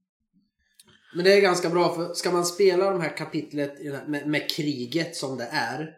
Men 1.14 1.24
det 1.24 1.32
är 1.32 1.40
ganska 1.40 1.70
bra 1.70 1.94
för 1.94 2.14
ska 2.14 2.30
man 2.30 2.44
spela 2.44 2.90
de 2.90 3.00
här 3.00 3.16
kapitlet 3.16 3.78
med, 4.06 4.26
med 4.26 4.50
kriget 4.50 5.16
som 5.16 5.36
det 5.36 5.48
är. 5.52 5.96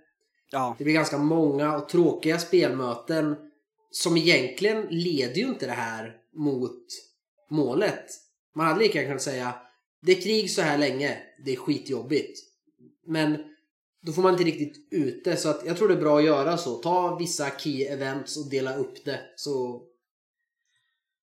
Ja, 0.51 0.75
Det 0.79 0.85
blir 0.85 0.95
ganska 0.95 1.19
många 1.19 1.77
och 1.77 1.89
tråkiga 1.89 2.39
spelmöten 2.39 3.37
som 3.91 4.17
egentligen 4.17 4.87
leder 4.91 5.35
ju 5.35 5.47
inte 5.49 5.67
det 5.67 5.73
här 5.73 6.17
mot 6.35 6.87
målet. 7.51 8.07
Man 8.55 8.67
hade 8.67 8.81
lika 8.81 8.99
gärna 8.99 9.09
kunnat 9.09 9.23
säga 9.23 9.55
det 10.03 10.13
är 10.13 10.21
krig 10.21 10.51
så 10.51 10.63
här 10.63 10.79
länge, 10.79 11.19
det 11.45 11.53
är 11.53 11.57
skitjobbigt. 11.57 12.41
Men 13.07 13.45
då 14.03 14.13
får 14.13 14.23
man 14.23 14.33
inte 14.33 14.45
riktigt 14.45 14.89
ut 14.91 15.25
det 15.25 15.37
så 15.37 15.49
att 15.51 15.67
jag 15.67 15.77
tror 15.77 15.89
det 15.89 15.95
är 15.95 16.01
bra 16.01 16.19
att 16.19 16.25
göra 16.25 16.57
så. 16.57 16.75
Ta 16.75 17.17
vissa 17.17 17.51
key 17.59 17.85
events 17.85 18.37
och 18.37 18.51
dela 18.51 18.77
upp 18.77 19.05
det 19.05 19.21
så 19.37 19.83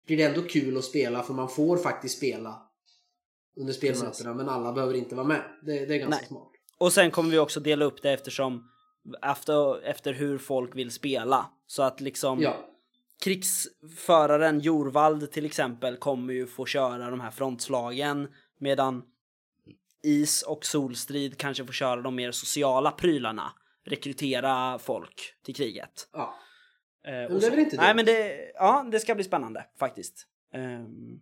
blir 0.05 0.17
det 0.17 0.23
ändå 0.23 0.41
kul 0.41 0.77
att 0.77 0.83
spela 0.83 1.23
för 1.23 1.33
man 1.33 1.49
får 1.49 1.77
faktiskt 1.77 2.17
spela 2.17 2.61
under 3.57 3.73
spelmötena 3.73 4.33
men 4.33 4.49
alla 4.49 4.73
behöver 4.73 4.93
inte 4.93 5.15
vara 5.15 5.27
med. 5.27 5.41
Det, 5.65 5.85
det 5.85 5.95
är 5.95 5.99
ganska 5.99 6.17
Nej. 6.17 6.27
smart. 6.27 6.51
Och 6.77 6.93
sen 6.93 7.11
kommer 7.11 7.29
vi 7.29 7.37
också 7.39 7.59
dela 7.59 7.85
upp 7.85 8.01
det 8.01 8.11
eftersom 8.11 8.69
efter, 9.21 9.83
efter 9.83 10.13
hur 10.13 10.37
folk 10.37 10.75
vill 10.75 10.91
spela. 10.91 11.45
Så 11.67 11.83
att 11.83 12.01
liksom 12.01 12.41
Ja. 12.41 12.55
krigsföraren 13.23 14.59
Jorvald 14.59 15.31
till 15.31 15.45
exempel 15.45 15.97
kommer 15.97 16.33
ju 16.33 16.47
få 16.47 16.65
köra 16.65 17.09
de 17.09 17.19
här 17.19 17.31
frontslagen 17.31 18.27
medan 18.59 19.03
Is 20.03 20.41
och 20.41 20.65
Solstrid 20.65 21.37
kanske 21.37 21.65
får 21.65 21.73
köra 21.73 22.01
de 22.01 22.15
mer 22.15 22.31
sociala 22.31 22.91
prylarna. 22.91 23.51
Rekrytera 23.85 24.79
folk 24.79 25.21
till 25.43 25.55
kriget. 25.55 26.09
ja. 26.13 26.35
Eh, 27.05 27.11
Men 27.11 27.39
det 27.39 27.45
är 27.45 27.49
väl 27.51 27.59
inte 27.59 27.75
Nej 27.75 27.87
dumt? 27.87 27.95
men 27.95 28.05
det, 28.05 28.51
ja, 28.55 28.87
det 28.91 28.99
ska 28.99 29.15
bli 29.15 29.23
spännande 29.23 29.65
faktiskt. 29.79 30.27
Ehm. 30.53 31.19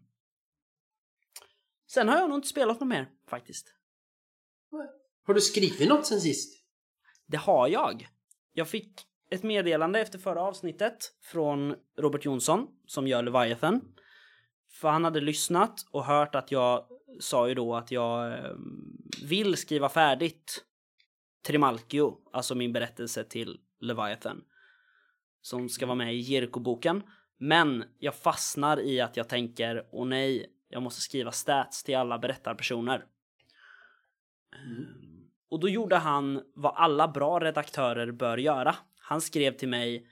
Sen 1.88 2.10
har 2.10 2.18
jag 2.18 2.30
nog 2.30 2.38
inte 2.38 2.48
spelat 2.48 2.80
något 2.80 2.90
mer 2.90 3.10
faktiskt. 3.30 3.74
Har 5.28 5.34
du 5.34 5.42
skrivit 5.42 5.90
något 5.90 6.06
sen 6.06 6.22
sist? 6.22 6.64
Det 7.28 7.38
har 7.38 7.68
jag. 7.68 8.08
Jag 8.54 8.68
fick 8.70 9.02
ett 9.32 9.44
meddelande 9.44 10.00
efter 10.00 10.20
förra 10.20 10.42
avsnittet 10.42 11.14
från 11.22 11.76
Robert 11.98 12.26
Jonsson 12.26 12.68
som 12.86 13.08
gör 13.08 13.24
Leviathan. 13.24 13.82
För 14.72 14.90
han 14.90 15.04
hade 15.04 15.22
lyssnat 15.22 15.74
och 15.92 16.06
hört 16.06 16.36
att 16.36 16.52
jag 16.52 16.86
sa 17.20 17.48
ju 17.48 17.54
då 17.54 17.76
att 17.76 17.92
jag 17.92 18.34
eh, 18.34 18.52
vill 19.24 19.58
skriva 19.58 19.90
färdigt 19.90 20.66
Trimalchio, 21.48 22.18
alltså 22.34 22.56
min 22.56 22.74
berättelse 22.74 23.24
till 23.24 23.60
Leviathan. 23.80 24.44
Som 25.42 25.70
ska 25.70 25.86
vara 25.86 25.96
med 25.96 26.16
i 26.16 26.18
Jerko-boken. 26.18 27.04
Men 27.38 27.84
jag 28.00 28.16
fastnar 28.16 28.80
i 28.80 29.02
att 29.02 29.18
jag 29.18 29.30
tänker, 29.30 29.88
åh 29.92 30.08
nej, 30.08 30.46
jag 30.70 30.84
måste 30.84 31.02
skriva 31.02 31.32
stats 31.32 31.84
till 31.84 31.98
alla 31.98 32.20
berättarpersoner. 32.20 33.06
Och 35.50 35.60
då 35.60 35.70
gjorde 35.70 35.96
han 35.96 36.42
vad 36.56 36.74
alla 36.76 37.08
bra 37.08 37.40
redaktörer 37.40 38.12
bör 38.12 38.38
göra. 38.38 38.76
Han 39.00 39.22
skrev 39.22 39.58
till 39.58 39.70
mig 39.70 40.08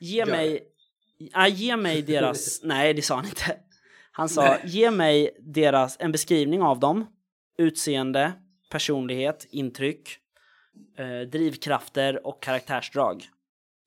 Ge 0.00 0.18
Gör 0.18 0.26
mig 0.26 0.72
ja, 1.18 1.48
Ge 1.48 1.76
mig 1.76 2.02
deras 2.02 2.60
Nej 2.64 2.94
det 2.94 3.02
sa 3.02 3.16
han 3.16 3.24
inte. 3.24 3.56
Han 4.18 4.28
sa 4.28 4.42
Nej. 4.42 4.60
ge 4.64 4.90
mig 4.90 5.36
deras 5.40 5.96
en 6.00 6.12
beskrivning 6.12 6.62
av 6.62 6.80
dem. 6.80 7.06
Utseende, 7.58 8.32
personlighet, 8.70 9.46
intryck, 9.50 10.08
eh, 10.98 11.20
drivkrafter 11.20 12.26
och 12.26 12.42
karaktärsdrag. 12.42 13.24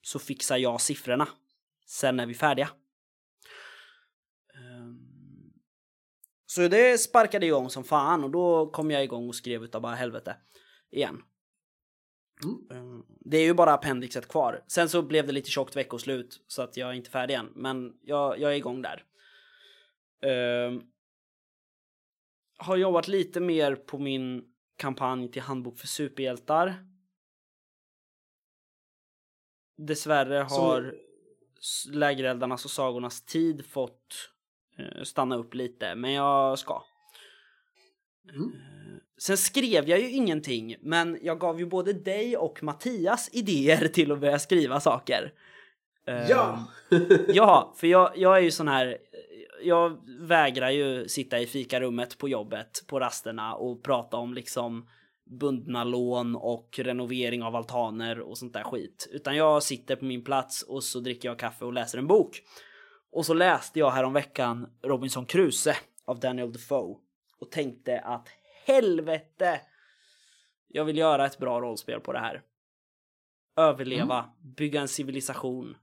Så 0.01 0.19
fixar 0.19 0.57
jag 0.57 0.81
siffrorna. 0.81 1.27
Sen 1.85 2.19
är 2.19 2.25
vi 2.25 2.33
färdiga. 2.33 2.69
Ehm, 4.55 4.99
Så 6.45 6.67
det 6.67 6.97
sparkade 7.01 7.45
igång 7.45 7.69
som 7.69 7.83
fan 7.83 8.23
och 8.23 8.31
då 8.31 8.69
kom 8.71 8.91
jag 8.91 9.03
igång 9.03 9.27
och 9.27 9.35
skrev 9.35 9.63
utav 9.63 9.81
bara 9.81 9.95
helvete. 9.95 10.35
Igen. 10.91 11.21
Mm. 12.43 12.57
Ehm, 12.71 13.03
Det 13.19 13.37
är 13.37 13.43
ju 13.43 13.53
bara 13.53 13.73
appendixet 13.73 14.27
kvar. 14.27 14.63
Sen 14.67 14.89
så 14.89 15.01
blev 15.01 15.27
det 15.27 15.33
lite 15.33 15.49
tjockt 15.49 15.75
veckoslut 15.75 16.43
så 16.47 16.61
att 16.61 16.77
jag 16.77 16.89
är 16.89 16.93
inte 16.93 17.09
färdig 17.09 17.33
än. 17.33 17.51
Men 17.55 17.93
jag, 18.01 18.39
jag 18.39 18.51
är 18.51 18.55
igång 18.55 18.81
där. 18.81 19.03
Ehm, 20.21 20.81
har 22.57 22.77
jobbat 22.77 23.07
lite 23.07 23.39
mer 23.39 23.75
på 23.75 23.97
min 23.97 24.43
kampanj 24.77 25.31
till 25.31 25.41
handbok 25.41 25.77
för 25.79 25.87
superhjältar. 25.87 26.75
Dessvärre 29.77 30.35
har 30.37 30.95
s- 31.59 31.85
lägereldarnas 31.91 32.65
och 32.65 32.71
sagornas 32.71 33.21
tid 33.25 33.65
fått 33.65 34.29
eh, 34.77 35.03
stanna 35.03 35.35
upp 35.35 35.53
lite, 35.53 35.95
men 35.95 36.11
jag 36.11 36.59
ska. 36.59 36.83
Mm. 38.33 38.51
Sen 39.17 39.37
skrev 39.37 39.89
jag 39.89 39.99
ju 39.99 40.09
ingenting, 40.09 40.75
men 40.81 41.19
jag 41.21 41.39
gav 41.39 41.59
ju 41.59 41.65
både 41.65 41.93
dig 41.93 42.37
och 42.37 42.63
Mattias 42.63 43.29
idéer 43.33 43.87
till 43.87 44.11
att 44.11 44.19
börja 44.19 44.39
skriva 44.39 44.79
saker. 44.79 45.33
Ehm, 46.05 46.25
Ja! 46.29 46.65
Ja, 47.27 47.73
för 47.77 47.87
jag, 47.87 48.17
jag 48.17 48.37
är 48.37 48.41
ju 48.41 48.51
sån 48.51 48.67
här. 48.67 48.97
Jag 49.63 49.97
vägrar 50.19 50.69
ju 50.69 51.07
sitta 51.07 51.39
i 51.39 51.47
fikarummet 51.47 52.17
på 52.17 52.29
jobbet 52.29 52.83
på 52.87 52.99
rasterna 52.99 53.55
och 53.55 53.83
prata 53.83 54.17
om 54.17 54.33
liksom 54.33 54.87
bundna 55.39 55.83
lån 55.83 56.35
och 56.35 56.79
renovering 56.79 57.43
av 57.43 57.55
altaner 57.55 58.19
och 58.19 58.37
sånt 58.37 58.53
där 58.53 58.63
skit. 58.63 59.09
Utan 59.11 59.35
jag 59.35 59.63
sitter 59.63 59.95
på 59.95 60.05
min 60.05 60.23
plats 60.23 60.61
och 60.63 60.83
så 60.83 60.99
dricker 60.99 61.29
jag 61.29 61.39
kaffe 61.39 61.65
och 61.65 61.73
läser 61.73 61.97
en 61.97 62.07
bok. 62.07 62.41
Och 63.11 63.25
så 63.25 63.33
läste 63.33 63.79
jag 63.79 63.91
häromveckan 63.91 64.67
Robinson 64.83 65.25
Crusoe 65.25 65.75
av 66.05 66.19
Daniel 66.19 66.53
Defoe 66.53 66.97
och 67.39 67.51
tänkte 67.51 67.99
att 67.99 68.29
helvete! 68.65 69.61
Jag 70.67 70.85
vill 70.85 70.97
göra 70.97 71.25
ett 71.25 71.37
bra 71.37 71.61
rollspel 71.61 71.99
på 71.99 72.13
det 72.13 72.19
här. 72.19 72.41
Överleva, 73.57 74.29
bygga 74.57 74.81
en 74.81 74.87
civilisation. 74.87 75.77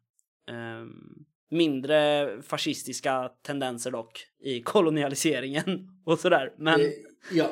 Ehm, 0.50 1.24
mindre 1.50 2.28
fascistiska 2.42 3.30
tendenser 3.42 3.90
dock 3.90 4.24
i 4.40 4.62
kolonialiseringen 4.62 5.88
och 6.04 6.18
sådär. 6.18 6.52
Men, 6.58 6.80
Eh, 6.80 6.86
Ja. 7.32 7.50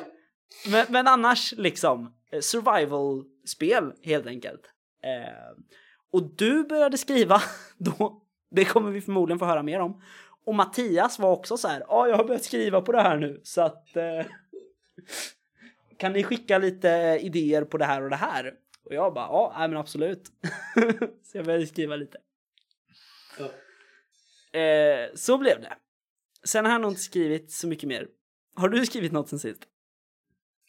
men, 0.71 0.85
men 0.89 1.07
annars 1.07 1.53
liksom 1.57 2.13
eh, 2.31 2.39
survival-spel 2.39 3.93
helt 4.03 4.27
enkelt. 4.27 4.61
Ehm, 5.03 5.63
och 6.11 6.23
du 6.35 6.63
började 6.63 6.97
skriva 6.97 7.41
då. 7.77 8.21
Det 8.51 8.65
kommer 8.65 8.91
vi 8.91 9.01
förmodligen 9.01 9.39
få 9.39 9.45
höra 9.45 9.63
mer 9.63 9.79
om. 9.79 10.01
Och 10.45 10.55
Mattias 10.55 11.19
var 11.19 11.31
också 11.31 11.57
så 11.57 11.67
här. 11.67 11.83
Ja, 11.87 12.07
jag 12.07 12.17
har 12.17 12.23
börjat 12.23 12.43
skriva 12.43 12.81
på 12.81 12.91
det 12.91 13.01
här 13.01 13.17
nu 13.17 13.39
så 13.43 13.61
att. 13.61 13.95
Eh, 13.95 14.25
kan 15.97 16.13
ni 16.13 16.23
skicka 16.23 16.57
lite 16.57 17.19
idéer 17.21 17.63
på 17.63 17.77
det 17.77 17.85
här 17.85 18.03
och 18.03 18.09
det 18.09 18.15
här? 18.15 18.53
Och 18.85 18.93
jag 18.93 19.13
bara 19.13 19.25
ja, 19.25 19.53
men 19.67 19.77
absolut. 19.77 20.23
så 21.23 21.37
jag 21.37 21.45
började 21.45 21.67
skriva 21.67 21.95
lite. 21.95 22.17
Eh, 24.57 25.15
så 25.15 25.37
blev 25.37 25.61
det. 25.61 25.73
Sen 26.43 26.65
har 26.65 26.71
jag 26.71 26.81
nog 26.81 26.91
inte 26.91 27.01
skrivit 27.01 27.51
så 27.51 27.67
mycket 27.67 27.89
mer. 27.89 28.07
Har 28.55 28.69
du 28.69 28.85
skrivit 28.85 29.11
något 29.11 29.29
sen 29.29 29.39
sist? 29.39 29.61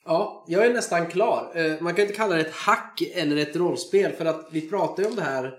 Ja, 0.05 0.45
jag 0.49 0.67
är 0.67 0.73
nästan 0.73 1.07
klar. 1.07 1.53
Eh, 1.55 1.81
Man 1.81 1.95
kan 1.95 2.03
inte 2.03 2.17
kalla 2.17 2.35
det 2.35 2.41
ett 2.41 2.55
hack 2.55 3.03
eller 3.15 3.37
ett 3.37 3.57
rollspel 3.57 4.13
för 4.13 4.25
att 4.25 4.49
vi 4.53 4.69
pratar 4.71 5.03
ju 5.03 5.09
om 5.09 5.17
det 5.17 5.23
här. 5.23 5.55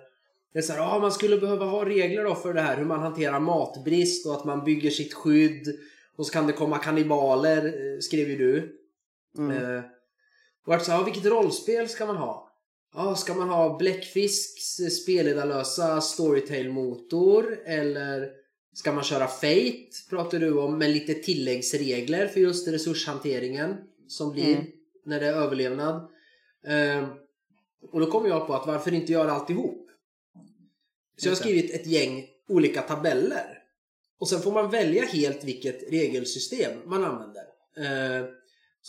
Det 0.54 0.60
är 0.60 0.64
så 0.64 0.74
här, 0.74 0.96
ah, 0.96 1.00
man 1.00 1.12
skulle 1.12 1.38
behöva 1.38 1.66
ha 1.66 1.86
regler 1.86 2.24
då 2.24 2.36
för 2.36 2.54
det 2.54 2.62
här 2.62 2.78
hur 2.78 2.86
man 2.86 3.00
hanterar 3.00 3.40
matbrist 3.40 4.28
och 4.28 4.34
att 4.36 4.46
man 4.46 4.64
bygger 4.64 4.90
sitt 4.90 5.14
skydd. 5.14 5.68
Och 6.16 6.26
så 6.26 6.34
kan 6.34 6.48
det 6.48 6.54
komma 6.54 6.78
kannibaler, 6.78 7.66
eh, 7.66 8.00
skrev 8.00 8.30
ju 8.30 8.38
du. 8.38 8.80
Mm. 9.38 9.76
Eh, 9.78 9.84
och 10.66 10.76
att 10.76 10.86
så, 10.86 10.92
här, 10.92 11.04
vilket 11.04 11.26
rollspel 11.26 11.90
ska 11.90 12.06
man 12.06 12.18
ha? 12.18 12.49
Ja, 12.94 13.16
ska 13.16 13.34
man 13.34 13.50
ha 13.50 13.78
Bläckfisks 13.78 14.76
spelledarlösa 15.02 16.02
Storytale-motor? 16.02 17.60
Eller 17.66 18.30
ska 18.74 18.92
man 18.92 19.04
köra 19.04 19.28
Fate, 19.28 19.90
pratar 20.10 20.40
du 20.40 20.60
om, 20.60 20.78
med 20.78 20.90
lite 20.92 21.14
tilläggsregler 21.14 22.28
för 22.28 22.40
just 22.40 22.68
resurshanteringen 22.68 23.78
som 24.08 24.32
blir 24.32 24.56
Mm. 24.56 24.66
när 25.06 25.20
det 25.20 25.28
är 25.28 25.34
överlevnad. 25.34 25.96
Eh, 26.68 27.08
och 27.92 28.00
då 28.00 28.12
kommer 28.12 28.30
jag 28.30 28.48
på 28.48 28.54
att 28.54 28.68
varför 28.68 28.94
inte 28.94 29.12
göra 29.12 29.32
alltihop? 29.32 29.90
Så 31.18 31.28
jag 31.28 31.32
har 31.32 31.36
skrivit 31.38 31.74
ett 31.74 31.88
gäng 31.88 32.26
olika 32.48 32.82
tabeller. 32.82 33.56
Och 34.20 34.30
sen 34.30 34.42
får 34.42 34.52
man 34.52 34.70
välja 34.70 35.06
helt 35.06 35.44
vilket 35.44 35.92
regelsystem 35.92 36.72
man 36.86 37.04
använder. 37.04 37.44
Eh, 37.78 38.26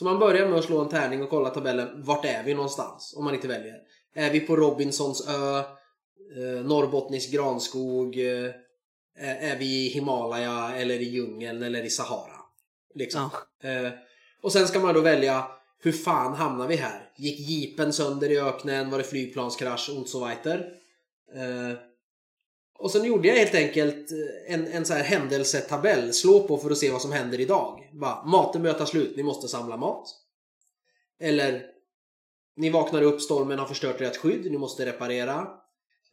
så 0.01 0.05
man 0.05 0.19
börjar 0.19 0.49
med 0.49 0.59
att 0.59 0.65
slå 0.65 0.81
en 0.81 0.89
tärning 0.89 1.23
och 1.23 1.31
kolla 1.31 1.51
tabellen. 1.51 2.03
Vart 2.03 2.25
är 2.25 2.43
vi 2.43 2.55
någonstans? 2.55 3.15
Om 3.17 3.25
man 3.25 3.35
inte 3.35 3.49
väljer. 3.49 3.75
Är 4.15 4.31
vi 4.31 4.41
på 4.41 4.57
Robinsons 4.57 5.29
ö? 5.29 5.59
Eh, 5.59 6.65
Norrbottnisk 6.65 7.33
granskog? 7.33 8.19
Eh, 8.19 8.51
är 9.19 9.59
vi 9.59 9.87
i 9.87 9.89
Himalaya 9.89 10.73
eller 10.77 10.95
i 10.95 11.05
djungeln 11.05 11.63
eller 11.63 11.83
i 11.83 11.91
Sahara? 11.91 12.37
Liksom. 12.95 13.31
Ja. 13.63 13.69
Eh, 13.69 13.93
och 14.43 14.53
sen 14.53 14.69
ska 14.69 14.81
man 14.81 14.95
då 14.95 15.01
välja 15.01 15.47
hur 15.83 15.93
fan 15.93 16.35
hamnar 16.35 16.69
vi 16.69 16.77
här? 16.77 17.11
Gick 17.17 17.41
jeepen 17.41 17.93
sönder 17.93 18.31
i 18.31 18.41
öknen? 18.41 18.91
Var 18.91 18.99
det 18.99 19.05
flygplanskrasch? 19.05 19.91
Und 19.91 20.09
so 20.09 20.27
weiter. 20.27 20.73
Och 22.81 22.91
sen 22.91 23.05
gjorde 23.05 23.29
jag 23.29 23.37
helt 23.37 23.55
enkelt 23.55 24.13
eh, 24.13 24.55
en, 24.55 24.67
en 24.67 24.85
så 24.85 24.95
här 24.95 25.03
händelsetabell. 25.03 26.13
Slå 26.13 26.49
på 26.49 26.59
för 26.59 26.71
att 26.71 26.79
se 26.79 26.91
vad 26.91 27.03
som 27.03 27.13
händer 27.13 27.41
idag. 27.41 27.89
Bara, 27.93 28.25
maten 28.25 28.63
börjar 28.63 28.79
ta 28.79 28.87
slut, 28.87 29.17
ni 29.17 29.23
måste 29.23 29.49
samla 29.49 29.77
mat. 29.77 30.09
Eller 31.21 31.67
ni 32.57 32.71
vaknar 32.71 33.03
upp, 33.03 33.21
stormen 33.21 33.59
har 33.59 33.67
förstört 33.67 34.01
ert 34.01 34.17
skydd, 34.17 34.51
ni 34.51 34.59
måste 34.59 34.87
reparera. 34.87 35.49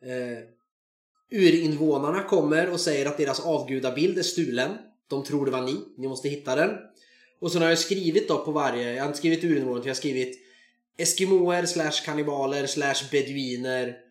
Eh, 0.02 0.44
urinvånarna 1.32 2.24
kommer 2.24 2.70
och 2.70 2.80
säger 2.80 3.06
att 3.06 3.18
deras 3.18 3.40
avgudabild 3.40 4.18
är 4.18 4.24
stulen. 4.24 4.78
De 5.08 5.24
tror 5.24 5.46
det 5.46 5.52
var 5.52 5.62
ni, 5.62 5.76
ni 5.98 6.08
måste 6.08 6.30
hitta 6.30 6.56
den. 6.56 6.78
Och 7.40 7.52
sen 7.52 7.62
har 7.62 7.70
jag 7.70 7.80
skrivit 7.80 8.28
då 8.28 8.46
på 8.46 8.52
varje, 8.52 8.94
jag 8.94 9.02
har 9.02 9.08
inte 9.08 9.18
skrivit 9.18 9.44
urinvånare, 9.44 9.84
jag 9.84 9.90
har 9.90 9.96
skrivit 9.96 10.40
Eskimoer 10.98 11.66
slash 11.66 12.06
kannibaler 12.06 12.68
slash 12.68 13.10
beduiner 13.12 14.07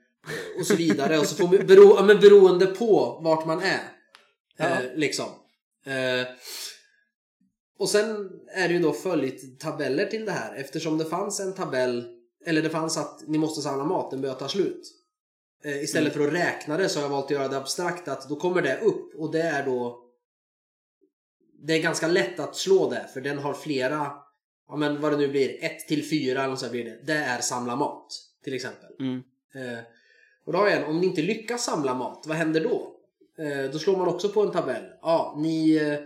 och 0.58 0.66
så 0.66 0.76
vidare. 0.76 1.18
och 1.18 1.26
så 1.26 1.36
får 1.36 1.44
man, 1.44 1.66
bero, 1.66 2.04
men 2.04 2.20
beroende 2.20 2.66
på 2.66 3.20
vart 3.22 3.46
man 3.46 3.62
är. 3.62 3.92
Ja. 4.56 4.64
Eh, 4.64 4.94
liksom. 4.94 5.26
Eh, 5.86 6.26
och 7.78 7.88
sen 7.88 8.30
är 8.54 8.68
det 8.68 8.74
ju 8.74 8.80
då 8.80 8.92
följt 8.92 9.60
tabeller 9.60 10.06
till 10.06 10.24
det 10.24 10.32
här 10.32 10.54
eftersom 10.56 10.98
det 10.98 11.04
fanns 11.04 11.40
en 11.40 11.54
tabell 11.54 12.06
eller 12.46 12.62
det 12.62 12.70
fanns 12.70 12.96
att 12.96 13.22
ni 13.26 13.38
måste 13.38 13.62
samla 13.62 13.84
mat, 13.84 14.10
den 14.10 14.20
börjar 14.20 14.34
ta 14.34 14.48
slut. 14.48 14.92
Eh, 15.64 15.82
istället 15.82 16.12
för 16.12 16.26
att 16.26 16.34
räkna 16.34 16.76
det 16.76 16.88
så 16.88 16.98
har 16.98 17.04
jag 17.04 17.10
valt 17.10 17.24
att 17.24 17.30
göra 17.30 17.48
det 17.48 17.56
abstrakt 17.56 18.08
att 18.08 18.28
då 18.28 18.36
kommer 18.36 18.62
det 18.62 18.80
upp 18.80 19.14
och 19.14 19.32
det 19.32 19.42
är 19.42 19.66
då 19.66 20.02
det 21.66 21.72
är 21.72 21.82
ganska 21.82 22.08
lätt 22.08 22.40
att 22.40 22.56
slå 22.56 22.90
det 22.90 23.06
för 23.14 23.20
den 23.20 23.38
har 23.38 23.54
flera 23.54 24.12
ja 24.68 24.76
men 24.76 25.00
vad 25.00 25.12
det 25.12 25.18
nu 25.18 25.28
blir, 25.28 25.64
1 25.64 25.88
till 25.88 26.10
4 26.10 26.44
eller 26.44 26.56
så 26.56 26.70
blir 26.70 26.84
det. 26.84 27.00
Det 27.04 27.12
är 27.12 27.40
samla 27.40 27.76
mat 27.76 28.06
till 28.44 28.54
exempel. 28.54 28.90
Mm. 29.00 29.22
Eh, 29.54 29.78
och 30.46 30.52
då 30.52 30.58
har 30.58 30.68
jag 30.68 30.76
en, 30.76 30.84
om 30.84 31.00
ni 31.00 31.06
inte 31.06 31.22
lyckas 31.22 31.64
samla 31.64 31.94
mat, 31.94 32.24
vad 32.26 32.36
händer 32.36 32.60
då? 32.60 32.96
Eh, 33.38 33.70
då 33.70 33.78
slår 33.78 33.96
man 33.96 34.08
också 34.08 34.28
på 34.28 34.42
en 34.42 34.50
tabell. 34.50 34.84
Ja, 35.02 35.34
ni, 35.38 35.76
eh, 35.76 35.98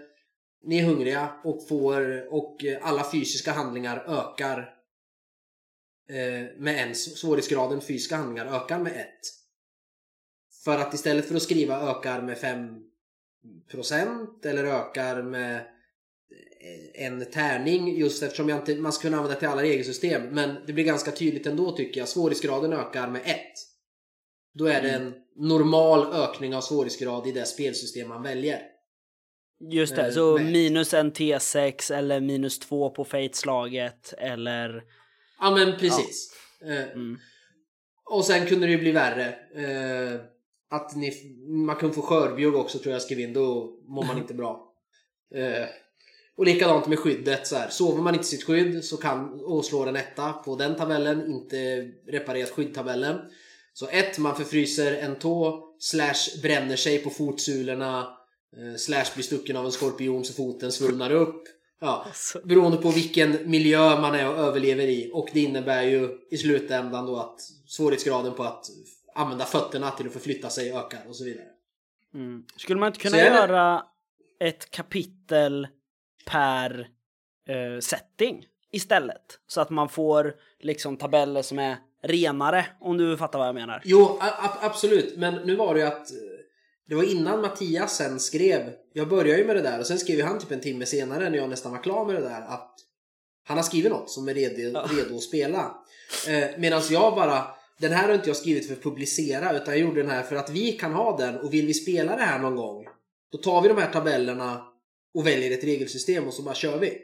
ni 0.63 0.79
är 0.79 0.85
hungriga 0.85 1.29
och 1.45 1.69
får 1.69 2.35
och 2.35 2.65
eh, 2.65 2.79
alla 2.83 3.11
fysiska 3.11 3.53
handlingar 3.53 4.05
ökar 4.09 4.59
eh, 6.09 6.59
med 6.59 6.89
en. 6.89 6.95
Svårighetsgraden 6.95 7.81
fysiska 7.81 8.17
handlingar 8.17 8.47
ökar 8.47 8.79
med 8.79 8.93
ett. 8.93 9.21
För 10.65 10.79
att 10.79 10.95
istället 10.95 11.29
för 11.29 11.35
att 11.35 11.43
skriva 11.43 11.91
ökar 11.91 12.23
med 12.23 12.37
5% 12.37 14.47
eller 14.47 14.65
ökar 14.65 15.23
med 15.23 15.57
eh, 15.57 17.07
en 17.07 17.25
tärning 17.25 17.97
just 17.97 18.23
eftersom 18.23 18.49
jag 18.49 18.59
inte, 18.59 18.75
man 18.75 18.93
ska 18.93 19.03
kunna 19.03 19.17
använda 19.17 19.35
det 19.35 19.41
till 19.41 19.49
alla 19.49 19.63
regelsystem 19.63 20.23
men 20.23 20.57
det 20.67 20.73
blir 20.73 20.85
ganska 20.85 21.11
tydligt 21.11 21.47
ändå 21.47 21.77
tycker 21.77 22.01
jag. 22.01 22.09
Svårighetsgraden 22.09 22.73
ökar 22.73 23.09
med 23.09 23.23
1. 23.25 23.37
Då 24.55 24.67
är 24.67 24.83
det 24.83 24.91
en 24.91 25.15
normal 25.37 26.13
ökning 26.13 26.55
av 26.55 26.61
svårighetsgrad 26.61 27.27
i 27.27 27.33
det 27.33 27.45
spelsystem 27.45 28.09
man 28.09 28.23
väljer. 28.23 28.61
Just 29.71 29.97
det, 29.97 30.07
Eh, 30.07 30.13
så 30.13 30.39
minus 30.39 30.95
en 30.95 31.13
T6 31.13 31.95
eller 31.95 32.21
minus 32.21 32.59
två 32.59 32.91
på 32.91 33.05
Fate-slaget 33.05 34.15
eller... 34.19 34.83
Ja 35.41 35.51
men 35.51 35.79
precis. 35.79 36.33
Eh, 36.63 36.93
Mm. 36.95 37.19
Och 38.05 38.25
sen 38.25 38.47
kunde 38.47 38.67
det 38.67 38.73
ju 38.73 38.79
bli 38.79 38.93
värre. 38.93 39.27
Eh, 39.55 40.21
att 40.71 40.97
ni, 40.97 41.13
man 41.67 41.77
kunde 41.77 41.95
få 41.95 42.03
skörbjugg 42.03 42.55
också 42.55 42.79
tror 42.79 42.93
jag 42.93 43.03
skrev 43.03 43.21
in, 43.21 43.33
då 43.33 43.77
mår 43.89 44.05
man 44.05 44.19
inte 44.19 44.35
bra. 44.35 44.67
Och 46.37 46.45
likadant 46.47 46.87
med 46.87 46.99
skyddet. 46.99 47.47
Så 47.47 47.57
här. 47.57 47.69
Sover 47.69 48.03
man 48.03 48.15
inte 48.15 48.27
sitt 48.27 48.45
skydd 48.45 48.85
så 48.85 48.97
kan, 48.97 49.41
och 49.45 49.65
slår 49.65 49.87
en 49.87 49.97
etta 49.97 50.33
på 50.33 50.57
den 50.57 50.77
tabellen, 50.77 51.27
inte 51.27 51.91
reparerat 52.07 52.51
skyddtabellen. 52.51 53.19
Så 53.73 53.89
ett, 53.89 54.19
man 54.19 54.37
förfryser 54.37 54.97
en 54.97 55.17
tå, 55.17 55.67
slash 55.79 56.41
bränner 56.43 56.77
sig 56.77 56.99
på 56.99 57.11
fotsulorna, 57.11 58.17
eh, 58.57 58.77
slash 58.77 59.05
blir 59.15 59.25
stucken 59.25 59.57
av 59.57 59.65
en 59.65 59.73
skorpion 59.73 60.25
så 60.25 60.33
foten 60.33 60.73
svullnar 60.73 61.13
upp. 61.13 61.45
Ja, 61.81 62.05
Alltså, 62.07 62.41
beroende 62.45 62.77
på 62.77 62.91
vilken 62.91 63.51
miljö 63.51 64.01
man 64.01 64.15
är 64.15 64.29
och 64.29 64.39
överlever 64.39 64.85
i. 64.85 65.11
Och 65.15 65.29
det 65.33 65.41
innebär 65.41 65.83
ju 65.83 66.19
i 66.31 66.37
slutändan 66.39 67.07
då 67.07 67.17
att 67.17 67.41
svårighetsgraden 67.67 68.35
på 68.35 68.43
att 68.43 68.67
använda 69.15 69.45
fötterna 69.45 69.91
till 69.91 70.07
att 70.07 70.13
förflytta 70.13 70.51
sig 70.51 70.73
ökar 70.73 71.01
och 71.09 71.17
så 71.17 71.25
vidare. 71.25 71.47
mm. 72.15 72.45
Skulle 72.57 72.81
man 72.81 72.87
inte 72.87 73.01
kunna 73.01 73.17
göra 73.17 73.85
ett 74.41 74.71
kapitel 74.71 75.69
per 76.27 76.89
eh, 77.49 77.81
setting 77.81 78.47
istället? 78.73 79.39
Så 79.47 79.61
att 79.61 79.71
man 79.71 79.89
får 79.89 80.35
liksom 80.61 80.97
tabeller 80.97 81.43
som 81.43 81.59
är 81.59 81.77
renare, 82.03 82.67
om 82.81 82.97
du 82.99 83.17
fattar 83.17 83.39
vad 83.39 83.49
jag 83.49 83.55
menar. 83.55 83.83
Jo, 83.85 84.19
absolut. 84.61 85.17
Men 85.17 85.35
nu 85.35 85.57
var 85.57 85.75
det 85.75 85.81
ju 85.81 85.87
att 85.87 86.11
eh, 86.11 86.17
det 86.89 86.95
var 86.95 87.03
innan 87.03 87.41
Mattias 87.41 87.97
sen 87.97 88.21
skrev. 88.21 88.73
Jag 88.93 89.09
började 89.09 89.39
ju 89.41 89.47
med 89.47 89.57
det 89.57 89.63
där 89.63 89.79
och 89.81 89.87
sen 89.87 89.99
skrev 89.99 90.27
han 90.27 90.39
typ 90.39 90.51
en 90.51 90.61
timme 90.61 90.87
senare 90.87 91.31
när 91.31 91.39
jag 91.39 91.51
nästan 91.51 91.73
var 91.73 91.83
klar 91.83 92.05
med 92.07 92.15
det 92.15 92.21
där 92.21 92.41
att 92.41 92.75
han 93.45 93.57
har 93.57 93.65
skrivit 93.65 93.93
något 93.93 94.11
som 94.11 94.29
är 94.29 94.35
redo, 94.35 94.61
Ja. 94.75 94.89
redo 94.97 95.17
att 95.17 95.23
spela. 95.23 95.75
Eh, 96.29 96.49
Medan 96.59 96.83
jag 96.91 97.15
bara 97.15 97.47
den 97.79 97.93
här 97.93 98.09
har 98.09 98.15
inte 98.15 98.29
jag 98.29 98.37
skrivit 98.37 98.67
för 98.67 98.75
att 98.75 98.83
publicera 98.83 99.57
utan 99.57 99.75
jag 99.75 99.79
gjorde 99.79 100.03
den 100.03 100.11
här 100.11 100.23
för 100.23 100.37
att 100.37 100.51
vi 100.51 100.73
kan 100.73 100.93
ha 100.93 101.17
den 101.17 101.39
och 101.39 101.55
vill 101.55 101.67
vi 101.67 101.75
spela 101.75 102.17
det 102.17 102.23
här 102.23 102.39
någon 102.39 102.57
gång 102.57 102.87
då 103.33 103.39
tar 103.39 103.63
vi 103.63 103.69
de 103.69 103.79
här 103.79 103.93
tabellerna 103.93 104.65
och 105.15 105.27
väljer 105.27 105.51
ett 105.59 105.65
regelsystem 105.65 106.27
och 106.27 106.35
så 106.35 106.43
bara 106.43 106.55
kör 106.55 106.79
vi. 106.79 106.99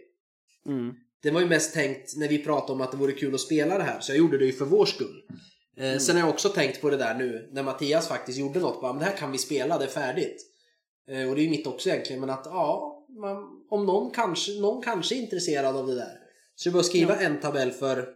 Mm. 0.68 0.94
Det 1.22 1.31
var 1.31 1.40
ju 1.40 1.46
mest 1.46 1.74
tänkt 1.74 2.16
när 2.16 2.29
vi 2.29 2.44
pratade 2.44 2.72
om 2.72 2.81
att 2.81 2.90
det 2.90 2.96
vore 2.96 3.12
kul 3.12 3.35
att 3.35 3.40
spela 3.40 3.79
det 3.79 3.85
här, 3.85 4.00
så 4.00 4.12
jag 4.12 4.18
gjorde 4.18 4.38
det 4.38 4.44
ju 4.46 4.52
för 4.52 4.64
vår 4.64 4.87
skull. 4.87 5.22
Eh, 5.76 5.98
Sen 5.98 6.16
har 6.16 6.22
jag 6.22 6.31
också 6.31 6.48
tänkt 6.48 6.81
på 6.81 6.90
det 6.90 6.96
där 6.96 7.14
nu, 7.14 7.48
när 7.52 7.62
Mattias 7.62 8.09
faktiskt 8.09 8.38
gjorde 8.38 8.61
något, 8.61 8.81
bara, 8.81 8.92
men 8.92 9.00
det 9.00 9.05
här 9.05 9.16
kan 9.16 9.33
vi 9.33 9.38
spela, 9.38 9.79
det 9.79 9.85
är 9.85 9.88
färdigt. 9.88 10.42
Eh, 11.09 11.29
och 11.29 11.35
det 11.35 11.40
är 11.40 11.44
ju 11.44 11.50
mitt 11.50 11.66
också 11.66 11.88
egentligen, 11.88 12.20
men 12.20 12.31
att 12.31 12.46
ja, 12.46 13.07
man, 13.09 13.66
om 13.70 13.87
någon 13.87 14.11
kanske, 14.11 14.52
någon 14.61 14.83
kanske 14.83 15.14
är 15.14 15.18
intresserad 15.22 15.76
av 15.76 15.87
det 15.87 15.94
där. 15.94 16.18
Så 16.55 16.68
jag 16.68 16.72
bara 16.72 16.83
skriva 16.83 17.16
en 17.16 17.40
tabell 17.40 17.70
för 17.70 18.14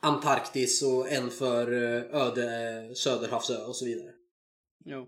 Antarktis 0.00 0.82
och 0.82 1.10
en 1.12 1.30
för 1.30 1.72
eh, 1.72 2.22
öde 2.22 2.94
Söderhavsö 2.94 3.64
och 3.64 3.76
så 3.76 3.84
vidare. 3.84 4.10
Jo. 4.84 5.06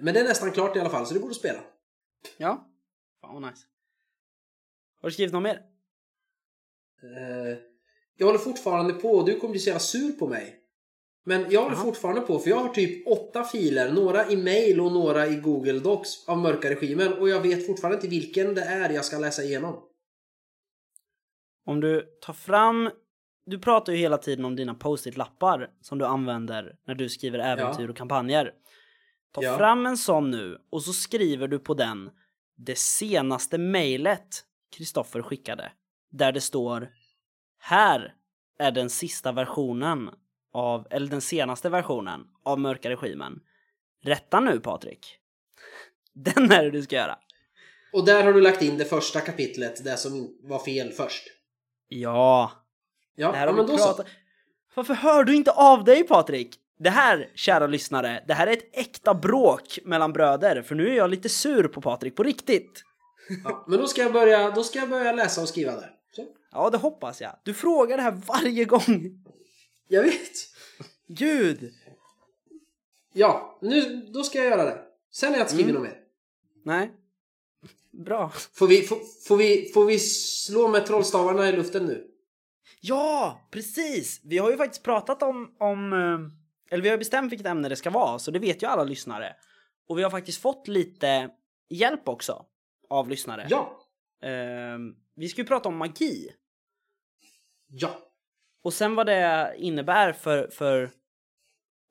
Men 0.00 0.14
det 0.14 0.20
är 0.20 0.24
nästan 0.24 0.50
klart 0.50 0.76
i 0.76 0.80
alla 0.80 0.90
fall, 0.90 1.06
så 1.06 1.14
det 1.14 1.20
borde 1.20 1.34
spela. 1.34 1.60
Ja. 2.36 2.68
Fan 3.20 3.34
vad 3.34 3.50
nice. 3.50 3.62
Har 5.02 5.08
du 5.08 5.12
skrivit 5.12 5.32
något 5.32 5.42
mer? 5.42 5.62
Eh, 7.02 7.58
Jag 8.16 8.26
håller 8.26 8.38
fortfarande 8.38 8.92
på 8.94 9.08
och 9.10 9.26
du 9.26 9.40
kommer 9.40 9.50
bli 9.50 9.60
så 9.60 9.66
jävla 9.68 9.80
sur 9.80 10.12
på 10.12 10.28
mig. 10.28 10.58
Men 11.24 11.46
jag 11.50 11.62
håller 11.62 11.76
Jaha. 11.76 11.84
fortfarande 11.84 12.20
på 12.20 12.38
för 12.38 12.50
jag 12.50 12.56
har 12.56 12.68
typ 12.68 13.06
åtta 13.08 13.44
filer, 13.44 13.92
några 13.92 14.30
i 14.30 14.36
mail 14.36 14.80
och 14.80 14.92
några 14.92 15.26
i 15.26 15.36
Google 15.36 15.78
Docs 15.78 16.28
av 16.28 16.38
mörka 16.38 16.70
regimen 16.70 17.12
och 17.12 17.28
jag 17.28 17.40
vet 17.40 17.66
fortfarande 17.66 17.96
inte 17.96 18.08
vilken 18.08 18.54
det 18.54 18.62
är 18.62 18.90
jag 18.90 19.04
ska 19.04 19.18
läsa 19.18 19.42
igenom. 19.42 19.82
Om 21.66 21.80
du 21.80 22.18
tar 22.20 22.32
fram... 22.32 22.90
Du 23.46 23.58
pratar 23.58 23.92
ju 23.92 23.98
hela 23.98 24.18
tiden 24.18 24.44
om 24.44 24.56
dina 24.56 24.74
post-it-lappar 24.74 25.70
som 25.80 25.98
du 25.98 26.04
använder 26.06 26.76
när 26.86 26.94
du 26.94 27.08
skriver 27.08 27.38
äventyr 27.38 27.88
och 27.88 27.96
kampanjer. 27.96 28.52
Ta 29.32 29.42
Ja. 29.42 29.58
fram 29.58 29.86
en 29.86 29.96
sån 29.96 30.30
nu 30.30 30.58
och 30.70 30.82
så 30.82 30.92
skriver 30.92 31.48
du 31.48 31.58
på 31.58 31.74
den 31.74 32.10
det 32.56 32.78
senaste 32.78 33.58
mejlet 33.58 34.44
Kristoffer 34.72 35.22
skickade. 35.22 35.72
Där 36.10 36.32
det 36.32 36.40
står 36.40 36.88
Här 37.58 38.14
är 38.58 38.72
den 38.72 38.90
sista 38.90 39.32
versionen 39.32 40.10
av, 40.52 40.86
eller 40.90 41.06
den 41.06 41.20
senaste 41.20 41.68
versionen 41.68 42.20
av 42.44 42.60
Mörka 42.60 42.90
Regimen. 42.90 43.40
Rätta 44.04 44.40
nu 44.40 44.60
Patrik. 44.60 45.18
Den 46.14 46.52
är 46.52 46.62
det 46.64 46.70
du 46.70 46.82
ska 46.82 46.96
göra. 46.96 47.18
Och 47.92 48.04
där 48.04 48.24
har 48.24 48.32
du 48.32 48.40
lagt 48.40 48.62
in 48.62 48.78
det 48.78 48.84
första 48.84 49.20
kapitlet, 49.20 49.84
det 49.84 49.96
som 49.96 50.38
var 50.42 50.58
fel 50.58 50.92
först. 50.92 51.24
Ja, 51.88 52.52
Ja, 53.14 53.32
Det 53.32 53.38
här 53.38 53.46
ja 53.46 53.52
men 53.52 53.66
då 53.66 53.78
så. 53.78 53.86
pratat... 53.86 54.06
Varför 54.74 54.94
hör 54.94 55.24
du 55.24 55.34
inte 55.34 55.50
av 55.50 55.84
dig 55.84 56.04
Patrik? 56.04 56.56
Det 56.78 56.90
här, 56.90 57.30
kära 57.34 57.66
lyssnare, 57.66 58.24
det 58.26 58.34
här 58.34 58.46
är 58.46 58.52
ett 58.52 58.78
äkta 58.78 59.14
bråk 59.14 59.78
mellan 59.84 60.12
bröder, 60.12 60.62
för 60.62 60.74
nu 60.74 60.88
är 60.88 60.96
jag 60.96 61.10
lite 61.10 61.28
sur 61.28 61.68
på 61.68 61.80
Patrik 61.80 62.16
på 62.16 62.22
riktigt. 62.22 62.84
Ja, 63.44 63.64
men 63.68 63.78
då 63.78 63.86
ska, 63.86 64.02
jag 64.02 64.12
börja, 64.12 64.50
då 64.50 64.64
ska 64.64 64.78
jag 64.78 64.88
börja 64.88 65.12
läsa 65.12 65.42
och 65.42 65.48
skriva 65.48 65.72
där. 65.72 65.90
Så. 66.10 66.26
Ja, 66.52 66.70
det 66.70 66.78
hoppas 66.78 67.20
jag. 67.20 67.36
Du 67.42 67.54
frågar 67.54 67.96
det 67.96 68.02
här 68.02 68.20
varje 68.26 68.64
gång. 68.64 69.24
Jag 69.88 70.02
vet. 70.02 70.32
Gud! 71.08 71.72
Ja, 73.12 73.58
nu, 73.62 73.96
då 74.14 74.22
ska 74.22 74.38
jag 74.38 74.46
göra 74.46 74.64
det. 74.64 74.78
Sen 75.12 75.28
har 75.28 75.36
jag 75.36 75.44
inte 75.44 75.52
skrivit 75.52 75.70
Mm. 75.70 75.82
något 75.82 75.92
mer. 75.92 75.98
Nej. 76.64 76.90
Bra. 77.90 78.32
Får 78.52 78.66
vi, 78.66 78.82
får, 78.82 78.98
får, 79.28 79.36
vi, 79.36 79.70
får 79.74 79.84
vi 79.84 79.98
slå 79.98 80.68
med 80.68 80.86
trollstavarna 80.86 81.48
i 81.48 81.52
luften 81.52 81.86
nu? 81.86 82.06
Ja, 82.80 83.40
precis! 83.50 84.20
Vi 84.24 84.38
har 84.38 84.50
ju 84.50 84.56
faktiskt 84.56 84.82
pratat 84.82 85.22
om, 85.22 85.56
om 85.58 85.92
eh, 85.92 86.74
eller 86.74 86.82
vi 86.82 86.88
har 86.88 86.98
bestämt 86.98 87.32
vilket 87.32 87.46
ämne 87.46 87.68
det 87.68 87.76
ska 87.76 87.90
vara, 87.90 88.18
så 88.18 88.30
det 88.30 88.38
vet 88.38 88.62
ju 88.62 88.66
alla 88.66 88.84
lyssnare. 88.84 89.36
Och 89.88 89.98
vi 89.98 90.02
har 90.02 90.10
faktiskt 90.10 90.40
fått 90.42 90.68
lite 90.68 91.30
hjälp 91.70 92.08
också 92.08 92.44
av 92.92 93.08
lyssnare. 93.08 93.46
Ja. 93.50 93.78
Eh, 94.22 94.78
vi 95.14 95.28
ska 95.28 95.40
ju 95.40 95.46
prata 95.46 95.68
om 95.68 95.76
magi. 95.76 96.30
Ja. 97.68 97.90
Och 98.62 98.72
sen 98.72 98.94
vad 98.94 99.06
det 99.06 99.54
innebär 99.56 100.12
för, 100.12 100.48
för 100.48 100.90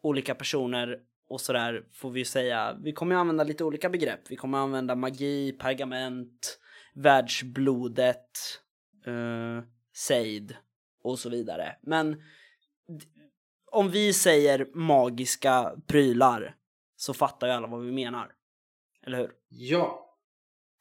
olika 0.02 0.36
personer 0.36 1.00
och 1.28 1.42
sådär 1.42 1.86
får 1.94 2.12
vi 2.12 2.20
ju 2.20 2.26
säga. 2.26 2.78
Vi 2.84 2.94
kommer 2.94 3.16
ju 3.16 3.20
använda 3.22 3.44
lite 3.44 3.64
olika 3.64 3.90
begrepp. 3.90 4.20
Vi 4.30 4.36
kommer 4.36 4.58
använda 4.58 4.96
magi, 4.96 5.52
pergament, 5.52 6.60
världsblodet, 6.94 8.30
uh, 9.08 9.64
sejd 9.94 10.56
och 11.04 11.20
så 11.20 11.30
vidare. 11.30 11.78
Men 11.82 12.22
om 13.72 13.90
vi 13.90 14.14
säger 14.14 14.68
magiska 14.74 15.76
prylar 15.88 16.56
så 16.96 17.14
fattar 17.14 17.48
ju 17.48 17.54
alla 17.54 17.68
vad 17.68 17.82
vi 17.86 17.92
menar. 17.92 18.32
Eller 19.06 19.18
hur? 19.18 19.32
Ja. 19.50 20.11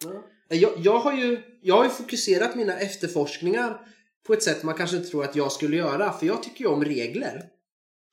Ja. 0.04 0.24
Jag, 0.48 0.72
jag, 0.76 0.98
har 0.98 1.12
ju, 1.16 1.42
jag 1.62 1.76
har 1.76 1.84
ju 1.84 1.90
fokuserat 1.90 2.56
mina 2.56 2.78
efterforskningar 2.78 3.86
på 4.26 4.32
ett 4.32 4.42
sätt 4.42 4.62
man 4.62 4.74
kanske 4.74 4.96
inte 4.96 5.08
tror 5.08 5.24
att 5.24 5.36
jag 5.36 5.52
skulle 5.52 5.76
göra. 5.76 6.12
För 6.12 6.26
jag 6.26 6.42
tycker 6.42 6.60
ju 6.60 6.70
om 6.70 6.84
regler. 6.84 7.44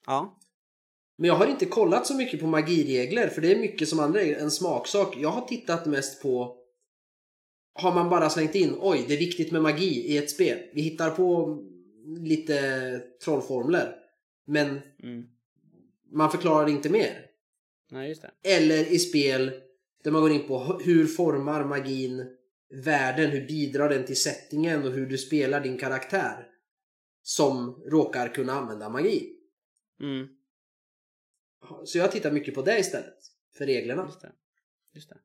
Ja. 0.06 0.40
Men 1.18 1.28
jag 1.28 1.36
har 1.36 1.48
inte 1.48 1.66
kollat 1.66 2.08
så 2.08 2.16
mycket 2.16 2.40
på 2.40 2.48
magiregler 2.48 3.28
för 3.28 3.42
det 3.42 3.52
är 3.52 3.60
mycket 3.60 3.90
som 3.90 4.00
andra 4.00 4.20
regler, 4.20 4.40
en 4.40 4.52
smaksak. 4.52 5.18
Jag 5.18 5.30
har 5.30 5.48
tittat 5.48 5.86
mest 5.86 6.22
på 6.22 6.58
Har 7.74 7.94
man 7.94 8.10
bara 8.10 8.30
slängt 8.30 8.56
in 8.56 8.76
oj, 8.80 9.06
det 9.08 9.14
är 9.14 9.18
viktigt 9.18 9.52
med 9.52 9.62
magi 9.62 10.14
i 10.14 10.18
ett 10.18 10.30
spel. 10.30 10.60
Vi 10.74 10.82
hittar 10.82 11.10
på 11.10 11.58
lite 12.20 13.02
trollformler. 13.24 13.96
Men 14.48 14.82
Mm. 15.04 15.26
man 16.12 16.32
förklarar 16.32 16.70
inte 16.70 16.90
mer. 16.90 17.26
Nej. 17.92 18.16
Eller 18.44 18.94
i 18.94 19.00
spel 19.00 19.52
där 20.04 20.12
man 20.12 20.22
går 20.22 20.32
in 20.32 20.48
på 20.48 20.80
hur 20.84 21.08
formar 21.08 21.66
magin 21.66 22.38
världen, 22.70 23.32
hur 23.32 23.48
bidrar 23.48 23.90
den 23.90 24.06
till 24.06 24.22
settingen 24.22 24.84
och 24.84 24.92
hur 24.92 25.06
du 25.06 25.18
spelar 25.18 25.62
din 25.62 25.78
karaktär 25.78 26.48
som 27.22 27.84
råkar 27.86 28.28
kunna 28.28 28.54
använda 28.54 28.90
magi. 28.90 29.34
Mm. 30.00 30.28
Så 31.86 31.98
jag 31.98 32.12
tittar 32.12 32.32
mycket 32.32 32.56
på 32.56 32.62
det 32.62 32.80
istället, 32.80 33.18
för 33.58 33.66
reglerna. 33.66 34.06
Just 34.06 34.22
det. 34.22 34.32
Just 34.94 35.10
det. 35.10 35.18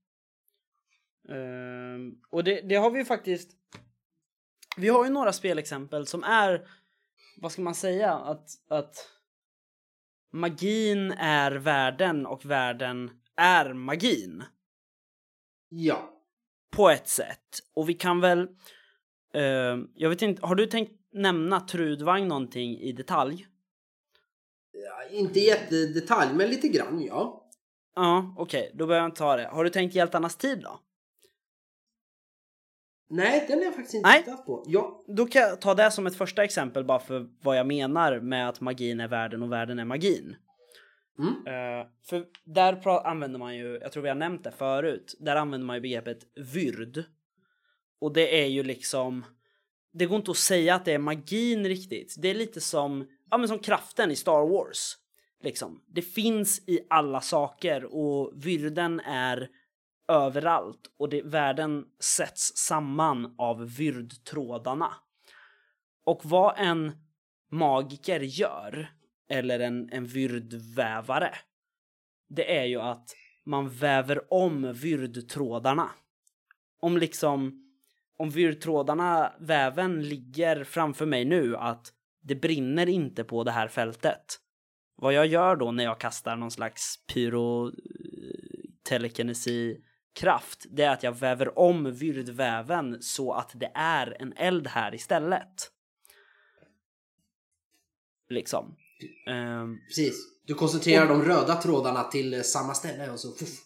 Ehm, 1.35 2.21
och 2.31 2.45
det, 2.45 2.61
det 2.61 2.75
har 2.75 2.91
vi 2.91 2.99
ju 2.99 3.05
faktiskt. 3.05 3.51
Vi 4.77 4.89
har 4.89 5.05
ju 5.05 5.11
några 5.11 5.33
spelexempel 5.33 6.07
som 6.07 6.25
är, 6.25 6.69
vad 7.37 7.53
ska 7.53 7.63
man 7.63 7.75
säga, 7.75 8.13
att, 8.13 8.49
att 8.69 9.11
magin 10.33 11.11
är 11.13 11.53
världen 11.53 12.27
och 12.27 12.45
världen 12.45 13.11
är 13.37 13.73
magin. 13.73 14.45
Ja. 15.75 16.11
På 16.77 16.91
ett 16.91 17.09
sätt. 17.09 17.61
Och 17.75 17.89
vi 17.89 17.95
kan 17.95 18.21
väl, 18.21 18.49
ehm, 19.35 19.89
jag 19.95 20.09
vet 20.09 20.23
inte, 20.23 20.47
har 20.47 20.55
du 20.55 20.67
tänkt 20.67 20.93
nämna 21.13 21.61
Trudvang 21.61 22.29
någonting 22.29 22.79
i 22.79 22.93
detalj? 22.93 23.47
Ja, 24.73 25.17
Inte 25.17 25.41
jättedetalj, 25.41 26.35
men 26.35 26.49
lite 26.49 26.69
grann 26.69 27.03
ja. 27.03 27.51
Ja, 27.95 28.35
okej, 28.39 28.71
då 28.75 28.87
behöver 28.87 29.03
jag 29.03 29.09
inte 29.09 29.19
ta 29.19 29.37
det. 29.37 29.47
Har 29.47 29.65
du 29.65 29.71
tänkt 29.71 29.95
Hjältarnas 29.95 30.37
tid 30.37 30.61
då? 30.63 30.81
Nej, 33.11 33.45
den 33.49 33.59
har 33.59 33.65
jag 33.65 33.75
faktiskt 33.75 33.95
inte 33.95 34.09
Nej. 34.09 34.23
tittat 34.23 34.47
på. 34.47 34.65
Ja. 34.67 35.05
Då 35.07 35.27
kan 35.27 35.43
jag 35.43 35.61
ta 35.61 35.75
det 35.75 35.91
som 35.91 36.07
ett 36.07 36.17
första 36.17 36.45
exempel 36.45 36.85
bara 36.85 36.99
för 36.99 37.29
vad 37.43 37.59
jag 37.59 37.67
menar 37.67 38.21
med 38.21 38.49
att 38.49 38.61
magin 38.61 39.01
är 39.01 39.09
världen 39.09 39.43
och 39.43 39.53
världen 39.53 39.79
är 39.79 39.85
magin. 39.85 40.37
Mm. 41.19 41.35
Uh, 41.35 41.87
för 42.03 42.27
där 42.45 43.07
använder 43.07 43.39
man 43.39 43.57
ju, 43.57 43.79
jag 43.83 43.93
tror 43.93 44.03
vi 44.03 44.09
har 44.09 44.17
nämnt 44.17 44.45
det 44.45 44.53
förut, 44.53 45.15
där 45.21 45.37
använder 45.37 45.67
man 45.67 45.77
ju 45.77 45.81
begreppet 45.81 46.19
vyrd. 46.35 47.05
Och 48.01 48.13
det 48.13 48.43
är 48.43 48.47
ju 48.47 48.63
liksom, 48.63 49.25
det 49.93 50.07
går 50.07 50.17
inte 50.17 50.31
att 50.31 50.37
säga 50.37 50.75
att 50.75 50.85
det 50.85 50.93
är 50.93 50.99
magin 50.99 51.67
riktigt. 51.67 52.15
Det 52.19 52.29
är 52.29 52.35
lite 52.35 52.61
som, 52.61 53.09
ja 53.31 53.39
men 53.39 53.49
som 53.49 53.59
kraften 53.59 54.11
i 54.11 54.17
Star 54.17 54.49
Wars. 54.49 54.97
Liksom. 55.43 55.83
Det 55.87 56.03
finns 56.03 56.69
i 56.69 56.87
alla 56.91 57.21
saker 57.21 57.85
och 57.85 58.33
vyrden 58.35 59.01
är 59.01 59.49
överallt 60.09 60.81
och 60.99 61.09
det, 61.09 61.23
världen 61.23 61.85
sätts 62.01 62.57
samman 62.57 63.35
av 63.39 63.75
vyrdtrådarna. 63.77 64.95
Och 66.05 66.21
vad 66.25 66.55
en 66.59 66.93
magiker 67.51 68.21
gör, 68.21 68.93
eller 69.33 69.61
en, 69.61 69.89
en 69.93 70.05
vyrdvävare, 70.05 71.35
det 72.29 72.59
är 72.59 72.65
ju 72.65 72.81
att 72.81 73.11
man 73.45 73.69
väver 73.69 74.33
om 74.33 74.73
vyrdtrådarna. 74.73 75.91
Om 76.81 76.99
liksom, 76.99 77.69
om 78.19 78.31
vyrdtrådarna, 78.31 79.33
väven 79.41 80.03
ligger 80.03 80.65
framför 80.65 81.07
mig 81.07 81.25
nu 81.25 81.57
att 81.57 81.93
det 82.23 82.35
brinner 82.35 82.89
inte 82.89 83.25
på 83.25 83.45
det 83.45 83.51
här 83.51 83.69
fältet. 83.69 84.39
Vad 84.97 85.13
jag 85.13 85.27
gör 85.27 85.57
då 85.57 85.73
när 85.73 85.85
jag 85.85 86.01
kastar 86.01 86.37
någon 86.37 86.51
slags 86.51 86.97
pyro-telekinesi 87.15 89.77
kraft 90.15 90.67
det 90.71 90.83
är 90.83 90.91
att 90.91 91.03
jag 91.03 91.19
väver 91.19 91.59
om 91.59 91.93
vyrdväven 91.93 93.03
så 93.03 93.33
att 93.33 93.51
det 93.55 93.71
är 93.75 94.23
en 94.23 94.33
eld 94.37 94.67
här 94.67 94.95
istället. 94.95 95.73
Liksom. 98.29 98.77
Ehm, 99.27 99.79
Precis. 99.89 100.15
Du 100.47 100.55
koncentrerar 100.55 101.09
de 101.09 101.23
röda 101.23 101.63
trådarna 101.63 102.05
till 102.05 102.35
eh, 102.35 102.41
samma 102.41 102.75
ställe 102.75 103.11
och 103.11 103.21
så... 103.21 103.37
Puff. 103.37 103.59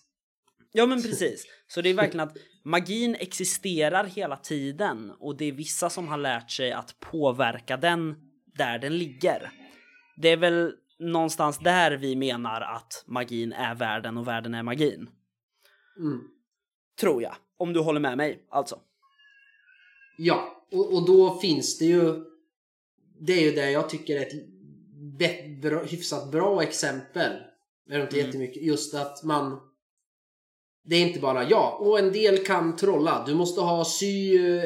Ja 0.73 0.87
men 0.87 1.03
precis. 1.03 1.47
Så 1.69 1.83
det 1.83 1.89
är 1.89 1.95
verkligen 1.95 2.29
att 2.29 2.37
magin 2.65 3.15
existerar 3.15 4.05
hela 4.05 4.37
tiden 4.37 5.13
och 5.19 5.37
det 5.37 5.45
är 5.45 5.53
vissa 5.53 5.91
som 5.91 6.09
har 6.09 6.17
lärt 6.17 6.51
sig 6.51 6.73
att 6.73 7.01
påverka 7.01 7.77
den 7.77 8.15
där 8.45 8.79
den 8.79 8.99
ligger. 8.99 9.53
Det 10.17 10.29
är 10.29 10.37
väl 10.37 10.73
någonstans 10.99 11.59
där 11.59 11.93
vi 11.93 12.17
menar 12.17 12.61
att 12.61 13.05
magin 13.07 13.53
är 13.53 13.75
världen 13.75 14.17
och 14.17 14.29
världen 14.29 14.55
är 14.55 14.63
magin. 14.63 15.11
Mm. 15.99 16.21
Tror 17.01 17.23
jag. 17.23 17.35
Om 17.57 17.73
du 17.73 17.81
håller 17.81 18.01
med 18.01 18.17
mig 18.17 18.47
alltså. 18.51 18.81
Ja, 20.19 20.67
och, 20.73 20.95
och 20.95 21.07
då 21.07 21.39
finns 21.39 21.79
det 21.79 21.85
ju... 21.85 22.25
Det 23.21 23.33
är 23.33 23.41
ju 23.41 23.51
det 23.51 23.71
jag 23.71 23.89
tycker 23.89 24.17
är 24.17 24.23
ett 24.23 24.56
bra, 25.63 25.83
hyfsat 25.83 26.31
bra 26.33 26.63
exempel. 26.63 27.33
Det 27.89 27.95
är 27.95 28.01
inte 28.01 28.17
Mm. 28.17 28.27
jättemycket. 28.27 28.63
Just 28.63 28.95
att 28.95 29.23
man... 29.23 29.61
Det 30.85 30.97
är 30.97 31.01
inte 31.07 31.21
bara 31.21 31.45
ja, 31.49 31.77
och 31.81 31.99
en 31.99 32.13
del 32.13 32.45
kan 32.45 32.77
trolla. 32.77 33.25
Du 33.27 33.35
måste 33.35 33.61
ha 33.61 33.85
sy 33.85 34.37
eh, 34.49 34.65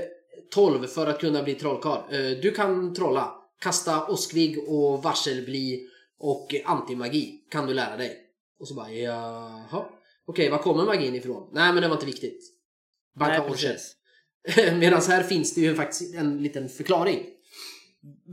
12 0.50 0.86
för 0.86 1.06
att 1.06 1.20
kunna 1.20 1.42
bli 1.42 1.54
trollkarl. 1.54 2.14
Eh, 2.14 2.38
Du 2.42 2.50
kan 2.50 2.94
trolla. 2.94 3.34
Kasta 3.60 4.06
åskvigg 4.06 4.58
och 4.68 5.02
varselbli 5.02 5.88
och 6.18 6.54
antimagi 6.64 7.44
kan 7.50 7.66
du 7.66 7.74
lära 7.74 7.96
dig. 7.96 8.16
Och 8.58 8.68
så 8.68 8.74
bara 8.74 8.90
jaha. 8.92 9.84
Okej, 10.26 10.50
var 10.50 10.58
kommer 10.58 10.84
magin 10.84 11.14
ifrån? 11.14 11.48
Nej, 11.52 11.72
men 11.72 11.82
det 11.82 11.88
var 11.88 11.94
inte 11.96 12.06
viktigt. 12.06 12.40
Banka 13.18 13.42
precis. 13.48 13.96
Medan 14.56 15.00
här 15.08 15.22
finns 15.22 15.54
det 15.54 15.60
ju 15.60 15.74
faktiskt 15.74 16.14
en 16.14 16.42
liten 16.42 16.68
förklaring. 16.68 17.26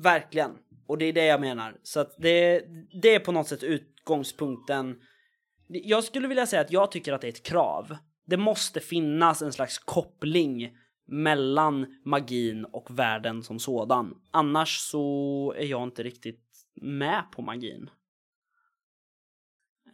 Verkligen. 0.03 0.51
Och 0.87 0.97
det 0.97 1.05
är 1.05 1.13
det 1.13 1.25
jag 1.25 1.41
menar. 1.41 1.79
Så 1.83 1.99
att 1.99 2.15
det, 2.17 2.65
det 3.01 3.15
är 3.15 3.19
på 3.19 3.31
något 3.31 3.47
sätt 3.47 3.63
utgångspunkten. 3.63 5.01
Jag 5.67 6.03
skulle 6.03 6.27
vilja 6.27 6.47
säga 6.47 6.61
att 6.61 6.71
jag 6.71 6.91
tycker 6.91 7.13
att 7.13 7.21
det 7.21 7.27
är 7.27 7.31
ett 7.31 7.43
krav. 7.43 7.97
Det 8.25 8.37
måste 8.37 8.79
finnas 8.79 9.41
en 9.41 9.53
slags 9.53 9.77
koppling 9.79 10.77
mellan 11.07 12.01
magin 12.05 12.65
och 12.65 12.99
världen 12.99 13.43
som 13.43 13.59
sådan. 13.59 14.21
Annars 14.31 14.77
så 14.79 15.53
är 15.57 15.65
jag 15.65 15.83
inte 15.83 16.03
riktigt 16.03 16.43
med 16.81 17.23
på 17.31 17.41
magin. 17.41 17.89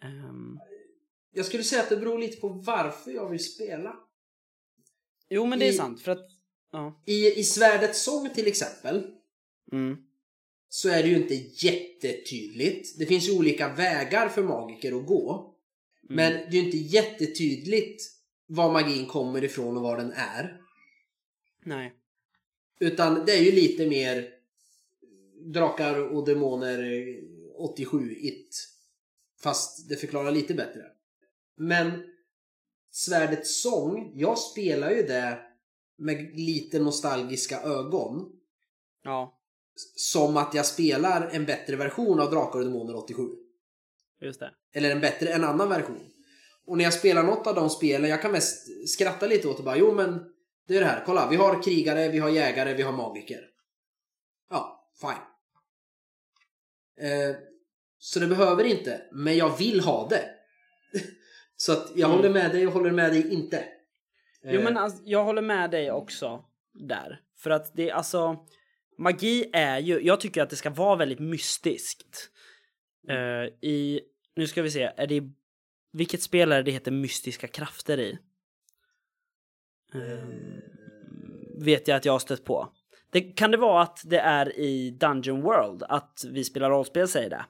Ehm, 0.01 0.59
Jag 1.31 1.45
skulle 1.45 1.63
säga 1.63 1.81
att 1.81 1.89
det 1.89 1.97
beror 1.97 2.19
lite 2.19 2.41
på 2.41 2.49
varför 2.49 3.11
jag 3.11 3.29
vill 3.29 3.43
spela. 3.53 3.95
jo, 5.29 5.45
men 5.45 5.59
det 5.59 5.65
är 5.65 5.69
I- 5.69 5.73
sant 5.73 6.01
för 6.01 6.11
att 6.11 6.27
ja. 6.71 7.01
I, 7.05 7.39
I 7.39 7.43
Svärdets 7.43 8.03
sång 8.03 8.29
till 8.29 8.47
exempel 8.47 9.07
Mm, 9.71 9.97
så 10.73 10.89
är 10.89 11.03
det 11.03 11.09
ju 11.09 11.15
inte 11.15 11.65
jättetydligt. 11.65 12.99
Det 12.99 13.05
finns 13.05 13.29
ju 13.29 13.37
olika 13.37 13.73
vägar 13.73 14.29
för 14.29 14.43
magiker 14.43 14.97
att 14.97 15.05
gå. 15.05 15.55
mm. 16.09 16.15
Men 16.15 16.33
det 16.33 16.57
är 16.57 16.61
ju 16.61 16.65
inte 16.65 16.77
jättetydligt 16.77 18.03
var 18.45 18.73
magin 18.73 19.05
kommer 19.05 19.43
ifrån 19.43 19.77
och 19.77 19.83
var 19.83 19.97
den 19.97 20.11
är. 20.11 20.61
nej. 21.65 21.93
Utan 22.79 23.25
det 23.25 23.31
är 23.31 23.41
ju 23.41 23.51
lite 23.51 23.87
mer 23.87 24.29
Drakar 25.53 25.99
och 25.99 26.25
Demoner 26.25 26.83
eh, 26.83 27.77
87-it. 27.77 28.69
Fast 29.43 29.89
det 29.89 29.95
förklarar 29.95 30.31
lite 30.31 30.53
bättre. 30.53 30.81
Men 31.55 32.03
Svärdets 32.91 33.61
sång, 33.61 34.11
jag 34.15 34.37
spelar 34.37 34.91
ju 34.91 35.03
det 35.03 35.39
med 35.97 36.39
lite 36.39 36.79
nostalgiska 36.79 37.61
ögon. 37.61 38.31
Ja, 39.03 39.39
Som 39.95 40.37
att 40.37 40.53
jag 40.53 40.65
spelar 40.65 41.29
en 41.31 41.45
bättre 41.45 41.75
version 41.75 42.19
av 42.19 42.31
Drakar 42.31 42.59
och 42.59 42.65
Demoner 42.65 42.95
87. 42.95 43.23
just 44.21 44.39
det. 44.39 44.51
Eller 44.73 44.91
en 44.91 45.01
bättre, 45.01 45.29
en 45.29 45.43
annan 45.43 45.69
version. 45.69 46.09
Och 46.65 46.77
när 46.77 46.83
jag 46.83 46.93
spelar 46.93 47.23
något 47.23 47.47
av 47.47 47.55
de 47.55 47.69
spelen, 47.69 48.09
jag 48.09 48.21
kan 48.21 48.31
mest 48.31 48.67
skratta 48.89 49.27
lite 49.27 49.47
åt 49.47 49.57
det 49.57 49.63
bara, 49.63 49.77
jo 49.77 49.93
men 49.93 50.19
det 50.67 50.75
är 50.75 50.79
det 50.79 50.85
här, 50.85 51.03
kolla, 51.05 51.27
vi 51.29 51.35
har 51.35 51.63
krigare, 51.63 52.09
vi 52.09 52.19
har 52.19 52.29
jägare, 52.29 52.73
vi 52.73 52.83
har 52.83 52.91
magiker. 52.91 53.39
Ja, 54.49 54.89
fine. 55.01 55.23
Eh, 57.09 57.35
så 57.97 58.19
det 58.19 58.27
behöver 58.27 58.63
inte, 58.63 59.01
men 59.11 59.37
jag 59.37 59.57
vill 59.57 59.79
ha 59.79 60.07
det. 60.07 60.29
så 61.55 61.71
att 61.71 61.91
jag 61.95 62.07
Mm. 62.09 62.17
håller 62.17 62.29
med 62.29 62.51
dig 62.51 62.67
och 62.67 62.73
håller 62.73 62.91
med 62.91 63.11
dig 63.11 63.33
inte. 63.33 63.65
Jo 64.43 64.51
Eh, 64.59 64.63
men 64.63 64.77
alltså, 64.77 65.01
jag 65.05 65.23
håller 65.23 65.41
med 65.41 65.71
dig 65.71 65.91
också 65.91 66.43
där. 66.73 67.21
För 67.37 67.49
att 67.49 67.75
det 67.75 67.91
alltså 67.91 68.45
magi 68.97 69.49
är 69.53 69.79
ju, 69.79 70.01
jag 70.01 70.19
tycker 70.19 70.41
att 70.41 70.49
det 70.49 70.55
ska 70.55 70.69
vara 70.69 70.95
väldigt 70.95 71.19
mystiskt. 71.19 72.29
Eh, 73.09 73.69
I, 73.69 74.01
nu 74.35 74.47
ska 74.47 74.61
vi 74.61 74.71
se, 74.71 74.91
är 74.97 75.07
det 75.07 75.23
vilket 75.93 76.21
spel 76.21 76.51
är 76.51 76.63
det 76.63 76.71
heter 76.71 76.91
mystiska 76.91 77.47
krafter 77.47 77.99
i? 77.99 78.17
Eh, 79.93 80.27
vet 81.57 81.87
jag 81.87 81.97
att 81.97 82.05
jag 82.05 82.13
har 82.13 82.19
stött 82.19 82.43
på. 82.43 82.73
Det, 83.09 83.21
kan 83.21 83.51
det 83.51 83.57
vara 83.57 83.81
att 83.81 84.01
det 84.05 84.19
är 84.19 84.59
i 84.59 84.91
Dungeon 84.91 85.41
World 85.41 85.83
att 85.83 86.25
vi 86.29 86.43
spelar 86.43 86.69
rollspel 86.69 87.07
säger 87.07 87.29
det? 87.29 87.45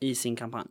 I 0.00 0.14
sin 0.14 0.36
kampanj. 0.36 0.66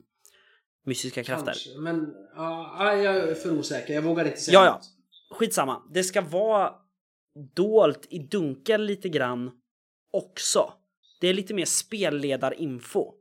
Mystiska 0.86 1.24
krafter. 1.24 1.46
Kanske, 1.46 1.80
men 1.80 2.14
ja, 2.36 2.96
jag 2.96 3.16
är 3.16 3.36
för 3.36 3.60
osäker. 3.60 3.94
Jag 3.94 4.02
vågar 4.02 4.26
inte 4.26 4.38
säga 4.38 4.54
Ja, 4.54 4.66
ja. 4.66 4.82
skitsamma. 5.36 5.82
Det 5.94 6.04
ska 6.04 6.22
vara 6.22 6.76
dolt 7.54 8.08
i 8.10 8.20
dunkel 8.20 8.84
lite 8.84 9.10
grann 9.10 9.52
också. 10.12 10.74
det 11.20 11.28
är 11.28 11.34
lite 11.34 11.54
mer 11.54 11.66
spelledarinfo. 11.66 13.14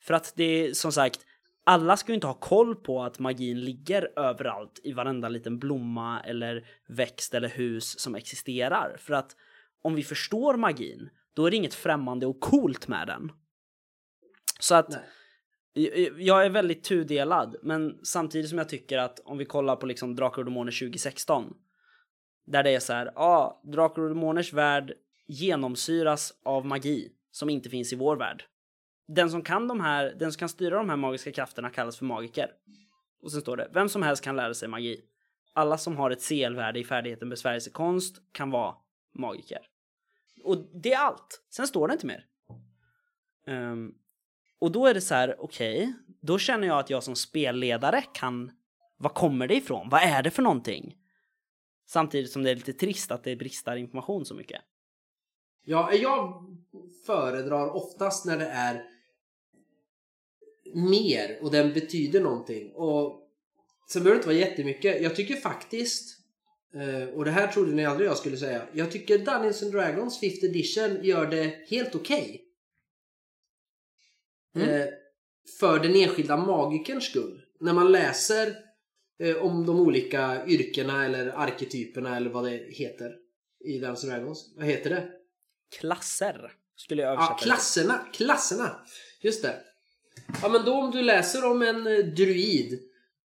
För 0.00 0.14
att 0.14 0.32
det 0.36 0.44
är 0.44 0.72
som 0.72 0.92
sagt, 0.92 1.20
alla 1.64 1.96
ska 1.96 2.12
ju 2.12 2.14
inte 2.14 2.26
ha 2.26 2.34
koll 2.34 2.76
på 2.76 3.02
att 3.02 3.18
magin 3.18 3.60
ligger 3.60 4.18
överallt 4.18 4.80
i 4.84 4.92
varenda 4.92 5.28
liten 5.28 5.58
blomma 5.58 6.20
eller 6.20 6.66
växt 6.88 7.34
eller 7.34 7.48
hus 7.48 7.98
som 8.00 8.14
existerar. 8.14 8.96
För 8.98 9.14
att 9.14 9.36
om 9.82 9.94
vi 9.94 10.02
förstår 10.02 10.56
magin, 10.56 11.08
då 11.34 11.46
är 11.46 11.50
det 11.50 11.56
inget 11.56 11.74
främmande 11.74 12.26
och 12.26 12.40
coolt 12.40 12.88
med 12.88 13.06
den. 13.06 13.32
Så 14.60 14.74
att 14.74 14.96
Nej. 15.74 16.12
jag 16.18 16.46
är 16.46 16.50
väldigt 16.50 16.84
tudelad, 16.84 17.56
men 17.62 17.98
samtidigt 18.02 18.48
som 18.48 18.58
jag 18.58 18.68
tycker 18.68 18.98
att 18.98 19.20
om 19.24 19.38
vi 19.38 19.44
kollar 19.44 19.76
på 19.76 19.86
liksom 19.86 20.14
Drakar 20.16 20.38
och 20.38 20.44
Demoner 20.44 20.72
2016 20.72 21.54
där 22.46 22.62
det 22.62 22.70
är 22.70 22.80
så 22.80 22.92
här, 22.92 23.06
ja, 23.06 23.12
ah, 23.14 23.60
Drakar 23.64 24.02
och 24.02 24.08
Demoners 24.08 24.52
värld 24.52 24.92
genomsyras 25.26 26.32
av 26.42 26.66
magi 26.66 27.12
som 27.30 27.50
inte 27.50 27.70
finns 27.70 27.92
i 27.92 27.96
vår 27.96 28.16
värld. 28.16 28.44
Den 29.08 29.30
som 29.30 29.42
kan 29.42 29.68
de 29.68 29.80
här, 29.80 30.14
den 30.18 30.32
som 30.32 30.38
kan 30.38 30.48
styra 30.48 30.76
de 30.76 30.88
här 30.88 30.96
magiska 30.96 31.32
krafterna 31.32 31.70
kallas 31.70 31.96
för 31.96 32.04
magiker. 32.04 32.50
Och 33.22 33.32
sen 33.32 33.40
står 33.40 33.56
det, 33.56 33.70
vem 33.74 33.88
som 33.88 34.02
helst 34.02 34.24
kan 34.24 34.36
lära 34.36 34.54
sig 34.54 34.68
magi. 34.68 35.00
Alla 35.52 35.78
som 35.78 35.96
har 35.96 36.10
ett 36.10 36.28
CL-värde 36.28 36.80
i 36.80 36.84
färdigheten 36.84 37.28
besvärjelsekonst 37.28 38.16
kan 38.32 38.50
vara 38.50 38.74
magiker. 39.14 39.58
Och 40.44 40.56
det 40.82 40.92
är 40.92 40.98
allt. 40.98 41.42
Sen 41.50 41.66
står 41.66 41.88
det 41.88 41.92
inte 41.92 42.06
mer. 42.06 42.26
Um, 43.46 43.94
och 44.58 44.72
då 44.72 44.86
är 44.86 44.94
det 44.94 45.00
så 45.00 45.14
här, 45.14 45.36
okej, 45.38 45.94
då 46.20 46.38
känner 46.38 46.66
jag 46.66 46.78
att 46.78 46.90
jag 46.90 47.02
som 47.02 47.16
spelledare 47.16 48.02
kan, 48.14 48.50
vad 48.96 49.14
kommer 49.14 49.48
det 49.48 49.54
ifrån? 49.54 49.88
Vad 49.88 50.02
är 50.02 50.22
det 50.22 50.30
för 50.30 50.42
någonting? 50.42 50.96
Samtidigt 51.86 52.30
som 52.30 52.42
det 52.42 52.50
är 52.50 52.54
lite 52.54 52.72
trist 52.72 53.10
att 53.10 53.24
det 53.24 53.36
bristar 53.36 53.76
information 53.76 54.24
så 54.24 54.34
mycket. 54.34 54.62
Ja, 55.66 55.94
jag 55.94 56.44
föredrar 57.06 57.76
oftast 57.76 58.24
när 58.24 58.38
det 58.38 58.46
är 58.46 58.84
mer 60.74 61.38
och 61.42 61.50
den 61.50 61.72
betyder 61.72 62.20
någonting. 62.20 62.72
Och 62.72 63.22
Sen 63.88 64.02
behöver 64.02 64.14
det 64.14 64.18
inte 64.18 64.28
vara 64.28 64.48
jättemycket. 64.50 65.02
Jag 65.02 65.16
tycker 65.16 65.36
faktiskt, 65.36 66.18
eh, 66.74 67.08
och 67.08 67.24
det 67.24 67.30
här 67.30 67.46
trodde 67.52 67.72
ni 67.72 67.84
aldrig 67.84 68.08
jag 68.08 68.16
skulle 68.16 68.36
säga. 68.36 68.62
Jag 68.72 68.92
tycker 68.92 69.18
Dungeons 69.18 69.62
and 69.62 69.72
Dragons 69.72 70.22
5th 70.22 70.44
edition 70.44 71.04
gör 71.04 71.26
det 71.26 71.54
helt 71.68 71.94
okej. 71.94 72.42
Mm. 74.56 74.68
Eh, 74.68 74.86
För 75.60 75.78
den 75.78 75.96
enskilda 75.96 76.36
magikerns 76.36 77.04
skull. 77.04 77.42
När 77.60 77.72
man 77.72 77.92
läser 77.92 78.56
eh, 79.18 79.36
om 79.36 79.66
de 79.66 79.80
olika 79.80 80.46
yrkena 80.46 81.04
eller 81.04 81.26
arketyperna 81.26 82.16
eller 82.16 82.30
vad 82.30 82.44
det 82.44 82.66
heter 82.68 83.16
i 83.64 83.78
Dungeons 83.78 84.04
and 84.04 84.12
Dragons. 84.12 84.54
Vad 84.56 84.66
heter 84.66 84.90
det? 84.90 85.10
Klasser 85.78 86.52
skulle 86.76 87.02
jag 87.02 87.12
översätta 87.12 87.32
Ja, 87.32 87.38
det. 87.38 87.44
klasserna. 87.44 87.98
Klasserna. 88.12 88.76
Just 89.20 89.42
det. 89.42 89.60
Ja, 90.42 90.48
men 90.48 90.64
då 90.64 90.72
om 90.74 90.90
du 90.90 91.02
läser 91.02 91.44
om 91.50 91.62
en 91.62 91.86
eh, 91.86 91.98
druid. 92.04 92.80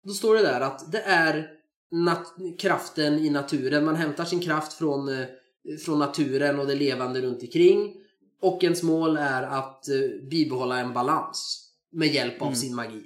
Då 0.04 0.12
står 0.12 0.34
det 0.34 0.42
där 0.42 0.60
att 0.60 0.92
det 0.92 1.00
är 1.02 1.50
kraften 2.58 3.18
i 3.18 3.30
naturen. 3.30 3.84
Man 3.84 3.96
hämtar 3.96 4.24
sin 4.24 4.40
kraft 4.40 4.72
från, 4.72 5.08
eh, 5.08 5.26
från 5.84 5.98
naturen 5.98 6.58
och 6.58 6.66
det 6.66 6.74
levande 6.74 7.20
runt 7.20 7.42
omkring. 7.42 7.94
Och 8.42 8.64
ens 8.64 8.82
mål 8.82 9.16
är 9.16 9.42
att 9.42 9.88
eh, 9.88 9.98
bibehålla 10.30 10.78
en 10.78 10.92
balans 10.92 11.66
med 11.92 12.08
hjälp 12.14 12.42
av 12.42 12.46
Mm. 12.48 12.56
sin 12.58 12.74
magi. 12.74 13.02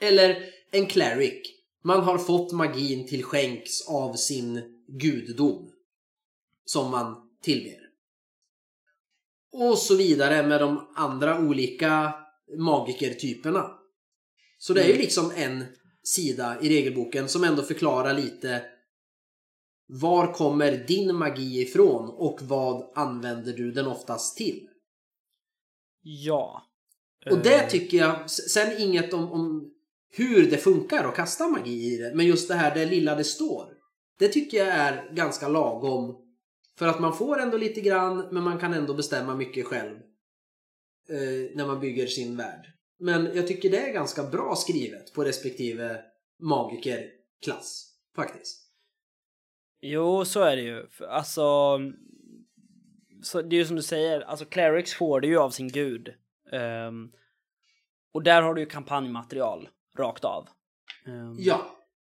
Eller 0.00 0.42
en 0.70 0.86
cleric. 0.86 1.50
Man 1.84 2.00
har 2.00 2.18
fått 2.18 2.52
magin 2.52 3.06
till 3.06 3.24
skänks 3.24 3.88
av 3.88 4.14
sin 4.14 4.62
gudom. 4.88 5.70
Som 6.64 6.90
man 6.90 7.16
tillber. 7.42 7.83
Och 9.56 9.78
så 9.78 9.96
vidare 9.96 10.46
med 10.46 10.60
de 10.60 10.86
andra 10.94 11.38
olika 11.38 12.14
magikertyperna. 12.58 13.70
Så 14.58 14.72
det 14.72 14.80
är 14.80 14.84
ju 14.84 14.90
Mm. 14.92 15.00
liksom 15.02 15.32
en 15.36 15.64
sida 16.02 16.56
i 16.60 16.68
regelboken 16.68 17.28
som 17.28 17.44
ändå 17.44 17.62
förklarar 17.62 18.14
lite 18.14 18.62
var 19.86 20.32
kommer 20.32 20.72
din 20.86 21.16
magi 21.16 21.62
ifrån 21.62 22.10
och 22.10 22.38
vad 22.42 22.92
använder 22.94 23.52
du 23.52 23.72
den 23.72 23.86
oftast 23.86 24.36
till? 24.36 24.68
Ja. 26.02 26.62
Och 27.30 27.38
det 27.38 27.54
Eh, 27.54 27.68
tycker 27.68 27.98
jag, 27.98 28.30
sen 28.30 28.80
inget 28.82 29.12
om, 29.14 29.32
om 29.32 29.70
hur 30.10 30.50
det 30.50 30.56
funkar 30.56 31.04
att 31.08 31.14
kasta 31.16 31.48
magi 31.48 31.94
i 31.94 31.96
det, 31.96 32.14
men 32.14 32.26
just 32.26 32.48
det 32.48 32.54
här 32.54 32.74
det 32.74 32.86
lilla 32.86 33.14
det 33.14 33.24
står. 33.24 33.66
Det 34.18 34.28
tycker 34.28 34.58
jag 34.58 34.68
är 34.68 35.14
ganska 35.14 35.48
lagom. 35.48 36.16
För 36.78 36.86
att 36.86 37.00
man 37.00 37.16
får 37.16 37.40
ändå 37.40 37.56
lite 37.56 37.80
grann, 37.80 38.28
men 38.30 38.42
man 38.42 38.58
kan 38.58 38.74
ändå 38.74 38.94
bestämma 38.94 39.34
mycket 39.34 39.66
själv. 39.66 39.96
Eh, 41.08 41.56
när 41.56 41.66
man 41.66 41.80
bygger 41.80 42.06
sin 42.06 42.36
värld. 42.36 42.72
Men 42.98 43.30
jag 43.36 43.46
tycker 43.46 43.70
det 43.70 43.88
är 43.88 43.92
ganska 43.92 44.22
bra 44.22 44.54
skrivet 44.56 45.14
på 45.14 45.24
respektive 45.24 46.00
magikerklass. 46.42 47.90
Faktiskt. 48.16 48.60
Jo, 49.80 50.24
så 50.24 50.40
är 50.42 50.56
det 50.56 50.62
ju. 50.62 50.86
Alltså, 51.08 51.78
så 53.22 53.42
det 53.42 53.56
är 53.56 53.58
ju 53.58 53.66
som 53.66 53.76
du 53.76 53.82
säger, 53.82 54.20
alltså 54.20 54.44
Clerics 54.44 54.94
får 54.94 55.20
det 55.20 55.26
ju 55.26 55.38
av 55.38 55.50
sin 55.50 55.68
gud. 55.68 56.14
Ehm, 56.52 57.12
och 58.12 58.22
där 58.22 58.42
har 58.42 58.54
du 58.54 58.60
ju 58.60 58.66
kampanjmaterial 58.66 59.68
rakt 59.98 60.24
av. 60.24 60.48
Ehm, 61.06 61.36
Ja. 61.38 61.76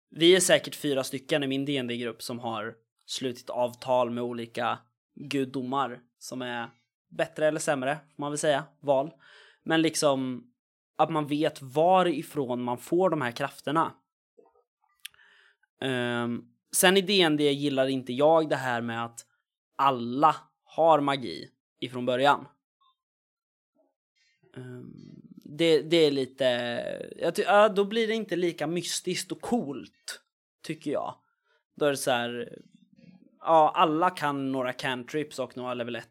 Vi 0.10 0.36
är 0.36 0.40
säkert 0.40 0.76
fyra 0.76 1.04
stycken 1.04 1.44
i 1.44 1.48
min 1.48 1.66
dd 1.66 1.98
grupp 1.98 2.22
som 2.24 2.40
har 2.40 2.76
slutit 3.08 3.50
avtal 3.50 4.12
med 4.12 4.24
olika 4.24 4.80
gudomar 5.16 6.00
som 6.20 6.42
är 6.42 6.70
bättre 7.10 7.48
eller 7.48 7.60
sämre, 7.60 7.96
får 7.96 8.22
man 8.22 8.32
väl 8.32 8.38
säga, 8.38 8.64
val. 8.80 9.12
Men 9.64 9.82
liksom 9.82 10.52
att 10.96 11.10
man 11.10 11.28
vet 11.28 11.62
varifrån 11.62 12.64
man 12.64 12.78
får 12.78 13.10
de 13.10 13.22
här 13.22 13.32
krafterna. 13.32 13.94
Um, 15.82 16.54
sen 16.72 16.98
i 16.98 17.02
DND 17.02 17.42
gillar 17.42 17.88
inte 17.88 18.14
jag 18.14 18.50
det 18.50 18.56
här 18.56 18.82
med 18.82 19.06
att 19.06 19.26
alla 19.76 20.36
har 20.64 21.00
magi 21.00 21.50
ifrån 21.80 22.06
början. 22.06 22.48
Um, 24.56 25.18
det, 25.36 25.82
det 25.82 25.98
är 25.98 26.12
lite, 26.12 26.46
jag 27.18 27.36
ty- 27.36 27.44
ja, 27.44 27.70
då 27.70 27.86
blir 27.86 28.08
det 28.08 28.14
inte 28.14 28.36
lika 28.36 28.68
mystiskt 28.68 29.32
och 29.32 29.42
coolt, 29.42 30.22
tycker 30.64 30.92
jag. 30.92 31.16
Då 31.76 31.86
är 31.86 31.92
det 31.92 31.98
så 31.98 32.12
här, 32.12 32.60
ja 33.48 33.72
alla 33.76 34.10
kan 34.10 34.52
några 34.52 34.74
cantrips 34.74 35.40
och 35.40 35.58
några 35.58 35.74
level 35.74 35.96
1 35.96 36.06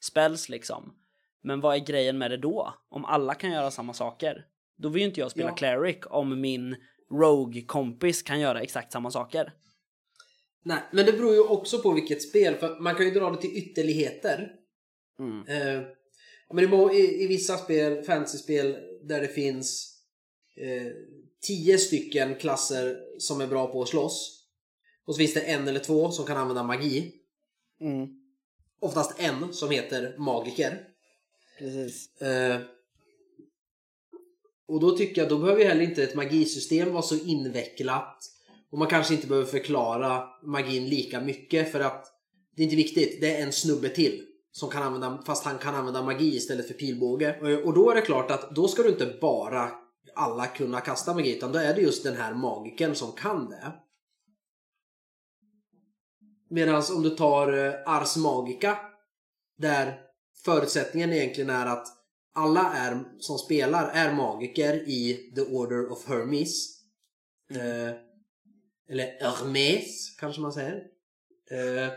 spells 0.00 0.48
liksom. 0.48 0.94
Men 1.42 1.60
vad 1.60 1.76
är 1.76 1.80
grejen 1.80 2.18
med 2.18 2.30
det 2.30 2.36
då? 2.36 2.74
Om 2.88 3.04
alla 3.04 3.34
kan 3.34 3.52
göra 3.52 3.70
samma 3.70 3.92
saker? 3.92 4.44
Då 4.78 4.88
vill 4.88 5.02
ju 5.02 5.08
inte 5.08 5.20
jag 5.20 5.30
spela 5.30 5.48
Ja. 5.48 5.54
cleric 5.54 5.98
om 6.06 6.40
min 6.40 6.76
rogue-kompis 7.10 8.22
kan 8.22 8.40
göra 8.40 8.60
exakt 8.60 8.92
samma 8.92 9.10
saker. 9.10 9.52
Nej, 10.64 10.78
men 10.92 11.06
det 11.06 11.12
beror 11.12 11.34
ju 11.34 11.40
också 11.40 11.78
på 11.78 11.92
vilket 11.92 12.22
spel. 12.22 12.54
För 12.54 12.80
man 12.80 12.94
kan 12.94 13.04
ju 13.04 13.10
dra 13.10 13.30
det 13.30 13.40
till 13.40 13.56
ytterligheter. 13.56 14.52
Mm. 15.18 15.46
Eh, 15.48 15.82
men 16.52 16.90
i, 16.90 17.24
i 17.24 17.26
vissa 17.26 17.56
spel, 17.56 18.02
fantasyspel, 18.02 18.76
där 19.02 19.20
det 19.20 19.28
finns 19.28 19.96
eh, 20.56 20.92
tio 21.46 21.78
stycken 21.78 22.34
klasser 22.34 22.98
som 23.18 23.40
är 23.40 23.46
bra 23.46 23.66
på 23.66 23.82
att 23.82 23.88
slåss. 23.88 24.35
Och 25.06 25.14
så 25.14 25.18
finns 25.18 25.34
det 25.34 25.40
en 25.40 25.68
eller 25.68 25.80
två 25.80 26.10
som 26.10 26.26
kan 26.26 26.36
använda 26.36 26.62
magi. 26.62 27.12
Mm. 27.80 28.08
Oftast 28.80 29.20
en 29.20 29.52
som 29.52 29.70
heter 29.70 30.18
magiker. 30.18 30.80
Precis. 31.58 32.20
Eh, 32.20 32.60
och 34.68 34.80
då 34.80 34.96
tycker 34.96 35.20
jag, 35.20 35.30
då 35.30 35.38
behöver 35.38 35.60
ju 35.60 35.68
heller 35.68 35.82
inte 35.82 36.02
ett 36.02 36.14
magisystem 36.14 36.92
vara 36.92 37.02
så 37.02 37.16
invecklat. 37.16 38.18
Och 38.70 38.78
man 38.78 38.88
kanske 38.88 39.14
inte 39.14 39.26
behöver 39.26 39.46
förklara 39.46 40.28
magin 40.42 40.88
lika 40.88 41.20
mycket 41.20 41.72
för 41.72 41.80
att 41.80 42.06
det 42.56 42.62
är 42.62 42.64
inte 42.64 42.76
viktigt. 42.76 43.20
Det 43.20 43.36
är 43.36 43.42
en 43.42 43.52
snubbe 43.52 43.88
till. 43.88 44.22
Som 44.52 44.70
kan 44.70 44.82
använda, 44.82 45.22
fast 45.26 45.44
han 45.44 45.58
kan 45.58 45.74
använda 45.74 46.02
magi 46.02 46.36
istället 46.36 46.66
för 46.66 46.74
pilbåge. 46.74 47.60
Och, 47.64 47.74
då 47.74 47.90
är 47.90 47.94
det 47.94 48.00
klart 48.00 48.30
att 48.30 48.50
då 48.50 48.68
ska 48.68 48.82
du 48.82 48.88
inte 48.88 49.18
bara 49.20 49.70
alla 50.14 50.46
kunna 50.46 50.80
kasta 50.80 51.14
magi 51.14 51.36
utan 51.36 51.52
då 51.52 51.58
är 51.58 51.74
det 51.74 51.80
just 51.80 52.04
den 52.04 52.16
här 52.16 52.34
magiken 52.34 52.94
som 52.94 53.12
kan 53.12 53.50
det. 53.50 53.72
Medan 56.48 56.82
om 56.94 57.02
du 57.02 57.10
tar 57.10 57.66
eh, 57.66 57.74
Ars 57.86 58.16
Magica 58.16 58.78
där 59.58 60.00
förutsättningen 60.44 61.12
egentligen 61.12 61.50
är 61.50 61.66
att 61.66 61.86
alla 62.34 62.72
är, 62.72 63.04
som 63.18 63.38
spelar 63.38 63.90
är 63.94 64.12
magiker 64.12 64.74
i 64.74 65.32
The 65.34 65.40
Order 65.40 65.92
of 65.92 66.08
Hermes. 66.08 66.80
Eh, 67.50 67.94
eller 68.88 69.20
Hermes 69.20 70.16
kanske 70.18 70.40
man 70.40 70.52
säger. 70.52 70.82
Eh, 71.50 71.92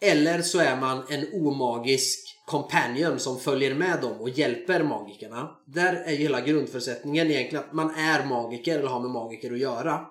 eller 0.00 0.42
så 0.42 0.58
är 0.58 0.80
man 0.80 1.04
en 1.08 1.26
omagisk 1.32 2.38
companion 2.46 3.18
som 3.18 3.40
följer 3.40 3.74
med 3.74 4.00
dem 4.00 4.20
och 4.20 4.28
hjälper 4.28 4.82
magikerna. 4.82 5.56
Där 5.66 5.94
är 5.94 6.10
ju 6.10 6.16
hela 6.16 6.40
grundförutsättningen 6.40 7.30
egentligen 7.30 7.64
att 7.64 7.72
man 7.72 7.90
är 7.90 8.26
magiker 8.26 8.78
eller 8.78 8.88
har 8.88 9.00
med 9.00 9.10
magiker 9.10 9.52
att 9.52 9.58
göra. 9.58 10.06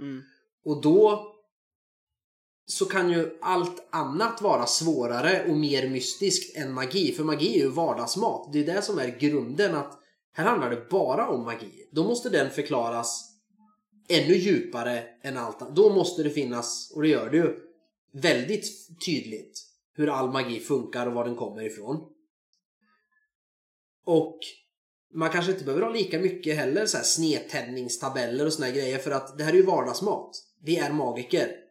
Mm. 0.00 0.22
Och 0.64 0.82
då 0.82 1.33
så 2.66 2.84
kan 2.84 3.10
ju 3.10 3.38
allt 3.40 3.86
annat 3.90 4.42
vara 4.42 4.66
svårare 4.66 5.44
och 5.48 5.56
mer 5.56 5.88
mystiskt 5.88 6.56
än 6.56 6.72
magi. 6.72 7.12
För 7.12 7.24
magi 7.24 7.54
är 7.54 7.58
ju 7.58 7.68
vardagsmat. 7.68 8.52
Det 8.52 8.58
är 8.58 8.74
det 8.74 8.82
som 8.82 8.98
är 8.98 9.18
grunden 9.18 9.74
att 9.74 9.98
här 10.32 10.44
handlar 10.44 10.70
det 10.70 10.88
bara 10.90 11.28
om 11.28 11.44
magi. 11.44 11.88
Då 11.92 12.04
måste 12.04 12.30
den 12.30 12.50
förklaras 12.50 13.30
ännu 14.08 14.34
djupare 14.34 15.04
än 15.22 15.36
allt 15.36 15.62
annat. 15.62 15.76
Då 15.76 15.94
måste 15.94 16.22
det 16.22 16.30
finnas, 16.30 16.92
och 16.94 17.02
det 17.02 17.08
gör 17.08 17.30
det 17.30 17.36
ju, 17.36 17.56
väldigt 18.12 18.66
tydligt 19.06 19.60
hur 19.96 20.08
all 20.08 20.32
magi 20.32 20.60
funkar 20.60 21.06
och 21.06 21.12
var 21.12 21.24
den 21.24 21.36
kommer 21.36 21.62
ifrån. 21.62 22.10
Och 24.04 24.38
man 25.14 25.30
kanske 25.30 25.52
inte 25.52 25.64
behöver 25.64 25.82
ha 25.82 25.92
lika 25.92 26.18
mycket 26.18 26.56
heller 26.56 26.86
så 26.86 26.96
här 26.96 27.04
snedtändningstabeller 27.04 28.46
och 28.46 28.52
såna 28.52 28.66
här 28.66 28.74
grejer 28.74 28.98
för 28.98 29.10
att 29.10 29.38
det 29.38 29.44
här 29.44 29.52
är 29.52 29.56
ju 29.56 29.62
vardagsmat. 29.62 30.30
Vi 30.62 30.76
är 30.76 30.92
magiker. 30.92 31.63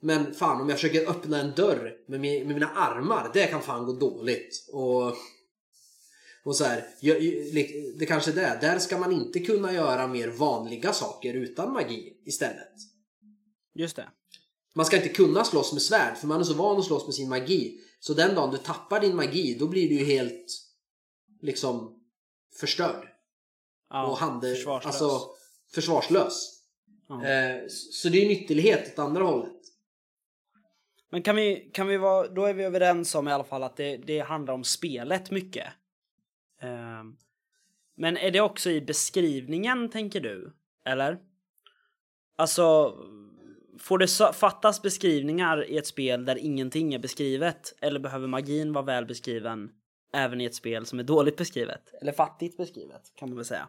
Men 0.00 0.34
fan 0.34 0.60
om 0.60 0.68
jag 0.68 0.78
försöker 0.78 1.10
öppna 1.10 1.40
en 1.40 1.54
dörr 1.54 1.96
med, 2.06 2.20
med 2.20 2.46
mina 2.46 2.70
armar, 2.70 3.30
det 3.34 3.46
kan 3.46 3.62
fan 3.62 3.86
gå 3.86 3.92
dåligt. 3.92 4.68
Och, 4.72 5.14
och 6.44 6.56
så 6.56 6.64
här, 6.64 6.84
det 7.98 8.06
kanske 8.06 8.30
är 8.30 8.34
det. 8.34 8.58
Där 8.60 8.78
ska 8.78 8.98
man 8.98 9.12
inte 9.12 9.40
kunna 9.40 9.72
göra 9.72 10.06
mer 10.06 10.28
vanliga 10.28 10.92
saker 10.92 11.34
utan 11.34 11.72
magi 11.72 12.22
istället. 12.24 12.72
Just 13.74 13.96
det. 13.96 14.08
Man 14.74 14.86
ska 14.86 14.96
inte 14.96 15.08
kunna 15.08 15.44
slåss 15.44 15.72
med 15.72 15.82
svärd 15.82 16.16
för 16.16 16.26
man 16.26 16.40
är 16.40 16.44
så 16.44 16.54
van 16.54 16.78
att 16.78 16.84
slåss 16.84 17.06
med 17.06 17.14
sin 17.14 17.28
magi. 17.28 17.80
Så 18.00 18.14
den 18.14 18.34
dagen 18.34 18.50
du 18.50 18.58
tappar 18.58 19.00
din 19.00 19.16
magi 19.16 19.56
då 19.60 19.66
blir 19.66 19.88
du 19.88 19.94
ju 19.94 20.04
helt 20.04 20.46
liksom 21.42 22.00
förstörd. 22.60 23.08
Ja, 23.90 24.06
och 24.06 24.16
handel, 24.16 24.54
försvarslös. 24.54 24.86
Alltså 24.86 25.28
försvarslös. 25.74 26.62
Ja. 27.08 27.26
Eh, 27.26 27.62
så 27.68 28.08
det 28.08 28.24
är 28.24 28.28
nyttighet 28.28 28.92
åt 28.92 28.98
andra 28.98 29.24
hållet. 29.24 29.57
Men 31.10 31.22
kan 31.22 31.36
vi, 31.36 31.70
kan 31.72 31.86
vi 31.86 31.96
vara, 31.96 32.28
då 32.28 32.44
är 32.44 32.54
vi 32.54 32.64
överens 32.64 33.14
om 33.14 33.28
i 33.28 33.32
alla 33.32 33.44
fall 33.44 33.62
att 33.62 33.76
det, 33.76 33.96
det 33.96 34.20
handlar 34.20 34.54
om 34.54 34.64
spelet 34.64 35.30
mycket. 35.30 35.66
Um, 36.62 37.16
men 37.96 38.16
är 38.16 38.30
det 38.30 38.40
också 38.40 38.70
i 38.70 38.80
beskrivningen 38.80 39.90
tänker 39.90 40.20
du? 40.20 40.52
Eller? 40.84 41.18
Alltså, 42.36 42.94
får 43.78 43.98
det 43.98 44.34
fattas 44.34 44.82
beskrivningar 44.82 45.70
i 45.70 45.78
ett 45.78 45.86
spel 45.86 46.24
där 46.24 46.38
ingenting 46.38 46.94
är 46.94 46.98
beskrivet? 46.98 47.74
Eller 47.80 48.00
behöver 48.00 48.28
magin 48.28 48.72
vara 48.72 48.84
väl 48.84 49.06
beskriven 49.06 49.70
även 50.12 50.40
i 50.40 50.44
ett 50.44 50.54
spel 50.54 50.86
som 50.86 50.98
är 50.98 51.02
dåligt 51.02 51.36
beskrivet? 51.36 51.94
Eller 52.00 52.12
fattigt 52.12 52.56
beskrivet 52.56 53.12
kan 53.14 53.28
man 53.28 53.36
väl 53.36 53.44
säga. 53.44 53.68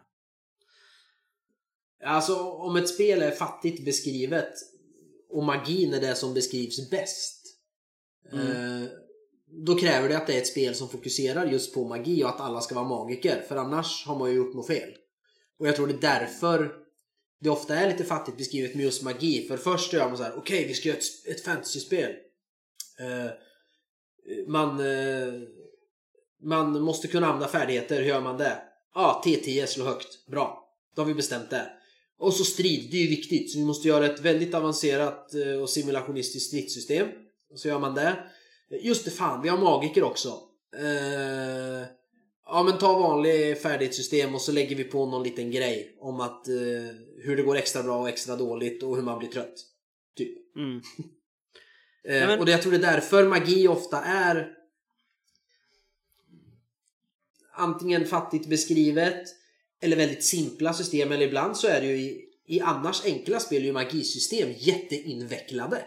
Alltså 2.04 2.36
om 2.38 2.76
ett 2.76 2.88
spel 2.88 3.22
är 3.22 3.30
fattigt 3.30 3.84
beskrivet 3.84 4.52
och 5.30 5.44
magin 5.44 5.94
är 5.94 6.00
det 6.00 6.14
som 6.14 6.34
beskrivs 6.34 6.90
bäst. 6.90 7.40
Eh, 8.32 8.88
då 9.66 9.78
kräver 9.78 10.08
det 10.08 10.16
att 10.16 10.26
det 10.26 10.34
är 10.34 10.38
ett 10.38 10.46
spel 10.46 10.74
som 10.74 10.88
fokuserar 10.88 11.46
just 11.46 11.74
på 11.74 11.88
magi 11.88 12.24
och 12.24 12.28
att 12.28 12.40
alla 12.40 12.60
ska 12.60 12.74
vara 12.74 12.88
magiker. 12.88 13.44
För 13.48 13.56
annars 13.56 14.06
har 14.06 14.18
man 14.18 14.30
ju 14.30 14.36
gjort 14.36 14.54
något 14.54 14.66
fel. 14.66 14.90
Och 15.58 15.68
jag 15.68 15.76
tror 15.76 15.86
det 15.86 15.94
är 15.94 16.18
därför 16.20 16.72
det 17.40 17.50
ofta 17.50 17.76
är 17.76 17.90
lite 17.90 18.04
fattigt 18.04 18.38
beskrivet 18.38 18.74
med 18.74 18.84
just 18.84 19.02
magi. 19.02 19.48
För 19.48 19.56
först 19.56 19.92
gör 19.92 20.08
man 20.08 20.16
så 20.16 20.22
här: 20.22 20.34
okej 20.36 20.66
vi 20.66 20.74
ska 20.74 20.88
göra 20.88 20.98
ett, 20.98 21.36
ett 21.36 21.44
fantasyspel. 21.44 22.10
Eh, 22.98 23.30
man, 24.46 24.80
eh, 24.80 25.32
man 26.42 26.82
måste 26.82 27.08
kunna 27.08 27.26
använda 27.26 27.48
färdigheter, 27.48 27.96
hur 27.96 28.08
gör 28.08 28.20
man 28.20 28.36
det? 28.36 28.62
Ja, 28.94 29.00
ah, 29.00 29.22
T10 29.24 29.66
slå 29.66 29.84
högt. 29.84 30.26
Bra. 30.26 30.64
Då 30.94 31.02
har 31.02 31.06
vi 31.06 31.14
bestämt 31.14 31.50
det. 31.50 31.70
Och 32.20 32.34
så 32.34 32.44
strid, 32.44 32.88
det 32.90 32.96
är 32.96 33.00
ju 33.02 33.08
viktigt. 33.08 33.52
Så 33.52 33.58
vi 33.58 33.64
måste 33.64 33.88
göra 33.88 34.06
ett 34.06 34.20
väldigt 34.20 34.54
avancerat 34.54 35.34
eh, 35.34 35.62
och 35.62 35.70
simulationistiskt 35.70 36.48
stridssystem. 36.48 37.08
Och 37.52 37.60
så 37.60 37.68
gör 37.68 37.78
man 37.78 37.94
det. 37.94 38.16
Just 38.82 39.04
det, 39.04 39.10
fan, 39.10 39.42
vi 39.42 39.48
har 39.48 39.58
magiker 39.58 40.02
också. 40.02 40.28
Eh, 40.76 41.86
ja 42.46 42.62
men 42.62 42.78
ta 42.78 42.98
vanlig 42.98 43.58
färdighetssystem 43.62 44.34
och 44.34 44.40
så 44.40 44.52
lägger 44.52 44.76
vi 44.76 44.84
på 44.84 45.06
någon 45.06 45.22
liten 45.22 45.50
grej 45.50 45.96
om 46.00 46.20
att 46.20 46.48
eh, 46.48 46.54
hur 47.18 47.36
det 47.36 47.42
går 47.42 47.56
extra 47.56 47.82
bra 47.82 48.00
och 48.00 48.08
extra 48.08 48.36
dåligt 48.36 48.82
och 48.82 48.96
hur 48.96 49.02
man 49.02 49.18
blir 49.18 49.28
trött. 49.28 49.54
Typ. 50.16 50.56
Mm. 50.56 50.80
Eh, 52.04 52.16
Ja, 52.16 52.26
men- 52.26 52.38
Och 52.38 52.46
det, 52.46 52.52
jag 52.52 52.62
tror 52.62 52.72
det 52.72 52.78
är 52.78 52.92
därför 52.92 53.28
magi 53.28 53.68
ofta 53.68 54.00
är 54.04 54.52
antingen 57.52 58.04
fattigt 58.06 58.46
beskrivet 58.48 59.22
eller 59.82 59.96
väldigt 59.96 60.24
simpla 60.24 60.72
system 60.72 61.12
eller 61.12 61.26
ibland 61.26 61.56
så 61.56 61.66
är 61.68 61.80
det 61.80 61.86
ju 61.86 61.96
i, 61.96 62.24
i 62.46 62.60
annars 62.60 63.04
enkla 63.04 63.40
spel 63.40 63.64
ju 63.64 63.72
magisystem 63.72 64.52
jätteinvecklade. 64.58 65.84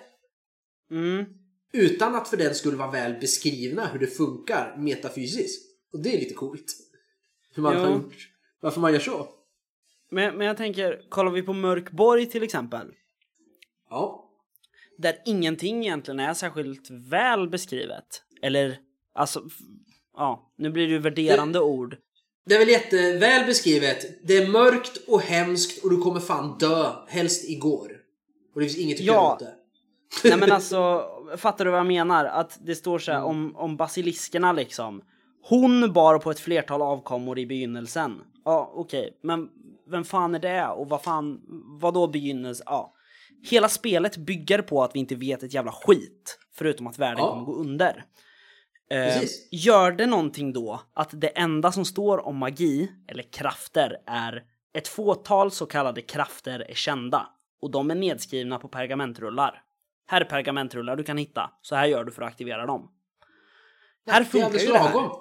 Mm. 0.92 1.26
Utan 1.74 2.16
att 2.16 2.28
för 2.28 2.38
den 2.38 2.56
skulle 2.56 2.78
vara 2.78 2.92
väl 2.92 3.14
beskrivna 3.14 3.88
hur 3.88 4.00
det 4.00 4.08
funkar 4.08 4.76
metafysiskt. 4.78 5.64
Och 5.94 6.04
det 6.04 6.16
är 6.16 6.20
lite 6.20 6.34
coolt. 6.34 6.66
Hur 7.56 7.64
man 7.64 7.74
Jo. 7.74 7.80
har 7.80 7.92
gjort. 7.92 8.30
Varför 8.60 8.82
man 8.82 8.94
gör 8.94 9.00
så. 9.00 9.28
Men, 10.12 10.38
men 10.38 10.48
jag 10.48 10.58
tänker, 10.58 11.02
kollar 11.10 11.32
vi 11.32 11.42
på 11.42 11.54
Mörkborg 11.54 12.26
till 12.26 12.44
exempel. 12.44 12.88
Ja. 13.90 14.30
där 14.98 15.16
ingenting 15.26 15.82
egentligen 15.86 16.20
är 16.20 16.34
särskilt 16.34 16.90
väl 16.90 17.50
beskrivet. 17.50 18.24
Eller, 18.42 18.78
alltså, 19.14 19.44
ja, 20.14 20.54
nu 20.58 20.70
blir 20.70 20.88
det 20.88 20.94
ju 20.94 21.00
värderande 21.00 21.60
ord. 21.60 21.98
Det 22.46 22.56
är 22.56 22.60
väl 22.60 22.70
jätteväl 22.70 23.46
beskrivet. 23.46 24.26
Det 24.28 24.38
är 24.38 24.48
mörkt 24.48 24.98
och 25.08 25.22
hemskt 25.22 25.84
och 25.84 25.90
du 25.90 25.98
kommer 25.98 26.20
fan 26.20 26.58
dö. 26.58 26.92
Helst 27.08 27.50
igår. 27.50 27.92
Och 28.56 28.62
det 28.62 28.68
finns 28.68 28.78
inget 28.80 29.00
att 29.00 29.06
Ja. 29.06 29.14
göra 29.14 29.34
åt 29.34 29.40
det. 29.40 29.54
Nej 30.30 30.38
men 30.38 30.52
alltså, 30.58 31.06
fattar 31.38 31.66
du 31.66 31.72
vad 31.72 31.80
jag 31.80 31.88
menar? 31.88 32.26
Att 32.26 32.60
det 32.66 32.76
står 32.76 33.00
så 33.00 33.12
här 33.12 33.24
om, 33.24 33.56
om 33.56 33.78
basiliskerna 33.78 34.52
liksom. 34.52 35.02
Hon 35.50 35.94
bar 35.94 36.18
på 36.20 36.32
ett 36.32 36.40
flertal 36.40 36.82
avkommor 36.82 37.40
i 37.40 37.46
begynnelsen. 37.46 38.22
Ja, 38.46 38.72
okej, 38.76 39.18
men 39.24 39.50
vem 39.90 40.04
fan 40.04 40.36
är 40.36 40.40
det? 40.40 40.68
Och 40.68 40.90
vad 40.90 41.02
fan, 41.04 41.42
vad 41.82 41.94
då 41.94 42.08
begynnelse? 42.08 42.64
Ja. 42.66 42.94
Hela 43.50 43.70
spelet 43.70 44.18
bygger 44.18 44.62
på 44.62 44.84
att 44.84 44.96
vi 44.96 45.00
inte 45.00 45.16
vet 45.16 45.44
ett 45.44 45.54
jävla 45.54 45.72
skit. 45.72 46.40
Förutom 46.56 46.88
att 46.88 47.00
världen 47.00 47.18
Ja. 47.24 47.30
kommer 47.30 47.46
gå 47.46 47.56
under. 47.56 48.06
Eh, 48.94 49.24
gör 49.52 49.92
det 49.92 50.06
någonting 50.06 50.54
då 50.54 50.82
att 50.94 51.10
det 51.14 51.28
enda 51.28 51.72
som 51.72 51.86
står 51.86 52.26
om 52.26 52.38
magi, 52.38 52.92
eller 53.08 53.24
krafter, 53.24 53.98
är 54.06 54.44
ett 54.74 54.88
fåtal 54.88 55.52
så 55.52 55.66
kallade 55.66 56.02
krafter 56.02 56.60
är 56.60 56.74
kända. 56.74 57.30
Och 57.62 57.72
de 57.72 57.92
är 57.92 57.96
nedskrivna 57.96 58.60
på 58.60 58.68
pergamentrullar. 58.68 59.64
Här 60.08 60.22
är 60.22 60.26
pergamentrullar 60.26 60.96
du 60.96 61.04
kan 61.04 61.18
hitta. 61.18 61.52
Så 61.62 61.76
här 61.76 61.86
gör 61.86 62.04
du 62.04 62.12
för 62.12 62.22
att 62.22 62.28
aktivera 62.28 62.66
dem. 62.66 62.92
här 64.08 64.20
det 64.20 64.26
är 64.26 64.30
funkar 64.30 64.46
alldeles 64.46 64.68
ju 64.68 64.72
det 64.72 64.78
här. 64.78 64.94
lagom. 64.94 65.12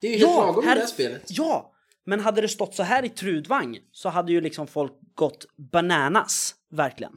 Det 0.00 0.06
är 0.06 0.12
ju 0.12 0.18
helt 0.18 0.36
lagom 0.36 0.64
i 0.64 0.66
det 0.66 0.80
här 0.80 0.86
spelet. 0.86 1.22
Ja, 1.28 1.72
men 2.04 2.20
hade 2.20 2.40
det 2.40 2.48
stått 2.48 2.74
så 2.74 2.82
här 2.82 3.04
i 3.04 3.08
Trudvang 3.08 3.78
så 3.92 4.08
hade 4.08 4.32
ju 4.32 4.40
liksom 4.40 4.66
folk 4.66 4.92
gått 5.14 5.46
bananas. 5.56 6.54
Verkligen. 6.70 7.12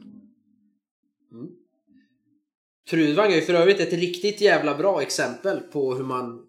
Trudvang 2.90 3.32
är 3.32 3.36
ju 3.36 3.42
för 3.42 3.54
övrigt 3.54 3.80
ett 3.80 3.92
riktigt 3.92 4.40
jävla 4.40 4.74
bra 4.74 5.02
exempel 5.02 5.60
på 5.60 5.94
hur 5.94 6.04
man 6.04 6.46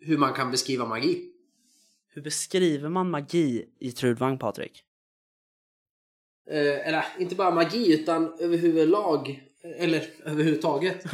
hur 0.00 0.18
man 0.18 0.32
kan 0.32 0.50
beskriva 0.50 0.86
magi. 0.86 1.32
Hur 2.08 2.22
beskriver 2.22 2.88
man 2.88 3.10
magi 3.10 3.64
i 3.78 3.92
Trudvang, 3.92 4.38
Patrik? 4.38 4.84
Eh, 6.50 6.88
eller 6.88 7.04
inte 7.18 7.34
bara 7.34 7.50
magi 7.50 7.94
utan 7.94 8.38
överhuvudlag 8.38 9.42
eller 9.76 10.04
överhuvudtaget. 10.24 11.04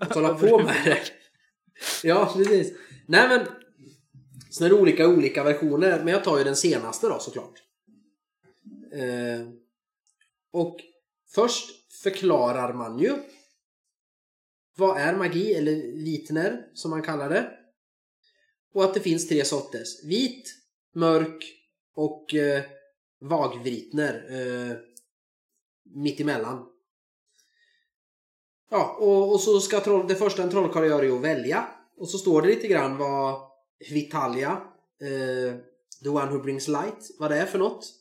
Att 0.00 0.14
hålla 0.14 0.34
på 0.34 0.58
med 0.58 0.76
det. 0.84 1.00
Ja, 2.02 2.32
precis. 2.36 2.72
Nej 3.06 3.28
men 3.28 3.46
Sen 4.54 4.66
är 4.66 4.70
det 4.70 4.76
olika 4.76 5.08
olika 5.08 5.44
versioner 5.44 5.98
men 6.04 6.08
jag 6.08 6.24
tar 6.24 6.38
ju 6.38 6.44
den 6.44 6.56
senaste 6.56 7.08
då 7.08 7.18
såklart. 7.18 7.62
Eh, 8.92 9.48
och 10.52 10.80
först 11.34 11.92
förklarar 12.02 12.72
man 12.72 12.98
ju 12.98 13.12
vad 14.76 14.98
är 14.98 15.16
magi 15.16 15.54
eller 15.54 15.74
vitner 16.04 16.70
som 16.74 16.90
man 16.90 17.02
kallar 17.02 17.28
det. 17.28 17.50
Och 18.74 18.84
att 18.84 18.94
det 18.94 19.00
finns 19.00 19.28
tre 19.28 19.44
sorters. 19.44 20.04
Vit, 20.04 20.54
mörk 20.94 21.44
och 21.94 22.34
eh, 22.34 22.62
vagvritner. 23.20 24.26
Eh, 24.30 24.76
mittemellan. 25.94 26.66
Ja, 28.70 28.96
och, 29.00 29.32
och 29.32 29.40
så 29.40 29.60
ska 29.60 29.80
troll, 29.80 30.08
det 30.08 30.14
första 30.14 30.42
en 30.42 30.50
trollkarl 30.50 30.86
gör 30.86 31.04
är 31.04 31.16
att 31.16 31.22
välja. 31.22 31.68
Och 31.96 32.08
så 32.08 32.18
står 32.18 32.42
det 32.42 32.48
lite 32.48 32.68
grann 32.68 32.96
vad 32.96 33.40
Vitalia, 33.90 34.50
eh, 35.00 35.58
the 36.02 36.08
one 36.08 36.32
who 36.32 36.38
brings 36.38 36.68
light, 36.68 37.10
vad 37.18 37.30
det 37.30 37.36
är 37.36 37.46
för 37.46 37.58
något. 37.58 37.92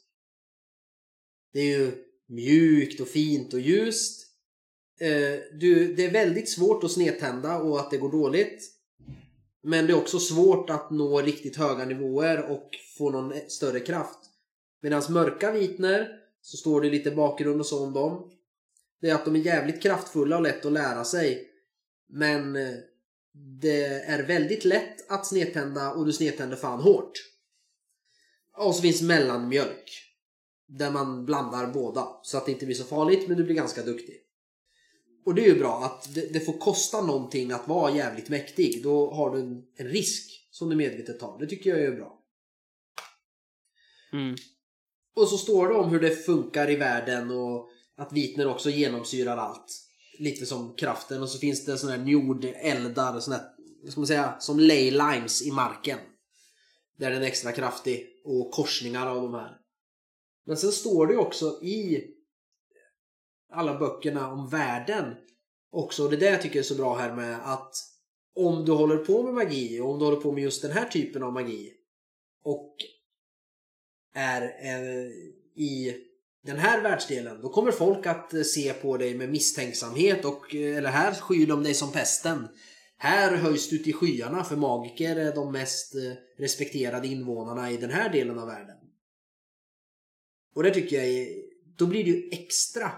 Det 1.54 1.60
är 1.60 1.78
ju 1.78 1.92
mjukt 2.28 3.02
och 3.02 3.08
fint 3.08 3.54
och 3.54 3.60
ljust. 3.60 4.23
Eh, 5.00 5.40
du, 5.60 5.94
det 5.96 6.06
är 6.06 6.12
väldigt 6.12 6.50
svårt 6.50 6.84
att 6.84 6.92
snedtända 6.92 7.58
och 7.58 7.80
att 7.80 7.92
det 7.92 7.98
går 7.98 8.12
dåligt. 8.12 8.70
Men 9.64 9.88
det 9.88 9.94
är 9.94 9.98
också 9.98 10.20
svårt 10.20 10.70
att 10.70 10.92
nå 10.92 11.22
riktigt 11.22 11.56
höga 11.56 11.86
nivåer 11.86 12.52
och 12.52 12.70
få 12.98 13.10
någon 13.10 13.34
större 13.48 13.80
kraft. 13.80 14.20
Medan 14.82 15.04
mörka 15.10 15.52
vitner 15.52 16.08
så 16.42 16.58
står 16.58 16.82
det 16.82 16.90
lite 16.90 17.12
bakgrund 17.12 17.60
och 17.60 17.66
så 17.66 17.84
om 17.84 17.94
dem. 17.94 18.32
Det 19.02 19.10
är 19.10 19.16
att 19.16 19.26
de 19.26 19.36
är 19.36 19.40
jävligt 19.40 19.82
kraftfulla 19.82 20.36
och 20.38 20.44
lätt 20.44 20.66
att 20.66 20.72
lära 20.72 21.04
sig. 21.04 21.48
Men 22.10 22.56
eh, 22.56 22.76
det 23.62 23.84
är 23.86 24.24
väldigt 24.24 24.66
lätt 24.66 25.12
att 25.12 25.28
snedtända 25.28 25.92
och 25.92 26.06
du 26.06 26.14
snedtänder 26.14 26.58
fan 26.58 26.80
hårt. 26.80 27.12
Och 28.58 28.76
så 28.76 28.82
finns 28.82 29.02
mellanmjölk. 29.02 30.00
Där 30.68 30.92
man 30.92 31.26
blandar 31.26 31.68
båda. 31.68 32.08
Så 32.24 32.38
att 32.38 32.46
det 32.46 32.52
inte 32.52 32.66
blir 32.66 32.76
så 32.76 32.84
farligt 32.84 33.28
men 33.28 33.38
du 33.38 33.44
blir 33.44 33.56
ganska 33.56 33.84
duktig. 33.84 34.16
Och 35.26 35.36
det 35.36 35.42
är 35.42 35.48
ju 35.48 35.60
bra 35.60 35.84
att 35.84 36.16
det, 36.16 36.34
det 36.34 36.40
får 36.40 36.54
kosta 36.54 37.02
någonting 37.02 37.52
att 37.52 37.68
vara 37.68 37.96
jävligt 37.96 38.30
mäktig. 38.30 38.84
Då 38.84 39.12
har 39.12 39.36
du 39.36 39.40
en, 39.40 39.64
en 39.76 39.88
risk 39.88 40.48
som 40.52 40.70
du 40.70 40.76
medvetet 40.76 41.20
tar. 41.20 41.40
Det 41.40 41.48
tycker 41.48 41.70
jag 41.70 41.80
är 41.80 41.92
bra. 41.92 42.20
Mm. 44.14 44.36
Och 45.16 45.28
så 45.28 45.38
står 45.38 45.68
det 45.68 45.76
om 45.76 45.90
hur 45.90 46.00
det 46.00 46.16
funkar 46.16 46.70
i 46.70 46.76
världen 46.76 47.32
och 47.32 47.70
att 47.98 48.14
vitner 48.14 48.48
också 48.48 48.70
genomsyrar 48.70 49.38
allt. 49.38 49.66
Lite 50.20 50.46
som 50.46 50.76
kraften 50.76 51.22
och 51.22 51.30
så 51.30 51.40
finns 51.40 51.66
det 51.66 51.78
sådana 51.78 51.98
här 51.98 52.10
jordeldar, 52.10 53.20
såna 53.20 53.38
här, 53.38 53.46
ska 53.90 54.00
man 54.00 54.08
säga, 54.08 54.36
som 54.40 54.60
ley 54.60 54.92
lines 54.92 55.42
i 55.42 55.52
marken. 55.52 56.00
Där 56.98 57.12
den 57.12 57.24
är 57.24 57.28
extra 57.28 57.52
kraftig 57.52 58.08
och 58.26 58.52
korsningar 58.52 59.08
av 59.08 59.22
de 59.22 59.34
här. 59.34 59.58
Men 60.46 60.58
sen 60.58 60.72
står 60.72 61.08
det 61.08 61.18
också 61.18 61.64
i 61.64 62.04
alla 63.54 63.80
böckerna 63.80 64.32
om 64.32 64.50
världen 64.50 65.16
också, 65.72 66.04
och 66.04 66.10
det 66.10 66.16
är 66.16 66.20
det 66.20 66.30
jag 66.30 66.42
tycker 66.42 66.60
är 66.60 66.64
så 66.64 66.76
bra 66.76 66.96
här 66.96 67.16
med 67.16 67.54
att 67.54 67.76
om 68.36 68.66
du 68.66 68.72
håller 68.72 68.98
på 68.98 69.24
med 69.24 69.34
magi 69.34 69.80
och 69.80 69.90
om 69.90 70.00
du 70.00 70.06
håller 70.06 70.22
på 70.22 70.32
med 70.32 70.44
just 70.44 70.62
den 70.62 70.72
här 70.72 70.86
typen 70.86 71.24
av 71.24 71.34
magi 71.34 71.74
och 72.44 72.76
är 74.16 74.42
eh, 74.42 75.08
i 75.56 75.96
den 76.44 76.58
här 76.58 76.82
världsdelen 76.82 77.42
då 77.42 77.50
kommer 77.50 77.72
folk 77.72 78.06
att 78.06 78.34
eh, 78.34 78.42
se 78.42 78.74
på 78.74 78.98
dig 78.98 79.18
med 79.18 79.30
misstänksamhet 79.30 80.26
och 80.26 80.56
eh, 80.56 80.78
eller 80.78 80.90
här 80.90 81.14
skyr 81.14 81.48
de 81.48 81.64
dig 81.64 81.74
som 81.74 81.92
pesten. 81.92 82.48
Här 82.98 83.36
höjs 83.36 83.70
du 83.70 83.78
till 83.78 83.94
skyarna 83.94 84.44
för 84.44 84.56
magiker 84.56 85.16
är 85.16 85.36
de 85.36 85.52
mest 85.52 85.96
eh, 85.96 86.02
respekterade 86.38 87.08
invånarna 87.08 87.72
i 87.72 87.78
den 87.78 87.90
här 87.90 88.10
delen 88.10 88.40
av 88.40 88.48
världen. 88.48 88.78
Och 90.56 90.64
det 90.64 90.72
tycker 90.72 90.96
jag 90.96 91.06
är, 91.06 91.28
då 91.78 91.86
blir 91.86 92.04
det 92.04 92.10
ju 92.10 92.30
extra 92.32 92.92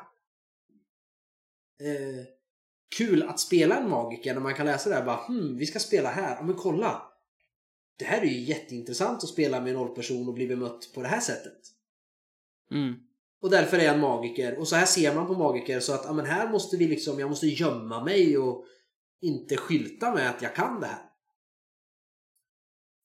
eh, 1.81 2.25
kul 2.97 3.23
att 3.23 3.39
spela 3.39 3.77
en 3.77 3.89
magiker 3.89 4.33
när 4.33 4.41
man 4.41 4.53
kan 4.53 4.65
läsa 4.65 4.89
det 4.89 4.95
här 4.95 5.05
bara 5.05 5.25
hmm, 5.27 5.57
vi 5.57 5.65
ska 5.65 5.79
spela 5.79 6.09
här. 6.09 6.35
Ja 6.35 6.43
men 6.43 6.55
kolla! 6.55 7.01
Det 7.97 8.05
här 8.05 8.21
är 8.21 8.25
ju 8.25 8.41
jätteintressant 8.41 9.23
att 9.23 9.29
spela 9.29 9.61
med 9.61 9.69
en 9.69 9.75
nollperson 9.75 10.27
och 10.27 10.33
bli 10.33 10.47
bemött 10.47 10.91
på 10.93 11.01
det 11.01 11.07
här 11.07 11.19
sättet. 11.19 11.61
Mm. 12.71 12.95
Och 13.41 13.49
därför 13.49 13.77
är 13.77 13.83
jag 13.83 13.93
en 13.93 14.01
magiker. 14.01 14.59
Och 14.59 14.67
så 14.67 14.75
här 14.75 14.85
ser 14.85 15.15
man 15.15 15.27
på 15.27 15.33
magiker 15.33 15.79
så 15.79 15.93
att 15.93 16.05
ja, 16.05 16.13
men 16.13 16.25
här 16.25 16.49
måste 16.49 16.77
vi 16.77 16.87
liksom, 16.87 17.19
jag 17.19 17.29
måste 17.29 17.47
gömma 17.47 18.03
mig 18.03 18.37
och 18.37 18.65
inte 19.21 19.57
skylta 19.57 20.13
med 20.13 20.29
att 20.29 20.41
jag 20.41 20.55
kan 20.55 20.79
det 20.79 20.87
här. 20.87 21.09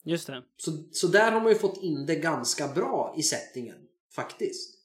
Just 0.04 0.26
det. 0.26 0.42
Så, 0.56 0.70
så 0.92 1.06
där 1.06 1.32
har 1.32 1.40
man 1.40 1.52
ju 1.52 1.58
fått 1.58 1.82
in 1.82 2.06
det 2.06 2.16
ganska 2.16 2.68
bra 2.68 3.14
i 3.18 3.22
settingen. 3.22 3.76
Faktiskt. 4.14 4.78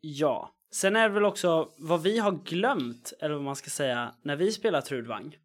Ja. 0.00 0.57
Sen 0.70 0.96
är 0.96 1.08
det 1.08 1.14
väl 1.14 1.24
också 1.24 1.70
vad 1.78 2.02
vi 2.02 2.18
har 2.18 2.32
glömt, 2.32 3.12
eller 3.20 3.34
vad 3.34 3.44
man 3.44 3.56
ska 3.56 3.70
säga, 3.70 4.14
när 4.22 4.36
vi 4.36 4.52
spelar 4.52 4.80
Trudvang. 4.80 5.36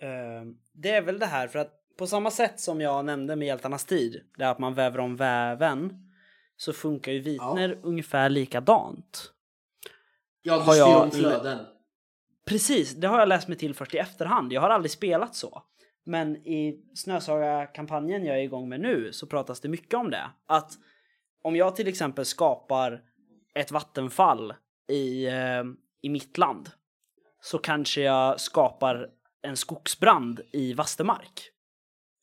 Eh, 0.00 0.08
det 0.72 0.90
är 0.90 1.02
väl 1.02 1.18
det 1.18 1.26
här 1.26 1.48
för 1.48 1.58
att 1.58 1.72
på 1.98 2.06
samma 2.06 2.30
sätt 2.30 2.60
som 2.60 2.80
jag 2.80 3.04
nämnde 3.04 3.36
med 3.36 3.46
Hjältarnas 3.46 3.84
tid, 3.84 4.20
där 4.36 4.46
att 4.50 4.58
man 4.58 4.74
väver 4.74 5.00
om 5.00 5.16
väven, 5.16 6.10
så 6.56 6.72
funkar 6.72 7.12
ju 7.12 7.20
Vitner 7.20 7.78
ungefär 7.82 8.28
likadant. 8.28 9.32
Ja, 10.42 10.56
du 10.56 10.62
Har 10.62 10.72
styr 10.72 10.94
om 10.94 11.10
flöden. 11.10 11.58
Precis, 12.46 12.94
det 12.94 13.06
har 13.06 13.18
jag 13.18 13.28
läst 13.28 13.48
mig 13.48 13.58
till 13.58 13.74
först 13.74 13.94
i 13.94 13.98
efterhand. 13.98 14.52
Jag 14.52 14.60
har 14.60 14.70
aldrig 14.70 14.90
spelat 14.90 15.34
så. 15.34 15.62
Men 16.04 16.36
i 16.36 16.84
Snösaga-kampanjen 16.94 18.24
jag 18.24 18.38
är 18.38 18.42
igång 18.42 18.68
med 18.68 18.80
nu 18.80 19.12
så 19.12 19.26
pratas 19.26 19.60
det 19.60 19.68
mycket 19.68 19.94
om 19.94 20.10
det. 20.10 20.30
Att 20.46 20.72
om 21.42 21.56
jag 21.56 21.76
till 21.76 21.88
exempel 21.88 22.24
skapar 22.24 23.02
ett 23.54 23.70
vattenfall 23.70 24.54
i, 24.88 25.26
eh, 25.26 25.64
i 26.02 26.08
mitt 26.08 26.38
land 26.38 26.70
så 27.40 27.58
kanske 27.58 28.00
jag 28.00 28.40
skapar 28.40 29.10
en 29.42 29.56
skogsbrand 29.56 30.40
i 30.52 30.74
Vastemark. 30.74 31.50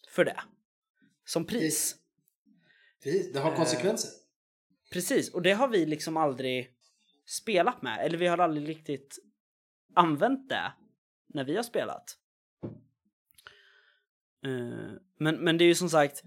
För 0.09 0.25
det. 0.25 0.41
Som 1.25 1.45
pris. 1.45 1.95
Precis, 3.03 3.33
det 3.33 3.39
har 3.39 3.51
Eh, 3.51 3.57
konsekvenser. 3.57 4.11
Precis, 4.91 5.33
och 5.33 5.41
det 5.41 5.51
har 5.51 5.67
vi 5.67 5.85
liksom 5.85 6.17
aldrig 6.17 6.71
spelat 7.25 7.81
med. 7.81 8.05
Eller 8.05 8.17
vi 8.17 8.27
har 8.27 8.37
aldrig 8.37 8.69
riktigt 8.69 9.19
använt 9.95 10.49
det 10.49 10.73
när 11.27 11.43
vi 11.43 11.55
har 11.55 11.63
spelat. 11.63 12.17
Eh, 14.45 14.91
Men, 15.17 15.35
men 15.35 15.57
det 15.57 15.63
är 15.63 15.67
ju 15.67 15.75
som 15.75 15.89
sagt, 15.89 16.23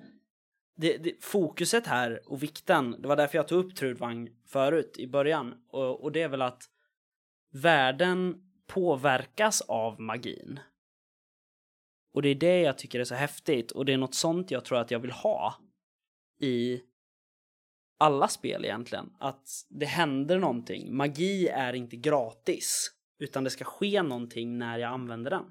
det, 0.77 0.97
det, 0.97 1.25
fokuset 1.25 1.87
här 1.87 2.22
och 2.27 2.43
vikten, 2.43 2.97
det 2.99 3.09
var 3.09 3.16
därför 3.16 3.39
jag 3.39 3.49
tog 3.49 3.64
upp 3.64 3.77
Trudvang 3.77 4.31
förut 4.47 4.99
i 4.99 5.07
början. 5.07 5.55
Och, 5.68 6.03
och 6.03 6.12
det 6.12 6.22
är 6.22 6.29
väl 6.29 6.43
att 6.43 6.62
världen 7.53 8.43
påverkas 8.66 9.61
av 9.61 10.01
magin. 10.01 10.61
Och 12.14 12.22
det 12.22 12.29
är 12.29 12.35
det 12.35 12.61
jag 12.61 12.79
tycker 12.79 13.01
är 13.01 13.05
så 13.05 13.14
häftigt 13.14 13.70
och 13.70 13.85
det 13.85 13.93
är 13.93 13.99
något 13.99 14.14
sånt 14.14 14.51
jag 14.51 14.64
tror 14.64 14.79
att 14.79 14.91
jag 14.91 14.99
vill 14.99 15.11
ha 15.11 15.55
i 16.41 16.83
alla 17.99 18.29
spel 18.29 18.64
egentligen. 18.64 19.12
Att 19.18 19.49
det 19.68 19.87
händer 19.87 20.39
någonting. 20.39 20.97
Magi 20.97 21.49
är 21.49 21.72
inte 21.72 21.97
gratis. 21.97 22.91
Utan 23.18 23.45
det 23.45 23.51
ska 23.51 23.64
ske 23.64 24.03
någonting 24.03 24.59
när 24.59 24.79
jag 24.79 24.93
använder 24.93 25.31
den. 25.31 25.45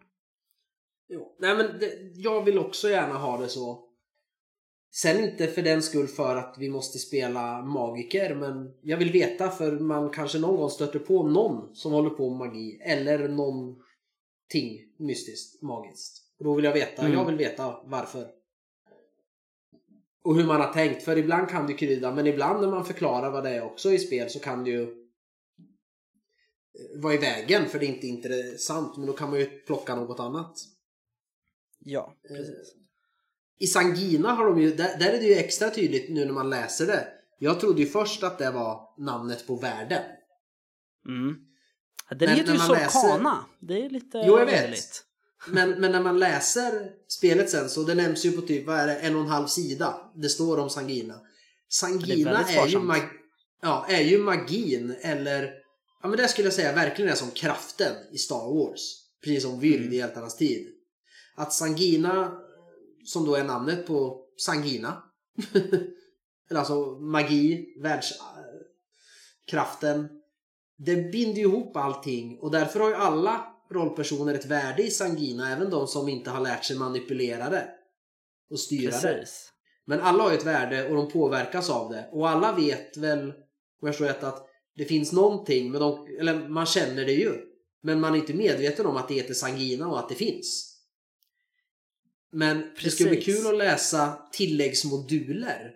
Jo. 1.10 1.36
Nej 1.40 1.58
men 1.58 1.80
det, 1.80 2.12
jag 2.14 2.44
vill 2.44 2.60
också 2.60 2.90
gärna 2.90 3.14
ha 3.14 3.38
det 3.38 3.48
så. 3.48 3.93
Sen 4.96 5.24
inte 5.24 5.48
för 5.48 5.62
den 5.62 5.84
skull 5.84 6.08
för 6.08 6.36
att 6.36 6.56
vi 6.60 6.70
måste 6.70 7.00
spela 7.00 7.62
magiker 7.62 8.36
men 8.36 8.74
jag 8.82 8.98
vill 8.98 9.12
veta 9.12 9.50
för 9.50 9.80
man 9.80 10.10
kanske 10.10 10.40
någon 10.40 10.56
gång 10.56 10.70
stöter 10.70 11.00
på 11.00 11.28
någon 11.28 11.76
som 11.76 11.92
håller 11.92 12.10
på 12.10 12.30
med 12.30 12.48
magi 12.48 12.80
eller 12.82 13.28
någonting 13.28 14.80
mystiskt, 14.98 15.62
magiskt. 15.62 16.24
Och 16.40 16.46
då 16.46 16.56
vill 16.56 16.66
jag 16.66 16.74
veta, 16.74 17.02
Mm. 17.02 17.14
jag 17.14 17.26
vill 17.26 17.36
veta 17.36 17.76
varför. 17.86 18.28
Och 20.24 20.36
hur 20.36 20.46
man 20.46 20.62
har 20.62 20.74
tänkt, 20.74 21.04
för 21.04 21.18
ibland 21.18 21.50
kan 21.50 21.68
det 21.68 21.74
krydda 21.74 22.16
men 22.16 22.28
ibland 22.28 22.62
när 22.62 22.72
man 22.72 22.86
förklarar 22.86 23.32
vad 23.32 23.44
det 23.44 23.50
är 23.50 23.64
också 23.64 23.92
i 23.92 24.00
spel 24.00 24.30
så 24.30 24.40
kan 24.40 24.64
det 24.64 24.70
ju 24.70 24.82
eh, 24.82 24.88
vara 27.02 27.14
i 27.14 27.18
vägen 27.18 27.66
för 27.66 27.80
det 27.80 27.86
är 27.86 27.96
inte 27.96 28.08
intressant 28.08 28.98
men 28.98 29.08
då 29.08 29.14
kan 29.14 29.30
man 29.30 29.40
ju 29.40 29.46
plocka 29.46 29.96
något 29.96 30.20
annat. 30.20 30.58
Ja, 31.80 32.16
precis. 32.28 32.76
I 33.64 33.68
Sangina 33.68 34.32
har 34.32 34.46
de 34.46 34.62
ju, 34.62 34.76
där, 34.76 34.98
där 35.00 35.10
är 35.14 35.20
det 35.20 35.26
ju 35.26 35.34
extra 35.34 35.70
tydligt 35.70 36.10
nu 36.10 36.26
när 36.26 36.34
man 36.34 36.50
läser 36.50 36.88
det. 36.88 37.08
Jag 37.40 37.60
trodde 37.60 37.82
ju 37.82 37.88
först 37.88 38.24
att 38.24 38.38
det 38.38 38.52
var 38.52 38.80
namnet 39.04 39.48
på 39.48 39.56
världen. 39.56 40.04
Mm. 41.08 41.36
Den 42.10 42.18
Men 42.20 42.30
heter 42.30 42.52
ju 42.52 42.58
man 42.58 42.72
läser- 42.72 43.00
Sorkana. 43.00 43.46
Det 43.60 43.86
är 43.86 43.90
lite 43.90 44.24
Jo, 44.28 44.40
jag 44.40 44.46
vet. 44.46 44.80
Men, 45.48 45.70
men 45.70 45.92
när 45.92 46.02
man 46.02 46.20
läser 46.20 46.90
spelet 47.08 47.50
sen 47.50 47.70
så 47.70 47.84
det 47.84 47.96
nämns 47.96 48.26
ju 48.26 48.32
på 48.32 48.42
typ, 48.42 48.68
vad 48.68 48.80
är 48.80 48.88
det, 48.88 48.96
en 48.96 49.16
och 49.16 49.22
en 49.22 49.28
halv 49.28 49.48
sida. 49.48 50.12
Det 50.16 50.30
står 50.30 50.58
om 50.60 50.70
Sangina. 50.70 51.14
Är 51.14 51.20
Sangina 51.70 52.32
väldigt 52.32 52.58
är, 52.58 52.68
ju, 52.68 52.80
mag, 52.80 53.02
ja, 53.62 53.86
är 53.90 54.02
ju 54.02 54.18
magin 54.18 54.96
eller, 55.02 55.54
ja 56.02 56.08
men 56.08 56.18
det 56.18 56.28
skulle 56.28 56.46
jag 56.48 56.54
säga 56.54 56.74
verkligen 56.74 57.12
är 57.12 57.16
som 57.16 57.32
kraften 57.32 57.94
i 58.12 58.18
Star 58.18 58.54
Wars. 58.56 58.82
Precis 59.24 59.44
som 59.44 59.60
Vyrd 59.60 59.82
Mm. 59.82 59.94
i 59.94 59.96
Hjältarnas 59.96 60.38
tid. 60.38 60.68
Att 61.36 61.54
Sangina, 61.54 62.40
som 63.06 63.26
då 63.26 63.36
är 63.36 63.44
namnet 63.44 63.88
på 63.88 64.26
Sangina. 64.38 65.04
eller 66.50 66.60
alltså 66.60 67.00
magi, 67.00 67.76
världskraften. 67.82 70.10
Det 70.78 70.96
binder 70.96 71.42
ju 71.42 71.48
ihop 71.48 71.78
allting 71.78 72.40
och 72.40 72.52
därför 72.52 72.80
har 72.80 72.90
ju 72.90 72.96
alla 72.96 73.48
rollpersoner 73.72 74.34
ett 74.34 74.46
värde 74.46 74.84
i 74.84 74.92
Sangina, 74.92 75.52
även 75.52 75.70
de 75.70 75.88
som 75.88 76.10
inte 76.10 76.30
har 76.30 76.42
lärt 76.42 76.66
sig 76.66 76.78
manipulera 76.78 77.50
det 77.50 77.70
och 78.50 78.60
styra 78.60 78.92
det. 78.92 78.98
Men 79.86 80.00
alla 80.00 80.24
har 80.24 80.32
ju 80.32 80.38
ett 80.38 80.46
värde 80.46 80.90
och 80.90 80.96
de 80.96 81.12
påverkas 81.12 81.70
av 81.70 81.92
det. 81.92 82.10
Och 82.12 82.30
alla 82.30 82.52
vet 82.52 82.98
väl, 82.98 83.30
om 83.30 83.34
jag 83.82 83.96
förstår 83.96 84.06
rätt, 84.06 84.24
att 84.24 84.50
det 84.76 84.86
finns 84.86 85.12
någonting, 85.12 85.72
men 85.72 85.82
de, 85.82 86.08
eller 86.20 86.50
man 86.50 86.66
känner 86.66 87.06
det 87.06 87.14
ju. 87.14 87.42
Men 87.82 88.00
man 88.00 88.14
är 88.14 88.18
inte 88.18 88.34
medveten 88.34 88.86
om 88.86 88.98
att 88.98 89.08
det 89.08 89.14
heter 89.14 89.34
Sangina 89.34 89.88
och 89.88 90.00
att 90.00 90.10
det 90.10 90.16
finns. 90.16 90.73
Men 92.34 92.72
det 92.84 92.90
skulle 92.90 93.10
bli 93.10 93.18
Precis. 93.20 93.44
kul 93.44 93.48
att 93.54 93.58
läsa 93.58 94.18
tilläggsmoduler 94.32 95.72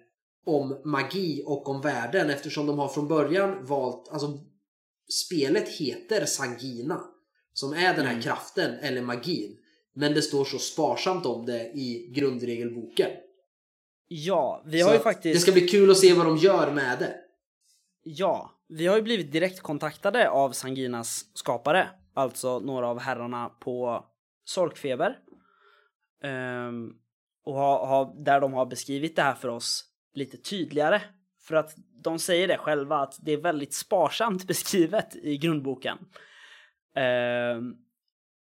om 0.46 0.82
magi 0.86 1.44
och 1.46 1.70
om 1.70 1.82
världen 1.82 2.30
eftersom 2.30 2.66
de 2.66 2.80
har 2.80 2.88
från 2.88 3.08
början 3.08 3.66
valt, 3.66 4.10
alltså 4.10 4.40
spelet 5.26 5.70
heter 5.70 6.26
Sangina 6.26 7.02
som 7.54 7.74
är 7.74 7.94
den 7.94 8.06
här 8.06 8.12
Mm. 8.12 8.22
kraften 8.22 8.74
eller 8.82 9.02
magin. 9.02 9.58
Men 9.96 10.14
det 10.14 10.22
står 10.22 10.46
så 10.46 10.60
sparsamt 10.60 11.26
om 11.26 11.46
det 11.46 11.62
i 11.64 12.12
grundregelboken. 12.16 13.10
Ja, 14.08 14.64
vi 14.66 14.80
Så 14.80 14.86
har 14.86 14.92
ju 14.94 14.98
att 14.98 15.04
faktiskt... 15.04 15.36
Det 15.36 15.40
ska 15.40 15.52
bli 15.52 15.68
kul 15.68 15.92
att 15.92 15.98
se 15.98 16.14
vad 16.14 16.26
de 16.26 16.38
gör 16.38 16.72
med 16.72 17.00
det. 17.00 17.16
Ja, 18.04 18.52
vi 18.70 18.88
har 18.88 18.96
ju 18.96 19.02
blivit 19.02 19.32
direkt 19.32 19.60
kontaktade 19.60 20.30
av 20.30 20.52
Sanginas 20.52 21.26
skapare, 21.34 21.90
alltså 22.14 22.60
några 22.60 22.88
av 22.88 23.00
herrarna 23.00 23.50
på 23.50 24.06
Sorkfeber. 24.46 25.18
Ehm, 26.24 26.94
och 27.44 27.54
ha, 27.54 27.86
ha, 27.86 28.16
där 28.18 28.42
de 28.42 28.54
har 28.54 28.66
beskrivit 28.66 29.16
det 29.16 29.22
här 29.22 29.34
för 29.34 29.48
oss 29.48 29.86
lite 30.14 30.38
tydligare. 30.38 31.02
För 31.40 31.56
att 31.56 31.76
de 32.04 32.20
säger 32.20 32.48
det 32.48 32.58
själva 32.58 32.98
att 32.98 33.18
det 33.22 33.32
är 33.32 33.38
väldigt 33.38 33.74
sparsamt 33.74 34.44
beskrivet 34.48 35.16
i 35.16 35.38
grundboken. 35.38 35.98
Ehm, 36.96 37.76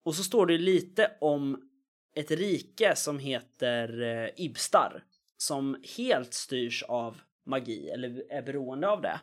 och 0.05 0.15
så 0.15 0.23
står 0.23 0.47
det 0.47 0.59
lite 0.59 1.17
om 1.21 1.71
ett 2.15 2.31
rike 2.31 2.97
som 2.97 3.19
heter 3.19 4.03
eh, 4.03 4.31
Ibstar 4.37 5.05
som 5.37 5.83
helt 5.97 6.35
styrs 6.35 6.83
av 6.83 7.21
magi 7.47 7.89
eller 7.89 8.33
är 8.33 8.43
beroende 8.43 8.89
av 8.89 9.03
det. 9.03 9.21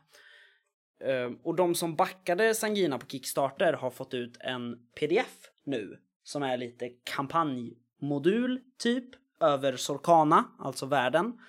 Ehm, 1.06 1.36
och 1.44 1.56
de 1.56 1.76
som 1.76 1.96
backade 1.96 2.56
Sangina 2.56 3.00
på 3.00 3.08
Kickstarter 3.08 3.74
har 3.74 3.90
fått 3.90 4.14
ut 4.14 4.38
en 4.40 4.88
pdf 5.00 5.50
nu 5.64 5.98
som 6.24 6.44
är 6.44 6.58
lite 6.58 6.90
kampanj 6.90 7.74
modul, 8.00 8.60
typ 8.78 9.06
över 9.40 9.76
Sorkana, 9.76 10.46
alltså 10.60 10.86
världen. 10.86 11.40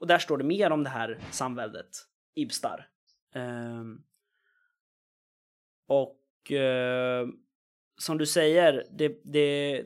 Och 0.00 0.06
där 0.06 0.18
står 0.18 0.38
det 0.38 0.44
mer 0.44 0.70
om 0.70 0.84
det 0.84 0.90
här 0.90 1.18
samväldet, 1.30 1.88
Ibstar. 2.34 2.88
Um, 3.34 4.04
och 5.86 6.50
uh, 6.50 7.28
som 7.98 8.18
du 8.18 8.26
säger, 8.26 8.86
det, 8.90 9.20
det, 9.24 9.84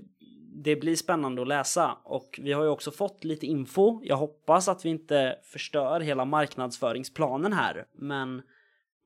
det 0.55 0.77
blir 0.77 0.97
spännande 0.97 1.43
att 1.43 1.49
läsa 1.49 1.99
och 2.05 2.41
vi 2.43 2.53
har 2.53 2.63
ju 2.63 2.69
också 2.69 2.91
fått 2.91 3.25
lite 3.25 3.47
info. 3.47 4.01
Jag 4.05 4.17
hoppas 4.17 4.69
att 4.69 4.85
vi 4.85 4.89
inte 4.89 5.39
förstör 5.43 6.01
hela 6.01 6.25
marknadsföringsplanen 6.25 7.53
här, 7.53 7.87
men 7.93 8.43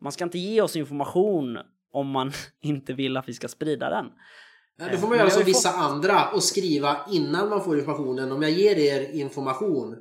man 0.00 0.12
ska 0.12 0.24
inte 0.24 0.38
ge 0.38 0.60
oss 0.62 0.76
information 0.76 1.58
om 1.90 2.10
man 2.10 2.32
inte 2.60 2.92
vill 2.92 3.16
att 3.16 3.28
vi 3.28 3.34
ska 3.34 3.48
sprida 3.48 3.90
den. 3.90 4.12
Ja, 4.78 4.88
då 4.92 4.98
får 4.98 5.08
man 5.08 5.18
göra 5.18 5.30
som 5.30 5.44
vissa 5.44 5.72
fått... 5.72 5.80
andra 5.80 6.28
och 6.28 6.42
skriva 6.42 6.96
innan 7.10 7.48
man 7.48 7.64
får 7.64 7.78
informationen. 7.78 8.32
Om 8.32 8.42
jag 8.42 8.50
ger 8.50 8.76
er 8.78 9.10
information, 9.10 9.96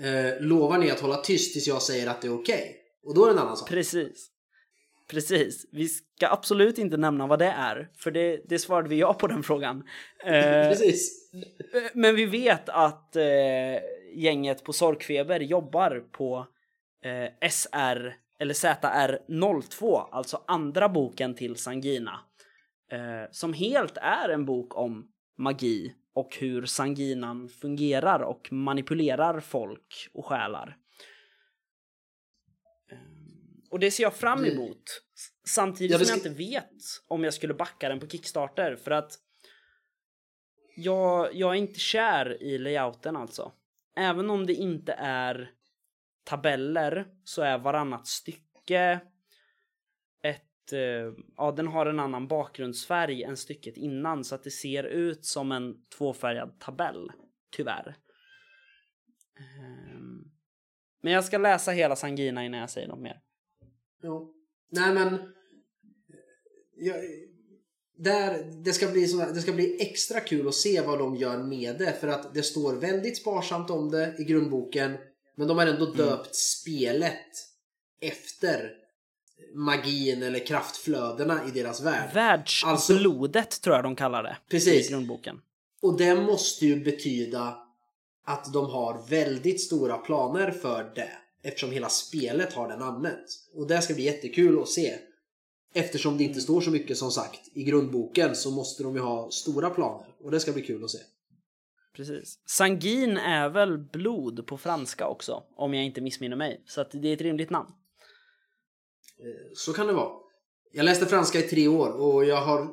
eh, 0.00 0.40
lovar 0.40 0.78
ni 0.78 0.90
att 0.90 1.00
hålla 1.00 1.16
tyst 1.16 1.52
tills 1.52 1.66
jag 1.66 1.82
säger 1.82 2.06
att 2.06 2.22
det 2.22 2.28
är 2.28 2.34
okej? 2.34 2.54
Okay? 2.54 2.74
Och 3.04 3.14
då 3.14 3.24
är 3.24 3.26
det 3.26 3.32
en 3.32 3.38
annan 3.38 3.56
sak. 3.56 3.68
Precis. 3.68 4.28
Precis. 5.10 5.66
Vi 5.72 5.88
ska 5.88 6.28
absolut 6.28 6.78
inte 6.78 6.96
nämna 6.96 7.26
vad 7.26 7.38
det 7.38 7.46
är, 7.46 7.88
för 7.98 8.10
det, 8.10 8.40
det 8.48 8.58
svarade 8.58 8.88
vi 8.88 8.98
ja 8.98 9.14
på 9.14 9.26
den 9.26 9.42
frågan. 9.42 9.82
Eh, 10.24 10.68
Precis. 10.68 11.32
Men 11.92 12.16
vi 12.16 12.24
vet 12.24 12.68
att 12.68 13.16
eh, 13.16 13.22
gänget 14.14 14.64
på 14.64 14.72
Sorkfeber 14.72 15.40
jobbar 15.40 16.04
på 16.12 16.46
eh, 17.04 17.48
SR 17.50 18.14
eller 18.38 18.54
ZR02, 18.54 20.06
alltså 20.12 20.42
andra 20.46 20.88
boken 20.88 21.34
till 21.34 21.56
Sangina. 21.56 22.20
Eh, 22.92 23.24
som 23.30 23.52
helt 23.52 23.96
är 23.96 24.28
en 24.28 24.44
bok 24.44 24.76
om 24.76 25.08
magi 25.38 25.94
och 26.14 26.36
hur 26.36 26.66
Sanginan 26.66 27.48
fungerar 27.48 28.20
och 28.20 28.52
manipulerar 28.52 29.40
folk 29.40 30.08
och 30.12 30.26
själar. 30.26 30.76
Eh, 32.90 32.98
och 33.70 33.78
det 33.78 33.90
ser 33.90 34.02
jag 34.02 34.14
fram 34.14 34.44
emot. 34.44 34.82
Samtidigt 35.48 35.98
som 35.98 36.06
jag 36.08 36.16
inte 36.16 36.44
vet 36.44 36.82
om 37.08 37.24
jag 37.24 37.34
skulle 37.34 37.54
backa 37.54 37.88
den 37.88 38.00
på 38.00 38.08
Kickstarter 38.08 38.76
för 38.76 38.90
att 38.90 39.12
jag, 40.76 41.34
jag 41.34 41.50
är 41.50 41.58
inte 41.58 41.80
kär 41.80 42.42
i 42.42 42.58
layouten 42.58 43.16
alltså. 43.16 43.52
Även 43.96 44.30
om 44.30 44.46
det 44.46 44.54
inte 44.54 44.92
är 44.98 45.50
tabeller 46.24 47.06
så 47.24 47.42
är 47.42 47.58
varannat 47.58 48.06
stycke 48.06 49.00
ja 51.36 51.52
den 51.52 51.66
har 51.66 51.86
en 51.86 52.00
annan 52.00 52.28
bakgrundsfärg 52.28 53.22
än 53.22 53.36
stycket 53.36 53.76
innan 53.76 54.24
så 54.24 54.34
att 54.34 54.44
det 54.44 54.50
ser 54.50 54.84
ut 54.84 55.24
som 55.24 55.52
en 55.52 55.74
tvåfärgad 55.98 56.60
tabell, 56.60 57.12
tyvärr. 57.56 57.96
Um, 59.38 60.32
men 61.02 61.12
jag 61.12 61.24
ska 61.24 61.38
läsa 61.38 61.70
hela 61.70 61.96
Sangina 61.96 62.44
innan 62.44 62.60
jag 62.60 62.70
säger 62.70 62.88
något 62.88 63.02
mer. 63.02 63.20
Jo. 64.02 64.34
Nej 64.70 64.94
men... 64.94 65.18
Jag, 66.76 66.96
där, 67.96 68.44
det, 68.64 68.72
ska 68.72 68.88
bli 68.88 69.06
såna, 69.06 69.26
det 69.26 69.40
ska 69.40 69.52
bli 69.52 69.82
extra 69.82 70.20
kul 70.20 70.48
att 70.48 70.54
se 70.54 70.80
vad 70.80 70.98
de 70.98 71.16
gör 71.16 71.38
med 71.38 71.78
det 71.78 72.00
för 72.00 72.08
att 72.08 72.34
det 72.34 72.42
står 72.42 72.74
väldigt 72.74 73.16
sparsamt 73.16 73.70
om 73.70 73.90
det 73.90 74.14
i 74.18 74.24
grundboken 74.24 74.96
men 75.34 75.48
de 75.48 75.58
har 75.58 75.66
ändå 75.66 75.84
mm. 75.84 75.96
döpt 75.96 76.26
mm. 76.26 76.32
spelet 76.32 77.48
efter 78.00 78.81
magin 79.54 80.22
eller 80.22 80.46
kraftflödena 80.46 81.40
i 81.48 81.50
deras 81.50 81.82
värld. 81.82 82.14
Världsblodet 82.14 83.46
alltså, 83.46 83.60
tror 83.62 83.76
jag 83.76 83.84
de 83.84 83.96
kallar 83.96 84.22
det 84.22 84.36
precis. 84.50 84.88
i 84.88 84.92
grundboken. 84.92 85.40
Och 85.82 85.98
det 85.98 86.14
måste 86.14 86.66
ju 86.66 86.84
betyda 86.84 87.56
att 88.24 88.52
de 88.52 88.70
har 88.70 89.08
väldigt 89.08 89.60
stora 89.60 89.98
planer 89.98 90.50
för 90.50 90.92
det. 90.94 91.10
Eftersom 91.42 91.70
hela 91.70 91.88
spelet 91.88 92.52
har 92.52 92.68
det 92.68 92.76
namnet. 92.76 93.24
Och 93.54 93.66
det 93.66 93.82
ska 93.82 93.94
bli 93.94 94.04
jättekul 94.04 94.62
att 94.62 94.68
se. 94.68 94.94
Eftersom 95.74 96.18
det 96.18 96.24
inte 96.24 96.40
står 96.40 96.60
så 96.60 96.70
mycket 96.70 96.98
som 96.98 97.10
sagt 97.10 97.40
i 97.54 97.64
grundboken 97.64 98.36
så 98.36 98.50
måste 98.50 98.82
de 98.82 98.94
ju 98.94 99.00
ha 99.00 99.30
stora 99.30 99.70
planer. 99.70 100.06
Och 100.24 100.30
det 100.30 100.40
ska 100.40 100.52
bli 100.52 100.62
kul 100.62 100.84
att 100.84 100.90
se. 100.90 100.98
Precis. 101.96 102.38
Sangin 102.46 103.16
är 103.16 103.48
väl 103.48 103.78
blod 103.78 104.46
på 104.46 104.58
franska 104.58 105.06
också, 105.06 105.42
om 105.56 105.74
jag 105.74 105.84
inte 105.84 106.00
missminner 106.00 106.36
mig. 106.36 106.62
Så 106.66 106.80
att 106.80 106.90
det 106.90 107.08
är 107.08 107.14
ett 107.14 107.20
rimligt 107.20 107.50
namn. 107.50 107.68
Eh, 109.22 109.50
så 109.54 109.72
kan 109.72 109.86
det 109.86 109.92
vara. 109.92 110.12
Jag 110.72 110.84
läste 110.84 111.06
franska 111.06 111.38
i 111.38 111.42
tre 111.42 111.68
år 111.68 111.90
och 111.90 112.24
jag 112.24 112.40
har... 112.40 112.68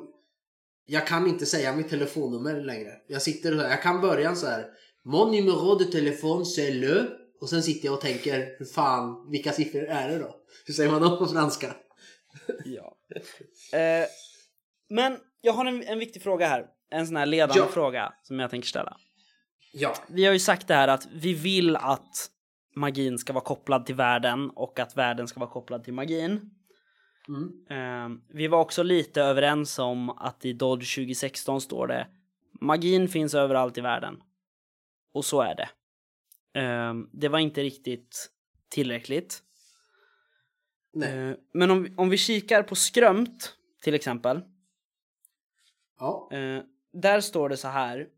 Jag 0.86 1.06
kan 1.06 1.26
inte 1.26 1.46
säga 1.46 1.76
mitt 1.76 1.88
telefonnummer 1.88 2.60
längre. 2.60 2.92
Jag 3.08 3.22
sitter 3.22 3.58
och 3.58 3.62
jag 3.64 3.82
kan 3.82 4.00
börja 4.00 4.34
så 4.34 4.46
här. 4.46 4.66
Mon 5.04 5.30
numéro 5.30 5.74
de 5.74 5.84
téléphone 5.84 6.44
c'est 6.44 6.70
le. 6.70 7.06
Och 7.40 7.48
sen 7.48 7.62
sitter 7.62 7.86
jag 7.86 7.94
och 7.94 8.00
tänker, 8.00 8.56
hur 8.58 8.66
fan, 8.66 9.30
vilka 9.30 9.52
siffror 9.52 9.84
är 9.84 10.08
det 10.08 10.18
då? 10.18 10.36
Hur 10.66 10.74
säger 10.74 10.90
man 10.90 11.02
då 11.02 11.16
på 11.16 11.26
franska? 11.26 11.74
ja. 12.64 12.96
Eh, 13.78 14.06
men 14.88 15.18
jag 15.40 15.52
har 15.52 15.64
en, 15.64 15.82
en 15.82 15.98
viktig 15.98 16.22
fråga 16.22 16.46
här. 16.46 16.66
En 16.90 17.06
sån 17.06 17.16
här 17.16 17.26
ledande 17.26 17.58
ja. 17.58 17.66
fråga 17.66 18.12
som 18.22 18.38
jag 18.38 18.50
tänker 18.50 18.68
ställa. 18.68 18.96
Ja. 19.72 19.94
Vi 20.08 20.24
har 20.24 20.32
ju 20.32 20.38
sagt 20.38 20.68
det 20.68 20.74
här 20.74 20.88
att 20.88 21.08
vi 21.12 21.34
vill 21.34 21.76
att 21.76 22.30
magin 22.74 23.18
ska 23.18 23.32
vara 23.32 23.44
kopplad 23.44 23.86
till 23.86 23.94
världen 23.94 24.50
och 24.50 24.78
att 24.78 24.96
världen 24.96 25.28
ska 25.28 25.40
vara 25.40 25.50
kopplad 25.50 25.84
till 25.84 25.94
magin. 25.94 26.50
Mm. 27.28 27.52
Uh, 27.70 28.18
vi 28.28 28.48
var 28.48 28.60
också 28.60 28.82
lite 28.82 29.22
överens 29.22 29.78
om 29.78 30.10
att 30.10 30.44
i 30.44 30.52
Dodge 30.52 30.94
2016 30.94 31.60
står 31.60 31.86
det 31.86 32.06
Magin 32.60 33.08
finns 33.08 33.34
överallt 33.34 33.78
i 33.78 33.80
världen. 33.80 34.22
Och 35.12 35.24
så 35.24 35.40
är 35.40 35.54
det. 35.54 35.68
Uh, 36.60 36.94
det 37.12 37.28
var 37.28 37.38
inte 37.38 37.62
riktigt 37.62 38.30
tillräckligt. 38.68 39.42
Uh, 40.96 41.34
men 41.52 41.70
om, 41.70 41.94
om 41.96 42.08
vi 42.08 42.16
kikar 42.16 42.62
på 42.62 42.74
Skrömt 42.74 43.56
till 43.82 43.94
exempel. 43.94 44.40
Ja. 46.00 46.28
Ehm, 46.32 46.62
där 46.92 47.20
står 47.20 47.48
det 47.48 47.56
så 47.56 47.68
här. 47.68 48.08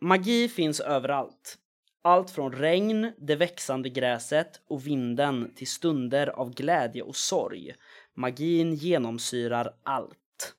Magi 0.00 0.48
finns 0.48 0.80
överallt. 0.80 1.58
Allt 2.06 2.30
från 2.30 2.52
regn, 2.52 3.12
det 3.18 3.36
växande 3.36 3.88
gräset 3.88 4.60
och 4.68 4.86
vinden 4.86 5.54
till 5.54 5.66
stunder 5.66 6.26
av 6.26 6.54
glädje 6.54 7.02
och 7.02 7.16
sorg. 7.16 7.74
Magin 8.14 8.74
genomsyrar 8.74 9.74
allt. 9.82 10.54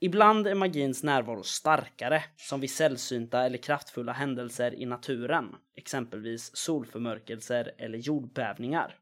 Ibland 0.00 0.46
är 0.46 0.54
magins 0.54 1.02
närvaro 1.02 1.42
starkare, 1.42 2.24
som 2.36 2.60
vid 2.60 2.70
sällsynta 2.70 3.42
eller 3.42 3.58
kraftfulla 3.58 4.12
händelser 4.12 4.74
i 4.74 4.86
naturen, 4.86 5.54
exempelvis 5.76 6.56
solförmörkelser 6.56 7.74
eller 7.78 7.98
jordbävningar. 7.98 8.98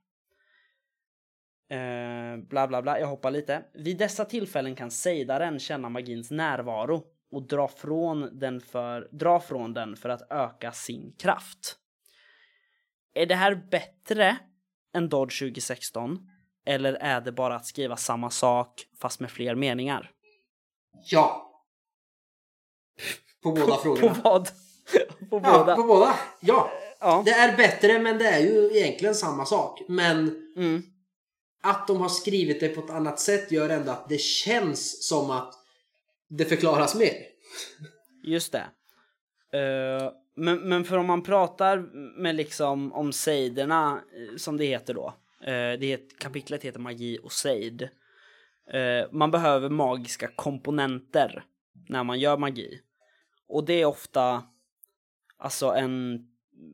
Eh, 1.71 2.37
bla 2.49 2.69
bla 2.69 2.83
bla, 2.83 3.01
jag 3.01 3.07
hoppar 3.07 3.31
lite. 3.31 3.65
Vid 3.75 3.99
dessa 3.99 4.25
tillfällen 4.25 4.75
kan 4.75 4.91
sejdaren 4.91 5.59
känna 5.59 5.89
magins 5.89 6.31
närvaro 6.31 7.05
och 7.31 7.43
dra 7.43 7.69
från 7.69 8.39
den 8.39 8.61
för, 8.61 9.09
dra 9.13 9.41
från 9.41 9.75
den 9.75 9.97
för 9.97 10.09
att 10.09 10.31
öka 10.31 10.73
sin 10.73 11.13
kraft. 11.19 11.77
Är 13.15 13.27
det 13.27 13.35
här 13.35 13.55
bättre 13.71 14.37
än 14.95 15.09
Dodge 15.09 15.39
2016? 15.39 16.19
Eller 16.67 16.93
är 16.95 17.21
det 17.21 17.33
bara 17.33 17.57
att 17.57 17.67
skriva 17.67 17.97
samma 17.97 18.31
sak 18.31 18.87
fast 19.01 19.21
med 19.21 19.31
fler 19.31 19.55
meningar? 19.55 20.11
Ja. 21.05 21.47
På 23.43 23.53
båda 23.53 23.77
frågorna. 23.77 24.15
På 24.15 24.21
vad? 24.23 24.49
på 25.31 25.41
båda? 25.41 25.65
Ja, 25.69 25.77
på 25.77 25.83
båda. 25.83 26.15
Ja. 26.41 26.71
ja. 27.01 27.23
Det 27.25 27.31
är 27.31 27.57
bättre 27.57 27.99
men 27.99 28.19
det 28.19 28.29
är 28.29 28.41
ju 28.41 28.77
egentligen 28.77 29.15
samma 29.15 29.45
sak. 29.45 29.83
Men 29.89 30.19
mm. 30.57 30.83
att 31.63 31.87
de 31.87 32.01
har 32.01 32.09
skrivit 32.09 32.61
det 32.61 32.69
på 32.69 32.81
ett 32.81 32.91
annat 32.91 33.21
sätt 33.21 33.53
gör 33.53 33.69
ändå 33.69 33.91
att 33.91 34.09
det 34.09 34.21
känns 34.21 35.09
som 35.09 35.31
att 35.31 35.60
det 36.31 36.45
förklaras 36.45 36.95
mer. 36.95 37.13
Just 38.23 38.53
det. 38.53 38.67
Uh, 39.59 40.13
men, 40.37 40.69
men 40.69 40.85
för 40.85 40.97
om 40.97 41.07
man 41.07 41.23
pratar 41.23 41.79
med 42.21 42.35
liksom 42.35 42.93
om 42.93 43.13
sejderna, 43.13 43.93
eh, 43.93 44.37
som 44.37 44.57
det 44.57 44.65
heter 44.65 44.95
då, 44.95 45.15
eh, 45.41 45.79
det 45.81 45.87
het, 45.87 46.19
kapitlet 46.19 46.63
heter 46.63 46.81
Magi 46.81 47.19
och 47.23 47.33
sejd. 47.33 47.89
Man 49.11 49.31
behöver 49.31 49.69
magiska 49.69 50.29
komponenter 50.37 51.45
när 51.89 52.05
man 52.05 52.21
gör 52.21 52.37
magi. 52.37 52.81
Och 53.49 53.65
det 53.65 53.73
är 53.73 53.85
ofta 53.85 54.43
alltså 55.39 55.67
en 55.67 56.27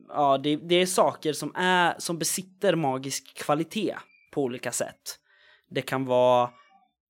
ja, 0.07 0.37
det, 0.37 0.55
det, 0.55 0.75
är 0.75 0.85
saker 0.85 1.33
som, 1.33 1.51
är, 1.55 1.95
som 1.97 2.17
besitter 2.17 2.75
magisk 2.75 3.33
kvalitet 3.37 3.95
på 4.31 4.43
olika 4.43 4.71
sätt. 4.71 5.19
Det 5.69 5.81
kan 5.81 6.05
vara 6.05 6.49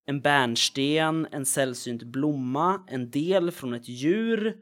en 0.08 0.20
bärnsten, 0.20 1.26
en 1.30 1.46
sällsynt 1.46 2.02
blomma, 2.02 2.84
en 2.86 3.10
del 3.10 3.50
från 3.50 3.74
ett 3.74 3.88
djur, 3.88 4.56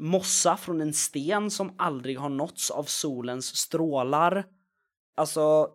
mossa 0.00 0.56
från 0.56 0.80
en 0.80 0.92
sten 0.92 1.50
som 1.50 1.74
aldrig 1.78 2.18
har 2.18 2.28
nåtts 2.28 2.70
av 2.70 2.84
solens 2.84 3.56
strålar. 3.56 4.46
Alltså, 5.14 5.68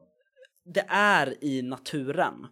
det 0.66 0.86
är 0.90 1.44
i 1.44 1.62
naturen. 1.62 2.48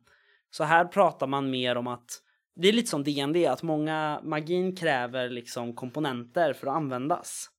Så 0.50 0.64
här 0.64 0.86
pratar 0.86 1.28
man 1.28 1.50
mer 1.50 1.76
om 1.76 1.88
att 1.88 2.22
det 2.56 2.68
är 2.68 2.74
lite 2.74 2.90
som 2.90 3.04
DND, 3.04 3.46
att 3.46 3.64
många 3.64 4.22
magin 4.24 4.76
kräver 4.76 5.30
liksom 5.30 5.76
komponenter 5.76 6.54
för 6.54 6.68
att 6.68 6.76
användas. 6.76 7.50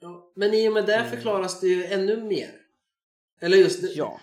Ja, 0.00 0.32
men 0.36 0.54
i 0.54 0.68
och 0.68 0.72
med 0.72 0.86
det 0.86 0.96
mm. 0.96 1.10
förklaras 1.10 1.60
det 1.60 1.66
ju 1.66 1.84
ännu 1.84 2.22
mer. 2.22 2.50
Eller 3.40 3.56
just 3.56 3.82
det, 3.82 3.88
ja. 3.88 4.20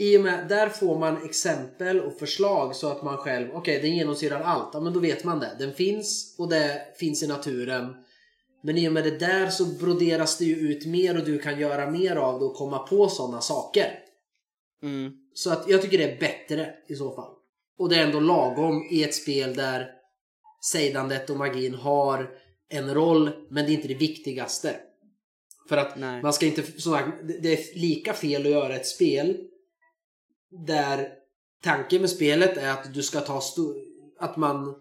I 0.00 0.18
och 0.18 0.20
med 0.20 0.48
där 0.48 0.68
får 0.68 0.98
man 0.98 1.24
exempel 1.24 2.00
och 2.00 2.18
förslag 2.18 2.76
så 2.76 2.88
att 2.88 3.02
man 3.02 3.16
själv, 3.16 3.48
okej 3.48 3.58
okay, 3.58 3.88
den 3.88 3.96
genomsyrar 3.96 4.40
allt, 4.40 4.70
ja 4.72 4.80
men 4.80 4.92
då 4.92 5.00
vet 5.00 5.24
man 5.24 5.40
det. 5.40 5.56
Den 5.58 5.74
finns 5.74 6.34
och 6.38 6.48
det 6.48 6.82
finns 6.98 7.22
i 7.22 7.26
naturen. 7.26 7.96
Men 8.62 8.78
i 8.78 8.88
och 8.88 8.92
med 8.92 9.04
det 9.04 9.18
där 9.18 9.50
så 9.50 9.64
broderas 9.64 10.38
det 10.38 10.44
ju 10.44 10.56
ut 10.56 10.86
mer 10.86 11.18
och 11.18 11.24
du 11.24 11.38
kan 11.38 11.60
göra 11.60 11.90
mer 11.90 12.16
av 12.16 12.38
det 12.38 12.44
och 12.44 12.54
komma 12.54 12.78
på 12.78 13.08
sådana 13.08 13.40
saker. 13.40 13.98
Mm. 14.82 15.12
Så 15.34 15.50
att 15.50 15.68
jag 15.68 15.82
tycker 15.82 15.98
det 15.98 16.12
är 16.12 16.20
bättre 16.20 16.74
i 16.88 16.94
så 16.94 17.10
fall. 17.10 17.32
Och 17.78 17.88
det 17.88 17.96
är 17.96 18.06
ändå 18.06 18.20
lagom 18.20 18.88
i 18.90 19.04
ett 19.04 19.14
spel 19.14 19.54
där 19.54 19.90
sejdandet 20.72 21.30
och 21.30 21.36
magin 21.36 21.74
har 21.74 22.30
en 22.68 22.94
roll 22.94 23.30
men 23.50 23.64
det 23.64 23.72
är 23.72 23.74
inte 23.74 23.88
det 23.88 23.94
viktigaste. 23.94 24.76
För 25.68 25.76
att 25.76 25.98
Nej. 25.98 26.22
man 26.22 26.32
ska 26.32 26.46
inte, 26.46 26.80
sådär, 26.80 27.12
det 27.40 27.52
är 27.52 27.78
lika 27.78 28.12
fel 28.12 28.42
att 28.42 28.52
göra 28.52 28.76
ett 28.76 28.86
spel 28.86 29.36
där 30.50 31.08
tanken 31.62 32.00
med 32.00 32.10
spelet 32.10 32.56
är 32.56 32.70
att 32.70 32.94
du 32.94 33.02
ska 33.02 33.20
ta 33.20 33.42
att 34.18 34.36
man 34.36 34.74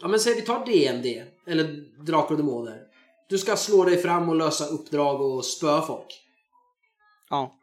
Ja 0.00 0.08
men 0.08 0.20
säg 0.20 0.34
vi 0.34 0.42
tar 0.42 0.66
DND 0.66 1.06
eller 1.46 1.64
Drakar 2.04 2.30
och 2.30 2.36
Demoner. 2.36 2.82
Du 3.28 3.38
ska 3.38 3.56
slå 3.56 3.84
dig 3.84 3.96
fram 3.96 4.28
och 4.28 4.36
lösa 4.36 4.66
uppdrag 4.66 5.20
och 5.20 5.44
spöa 5.44 5.82
folk. 5.82 6.24
Ja. 7.30 7.60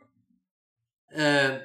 Eh, 1.15 1.55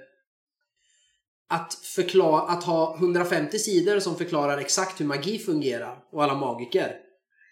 att, 1.49 1.75
förklara, 1.75 2.43
att 2.43 2.65
ha 2.65 2.97
150 2.97 3.59
sidor 3.59 4.01
som 4.01 4.17
förklarar 4.17 4.59
exakt 4.59 5.01
hur 5.01 5.07
magi 5.07 5.39
fungerar 5.39 6.05
och 6.13 6.25
alla 6.25 6.35
magiker. 6.35 6.97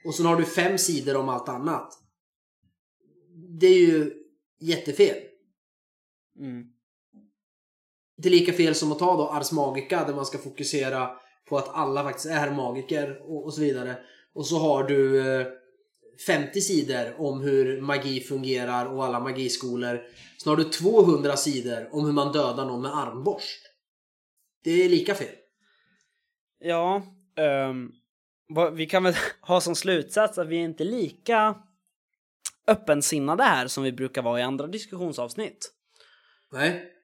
Och 0.05 0.15
så 0.15 0.23
har 0.23 0.37
du 0.37 0.45
fem 0.45 0.79
sidor 0.79 1.17
om 1.17 1.29
allt 1.29 1.49
annat. 1.49 1.95
Det 3.61 3.67
är 3.67 3.79
ju 3.79 4.15
jättefel. 4.61 5.17
Mm. 6.39 6.67
Det 8.19 8.29
är 8.29 8.31
lika 8.31 8.53
fel 8.53 8.75
som 8.75 8.93
att 8.93 8.99
ta 8.99 9.17
då 9.17 9.29
Ars 9.29 9.53
Magica 9.53 10.05
där 10.05 10.15
man 10.15 10.27
ska 10.27 10.39
fokusera 10.39 11.11
på 11.49 11.59
att 11.59 11.75
alla 11.75 12.05
faktiskt 12.05 12.27
är 12.27 12.51
magiker 12.51 13.19
och, 13.23 13.45
och 13.45 13.55
så 13.55 13.61
vidare. 13.61 13.97
Och 14.35 14.47
så 14.47 14.59
har 14.59 14.85
du 14.85 15.29
eh, 15.41 15.47
50 16.27 16.61
sidor 16.61 17.21
om 17.21 17.41
hur 17.41 17.81
magi 17.81 18.21
fungerar 18.21 18.87
och 18.87 19.05
alla 19.05 19.21
magiskolor. 19.21 20.03
Så 20.37 20.51
har 20.51 20.57
du 20.57 20.65
200 20.65 21.37
sidor 21.37 21.89
om 21.93 22.05
hur 22.07 22.13
man 22.13 22.33
dödar 22.33 22.67
någon 22.67 22.83
med 22.83 22.97
armborst. 22.97 23.63
Det 24.65 24.71
är 24.85 24.89
lika 24.89 25.15
fel. 25.15 25.35
Ja, 26.59 27.03
um, 27.69 27.93
vi 28.77 28.87
kan 28.87 29.03
väl 29.03 29.15
ha 29.41 29.61
som 29.61 29.75
slutsats 29.75 30.39
att 30.39 30.49
vi 30.49 30.57
är 30.57 30.61
inte 30.61 30.85
lika 30.85 31.55
öppensinnade 32.67 33.43
här 33.43 33.67
som 33.67 33.83
vi 33.85 33.93
brukar 33.93 34.23
vara 34.23 34.41
i 34.41 34.43
andra 34.43 34.67
diskussionsavsnitt. 34.67 35.73
Nej. 36.53 36.98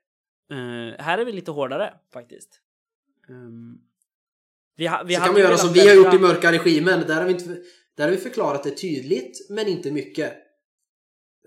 Uh, 0.53 0.95
här 0.99 1.19
är 1.19 1.25
vi 1.25 1.33
lite 1.33 1.51
hårdare 1.51 1.95
faktiskt. 2.13 2.61
Um, 3.29 3.81
vi 4.77 4.87
ha, 4.87 5.03
vi 5.03 5.15
så 5.15 5.21
kan 5.21 5.33
man 5.33 5.43
göra 5.43 5.57
som 5.57 5.73
vi 5.73 5.89
har 5.89 5.95
gjort 5.95 6.15
i 6.15 6.19
mörka 6.19 6.53
regimen. 6.53 7.05
Där 7.07 7.15
har 7.15 7.25
vi, 7.25 7.33
inte, 7.33 7.57
där 7.97 8.05
har 8.05 8.11
vi 8.11 8.17
förklarat 8.17 8.63
det 8.63 8.71
tydligt 8.71 9.51
men 9.51 9.69
inte 9.69 9.91
mycket. 9.91 10.35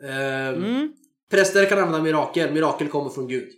Um, 0.02 0.10
mm. 0.10 0.94
Präster 1.30 1.70
kan 1.70 1.80
använda 1.80 2.02
mirakel. 2.02 2.54
Mirakel 2.54 2.88
kommer 2.88 3.10
från 3.10 3.28
Gud. 3.28 3.50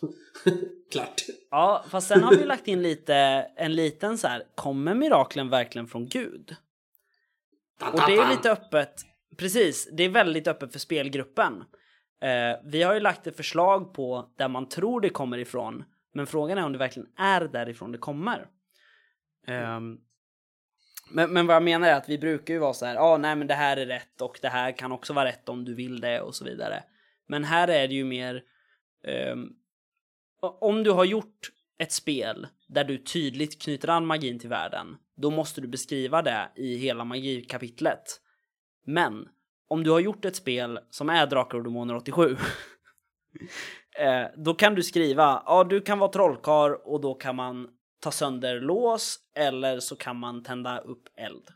Klart. 0.92 1.22
Ja, 1.50 1.84
fast 1.88 2.08
sen 2.08 2.22
har 2.22 2.36
vi 2.36 2.44
lagt 2.44 2.68
in 2.68 2.82
lite, 2.82 3.14
en 3.56 3.74
liten 3.74 4.18
så 4.18 4.28
här, 4.28 4.42
kommer 4.54 4.94
miraklen 4.94 5.50
verkligen 5.50 5.86
från 5.86 6.08
Gud? 6.08 6.56
Och 7.92 8.00
det 8.06 8.16
är 8.16 8.30
lite 8.30 8.52
öppet, 8.52 8.94
precis, 9.36 9.88
det 9.92 10.02
är 10.02 10.08
väldigt 10.08 10.48
öppet 10.48 10.72
för 10.72 10.78
spelgruppen. 10.78 11.64
Eh, 12.22 12.56
vi 12.64 12.82
har 12.82 12.94
ju 12.94 13.00
lagt 13.00 13.26
ett 13.26 13.36
förslag 13.36 13.94
på 13.94 14.32
där 14.36 14.48
man 14.48 14.68
tror 14.68 15.00
det 15.00 15.10
kommer 15.10 15.38
ifrån, 15.38 15.84
men 16.14 16.26
frågan 16.26 16.58
är 16.58 16.64
om 16.64 16.72
det 16.72 16.78
verkligen 16.78 17.08
är 17.16 17.40
därifrån 17.40 17.92
det 17.92 17.98
kommer. 17.98 18.46
Eh, 19.46 19.80
men, 21.10 21.32
men 21.32 21.46
vad 21.46 21.56
jag 21.56 21.62
menar 21.62 21.88
är 21.88 21.94
att 21.94 22.08
vi 22.08 22.18
brukar 22.18 22.54
ju 22.54 22.60
vara 22.60 22.72
så 22.72 22.86
här, 22.86 22.94
ja, 22.94 23.00
ah, 23.00 23.16
nej, 23.16 23.36
men 23.36 23.46
det 23.46 23.54
här 23.54 23.76
är 23.76 23.86
rätt 23.86 24.20
och 24.20 24.38
det 24.42 24.48
här 24.48 24.72
kan 24.72 24.92
också 24.92 25.12
vara 25.12 25.24
rätt 25.24 25.48
om 25.48 25.64
du 25.64 25.74
vill 25.74 26.00
det 26.00 26.20
och 26.20 26.34
så 26.34 26.44
vidare. 26.44 26.84
Men 27.28 27.44
här 27.44 27.68
är 27.68 27.88
det 27.88 27.94
ju 27.94 28.04
mer 28.04 28.42
eh, 29.04 29.36
om 30.60 30.82
du 30.82 30.90
har 30.90 31.04
gjort 31.04 31.50
ett 31.78 31.92
spel 31.92 32.46
där 32.68 32.84
du 32.84 32.98
tydligt 32.98 33.62
knyter 33.62 33.88
an 33.88 34.06
magin 34.06 34.38
till 34.38 34.48
världen, 34.48 34.96
då 35.16 35.30
måste 35.30 35.60
du 35.60 35.68
beskriva 35.68 36.22
det 36.22 36.48
i 36.56 36.76
hela 36.76 37.04
magikapitlet. 37.04 38.20
Men 38.86 39.28
om 39.72 39.84
du 39.84 39.90
har 39.90 40.00
gjort 40.00 40.24
ett 40.24 40.36
spel 40.36 40.78
som 40.90 41.08
är 41.08 41.26
Drakar 41.26 41.58
och 41.58 41.64
Demoner 41.64 41.96
87 41.96 42.30
eh, 43.98 44.24
då 44.36 44.54
kan 44.54 44.74
du 44.74 44.82
skriva, 44.82 45.42
ja 45.46 45.64
du 45.64 45.80
kan 45.80 45.98
vara 45.98 46.12
trollkar 46.12 46.88
och 46.88 47.00
då 47.00 47.14
kan 47.14 47.36
man 47.36 47.68
ta 48.00 48.10
sönder 48.10 48.60
lås 48.60 49.18
eller 49.36 49.80
så 49.80 49.96
kan 49.96 50.16
man 50.16 50.42
tända 50.42 50.78
upp 50.78 51.08
eld. 51.16 51.48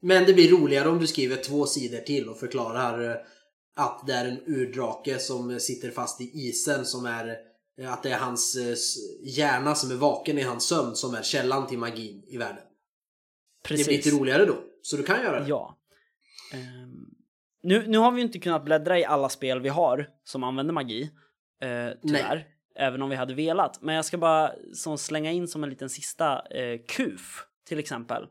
Men 0.00 0.24
det 0.24 0.34
blir 0.34 0.50
roligare 0.50 0.88
om 0.88 0.98
du 0.98 1.06
skriver 1.06 1.36
två 1.36 1.66
sidor 1.66 1.98
till 1.98 2.28
och 2.28 2.40
förklarar 2.40 3.10
eh, 3.10 3.16
att 3.76 4.06
det 4.06 4.12
är 4.12 4.28
en 4.28 4.40
urdrake 4.46 5.18
som 5.18 5.60
sitter 5.60 5.90
fast 5.90 6.20
i 6.20 6.24
isen 6.24 6.84
som 6.84 7.06
är 7.06 7.36
att 7.88 8.02
det 8.02 8.10
är 8.10 8.18
hans 8.18 8.56
eh, 8.56 8.76
hjärna 9.22 9.74
som 9.74 9.90
är 9.90 9.96
vaken 9.96 10.38
i 10.38 10.42
hans 10.42 10.64
sömn 10.64 10.94
som 10.94 11.14
är 11.14 11.22
källan 11.22 11.66
till 11.66 11.78
magin 11.78 12.22
i 12.26 12.36
världen. 12.36 12.64
Precis. 13.64 13.86
Det 13.86 13.90
blir 13.90 13.96
lite 13.96 14.10
roligare 14.10 14.44
då. 14.44 14.56
Så 14.82 14.96
du 14.96 15.02
kan 15.02 15.22
göra 15.22 15.40
det. 15.40 15.48
Ja. 15.48 15.78
Um, 16.54 17.14
nu, 17.62 17.86
nu 17.86 17.98
har 17.98 18.12
vi 18.12 18.22
inte 18.22 18.38
kunnat 18.38 18.64
bläddra 18.64 18.98
i 18.98 19.04
alla 19.04 19.28
spel 19.28 19.60
vi 19.60 19.68
har 19.68 20.10
som 20.24 20.44
använder 20.44 20.74
magi. 20.74 21.02
Uh, 21.02 21.08
tyvärr. 22.02 22.34
Nej. 22.34 22.48
Även 22.74 23.02
om 23.02 23.10
vi 23.10 23.16
hade 23.16 23.34
velat. 23.34 23.82
Men 23.82 23.94
jag 23.94 24.04
ska 24.04 24.18
bara 24.18 24.52
som 24.74 24.98
slänga 24.98 25.30
in 25.30 25.48
som 25.48 25.64
en 25.64 25.70
liten 25.70 25.90
sista 25.90 26.36
uh, 26.36 26.78
KUF 26.88 27.46
till 27.68 27.78
exempel. 27.78 28.26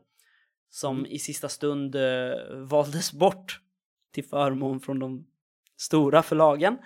Som 0.70 0.98
mm. 0.98 1.10
i 1.10 1.18
sista 1.18 1.48
stund 1.48 1.96
uh, 1.96 2.34
valdes 2.50 3.12
bort 3.12 3.60
till 4.12 4.24
förmån 4.24 4.80
från 4.80 4.98
de 4.98 5.26
stora 5.82 6.22
förlagen. 6.22 6.78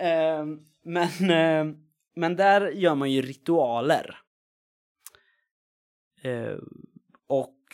Eh, 0.00 0.44
men, 0.82 1.30
eh, 1.30 1.76
men 2.16 2.36
där 2.36 2.70
gör 2.70 2.94
man 2.94 3.12
ju 3.12 3.22
ritualer. 3.22 4.20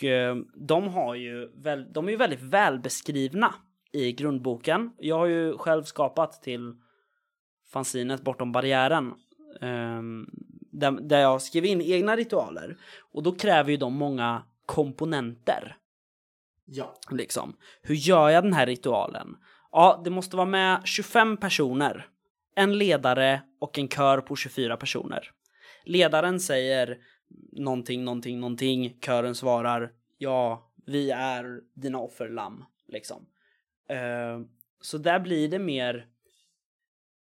Eh, 0.05 0.30
och 0.30 0.36
eh, 0.36 0.36
de 0.55 0.88
har 0.88 1.14
ju 1.14 1.48
väl, 1.55 1.92
de 1.92 2.07
är 2.07 2.11
ju 2.11 2.16
väldigt 2.16 2.42
välbeskrivna 2.42 3.55
i 3.92 4.12
grundboken. 4.12 4.90
Jag 4.98 5.18
har 5.18 5.26
ju 5.26 5.59
själv 5.59 5.82
skapat 5.82 6.42
till 6.42 6.74
fanzinet 7.72 8.22
Bortom 8.22 8.53
barriären 8.53 9.14
ehm, 9.61 10.26
där, 10.72 10.90
där 10.90 11.20
jag 11.20 11.42
skriver 11.42 11.68
in 11.68 11.80
egna 11.80 12.16
ritualer 12.16 12.76
och 13.12 13.22
då 13.22 13.32
kräver 13.32 13.70
ju 13.70 13.76
de 13.76 13.94
många 13.94 14.42
komponenter. 14.66 15.76
Ja. 16.64 16.98
Liksom. 17.11 17.57
Hur 17.82 17.94
gör 17.94 18.28
jag 18.28 18.44
den 18.44 18.53
här 18.53 18.66
ritualen? 18.66 19.36
Ja, 19.72 20.01
det 20.05 20.11
måste 20.11 20.36
vara 20.36 20.46
med 20.46 20.80
25 20.84 21.36
personer. 21.36 22.07
En 22.57 22.78
ledare 22.78 23.42
och 23.61 23.78
en 23.78 23.88
kör 23.88 24.20
på 24.20 24.36
24 24.36 24.76
personer. 24.76 25.30
Ledaren 25.84 26.40
säger 26.40 26.98
någonting, 27.53 28.05
någonting, 28.05 28.41
någonting. 28.41 28.99
Kören 29.01 29.35
svarar 29.35 29.93
ja, 30.18 30.70
vi 30.87 31.11
är 31.11 31.61
dina 31.74 31.99
offerlamm, 31.99 32.64
liksom. 32.87 33.26
Uh, 33.91 34.47
så 34.81 34.99
där 34.99 35.20
blir 35.20 35.49
det 35.49 35.59
mer 35.59 36.07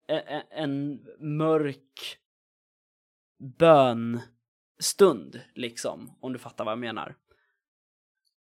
en, 0.06 0.42
en 0.50 1.06
mörk 1.18 2.18
bönstund, 3.38 5.40
liksom, 5.54 6.16
om 6.20 6.32
du 6.32 6.38
fattar 6.38 6.64
vad 6.64 6.72
jag 6.72 6.78
menar. 6.78 7.14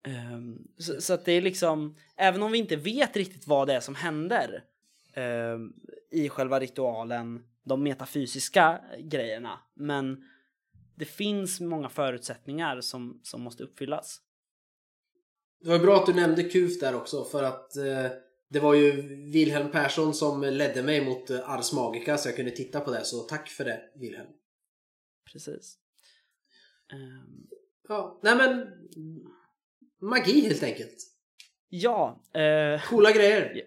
Um, 0.06 0.68
så, 0.78 1.00
så, 1.00 1.14
att 1.14 1.24
det 1.24 1.32
är 1.32 1.42
liksom, 1.42 1.96
även 2.16 2.42
om 2.42 2.52
vi 2.52 2.58
inte 2.58 2.76
vet 2.76 3.16
riktigt 3.16 3.46
vad 3.46 3.68
det 3.68 3.74
är 3.74 3.80
som 3.80 3.94
händer, 3.94 4.64
ehm, 5.12 5.72
i 6.10 6.28
själva 6.28 6.60
ritualen, 6.60 7.44
de 7.64 7.82
metafysiska 7.82 8.80
grejerna. 8.98 9.58
Men 9.74 10.24
det 10.96 11.04
finns 11.04 11.60
många 11.60 11.88
förutsättningar 11.88 12.80
som, 12.80 13.20
som 13.22 13.42
måste 13.42 13.62
uppfyllas. 13.64 14.20
Det 15.60 15.70
var 15.70 15.78
bra 15.78 15.96
att 15.96 16.06
du 16.06 16.14
nämnde 16.14 16.44
KUF 16.44 16.80
där 16.80 16.94
också 16.94 17.24
för 17.24 17.42
att 17.42 17.76
eh, 17.76 18.06
det 18.50 18.60
var 18.60 18.74
ju 18.74 18.92
Wilhelm 19.32 19.70
Persson 19.70 20.14
som 20.14 20.42
ledde 20.42 20.82
mig 20.82 21.04
mot 21.04 21.30
eh, 21.30 21.50
Ars 21.50 21.72
Magica 21.72 22.18
så 22.18 22.28
jag 22.28 22.36
kunde 22.36 22.50
titta 22.50 22.80
på 22.80 22.90
det 22.90 23.04
så 23.04 23.20
tack 23.20 23.48
för 23.48 23.64
det 23.64 23.80
Wilhelm. 23.94 24.28
Precis. 25.32 25.78
Ehm, 26.92 27.46
Ja, 27.88 28.20
nej 28.22 28.36
men 28.36 28.66
magi 30.00 30.40
helt 30.40 30.62
enkelt. 30.62 30.96
ja, 31.68 32.22
eh, 32.34 32.82
Coola 32.88 33.12
grejer. 33.12 33.62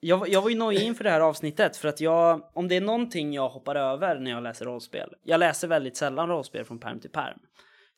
Jag, 0.00 0.28
jag 0.28 0.42
var 0.42 0.50
ju 0.50 0.56
nojig 0.56 0.82
inför 0.82 1.04
det 1.04 1.10
här 1.10 1.20
avsnittet 1.20 1.76
för 1.76 1.88
att 1.88 2.00
jag, 2.00 2.50
om 2.54 2.68
det 2.68 2.76
är 2.76 2.80
någonting 2.80 3.32
jag 3.32 3.48
hoppar 3.48 3.74
över 3.76 4.18
när 4.18 4.30
jag 4.30 4.42
läser 4.42 4.64
rollspel, 4.64 5.14
jag 5.22 5.38
läser 5.40 5.68
väldigt 5.68 5.96
sällan 5.96 6.28
rollspel 6.28 6.64
från 6.64 6.78
perm 6.78 7.00
till 7.00 7.10
perm. 7.10 7.38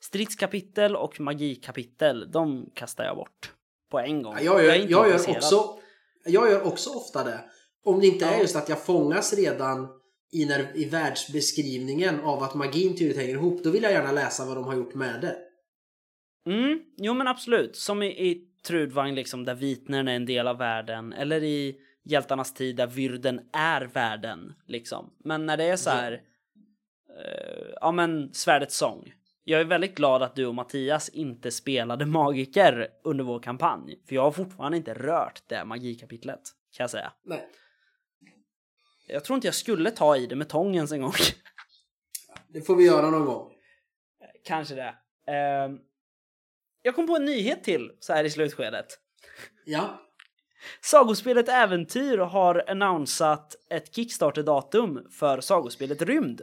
Stridskapitel 0.01 0.97
och 0.97 1.21
magikapitel, 1.21 2.31
de 2.31 2.71
kastar 2.75 3.05
jag 3.05 3.17
bort 3.17 3.53
på 3.91 3.99
en 3.99 4.23
gång. 4.23 4.35
Ja, 4.35 4.43
jag 4.43 4.63
gör, 4.65 4.71
är 4.71 4.75
jag, 4.75 4.81
inte 4.81 4.93
gör 4.93 5.15
också, 5.37 5.79
jag 6.25 6.51
gör 6.51 6.67
också 6.67 6.91
ofta 6.91 7.25
det. 7.25 7.41
Om 7.85 8.01
det 8.01 8.07
inte 8.07 8.25
är 8.25 8.33
Ja. 8.33 8.41
just 8.41 8.57
att 8.57 8.69
jag 8.69 8.85
fångas 8.85 9.35
redan 9.35 9.89
i, 10.33 10.45
när, 10.45 10.77
i 10.77 10.85
världsbeskrivningen 10.85 12.21
av 12.21 12.43
att 12.43 12.55
magin 12.55 12.97
tydligt 12.97 13.17
hänger 13.17 13.35
ihop, 13.35 13.65
då 13.65 13.71
vill 13.71 13.83
jag 13.83 13.93
gärna 13.93 14.13
läsa 14.13 14.45
vad 14.45 14.57
de 14.57 14.65
har 14.65 14.75
gjort 14.77 14.95
med 14.95 15.21
det. 15.21 15.37
Mm, 16.53 16.81
jo 16.97 17.15
men 17.15 17.27
absolut. 17.27 17.77
Som 17.77 18.03
i, 18.03 18.07
i 18.07 18.49
Trudvang 18.67 19.15
liksom 19.15 19.45
där 19.45 19.55
vitnern 19.55 20.09
är 20.09 20.17
en 20.17 20.27
del 20.27 20.49
av 20.49 20.59
världen. 20.59 21.13
Eller 21.13 21.43
i 21.43 21.77
Hjältarnas 22.05 22.55
tid 22.55 22.77
där 22.77 22.87
vyrden 22.87 23.41
är 23.53 23.81
världen. 23.83 24.55
Liksom. 24.67 25.13
Men 25.25 25.47
när 25.47 25.57
det 25.57 25.65
är 25.65 25.77
så 25.77 25.91
här. 25.91 26.13
eh, 26.13 27.67
ja 27.81 27.93
men 27.93 28.35
Svärdets 28.35 28.77
sång. 28.77 29.13
Jag 29.45 29.61
är 29.61 29.65
väldigt 29.65 29.95
glad 29.95 30.23
att 30.23 30.35
du 30.35 30.47
och 30.47 30.55
Mattias 30.55 31.09
inte 31.09 31.51
spelade 31.51 32.07
magiker 32.07 32.89
under 33.05 33.25
vår 33.25 33.41
kampanj. 33.41 33.99
För 34.09 34.15
jag 34.15 34.23
har 34.23 34.31
fortfarande 34.31 34.77
inte 34.77 34.95
rört 34.95 35.43
det 35.47 35.65
magikapitlet. 35.65 36.41
Kan 36.77 36.85
jag 36.85 36.91
säga. 36.91 37.13
Nej. 37.25 37.49
Jag 39.09 39.25
tror 39.25 39.35
inte 39.35 39.47
jag 39.47 39.55
skulle 39.55 39.91
ta 39.91 40.17
i 40.17 40.27
det 40.27 40.37
med 40.37 40.49
tång 40.49 40.75
ens 40.75 40.93
en 40.93 41.01
gång. 41.03 41.13
Det 42.49 42.63
får 42.63 42.77
vi 42.77 42.85
göra 42.85 43.11
någon 43.11 43.25
gång. 43.25 43.53
Kanske 44.45 44.75
det. 44.75 44.95
Ehm, 45.33 45.79
jag 46.83 46.95
kom 46.95 47.07
på 47.07 47.17
en 47.17 47.25
nyhet 47.25 47.65
till 47.65 47.91
så 48.01 48.13
här 48.13 48.25
i 48.25 48.31
slutskedet. 48.31 48.87
Ja. 49.65 50.01
Sagospelet 50.81 51.49
Äventyr 51.49 52.19
har 52.19 52.65
annonsat 52.69 53.57
ett 53.71 53.95
Kickstarter-datum 53.95 55.07
för 55.11 55.41
sagospelet 55.41 56.03
Rymd. 56.03 56.43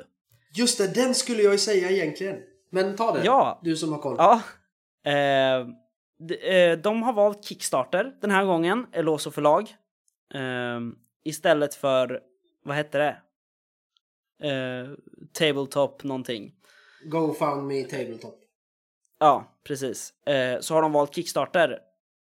Just 0.56 0.78
det, 0.78 0.94
den 0.94 1.16
skulle 1.16 1.42
jag 1.44 1.52
ju 1.52 1.58
säga 1.58 1.90
egentligen. 1.90 2.38
Men 2.70 2.96
ta 2.96 3.14
det. 3.14 3.24
Ja. 3.24 3.60
Du 3.64 3.76
som 3.76 3.92
har 3.92 4.00
koll. 4.00 4.16
Ja. 4.18 4.42
Eh, 5.12 5.68
de, 6.20 6.36
eh, 6.36 6.78
de 6.78 7.04
har 7.04 7.14
valt 7.14 7.46
Kickstarter 7.46 8.14
den 8.22 8.32
här 8.32 8.46
gången, 8.46 8.88
Eloso 8.92 9.32
förlag. 9.32 9.76
Eh, 10.34 10.80
istället 11.24 11.76
för, 11.76 12.20
vad 12.64 12.76
hette 12.76 12.98
det? 12.98 13.18
Eh, 14.50 14.90
tabletop 15.34 16.04
någonting. 16.04 16.54
GoFundMe 17.06 17.84
Tabletop. 17.84 18.40
Ja, 19.20 19.60
precis. 19.64 20.14
Eh, 20.26 20.60
så 20.60 20.74
har 20.74 20.82
de 20.82 20.92
valt 20.92 21.16
Kickstarter. 21.16 21.80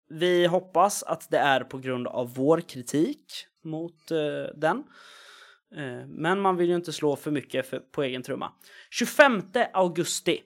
Vi 0.08 0.46
hoppas 0.46 1.02
att 1.02 1.30
det 1.30 1.38
är 1.38 1.60
på 1.60 1.78
grund 1.78 2.06
av 2.06 2.34
vår 2.34 2.60
kritik 2.60 3.46
mot 3.64 4.10
eh, 4.10 4.56
den. 4.56 4.84
Eh, 5.76 6.06
men 6.06 6.40
man 6.40 6.56
vill 6.56 6.68
ju 6.68 6.74
inte 6.74 6.92
slå 6.92 7.16
för 7.16 7.30
mycket 7.30 7.66
för, 7.66 7.78
på 7.78 8.02
egen 8.02 8.22
trumma. 8.22 8.52
25 8.90 9.42
augusti 9.72 10.40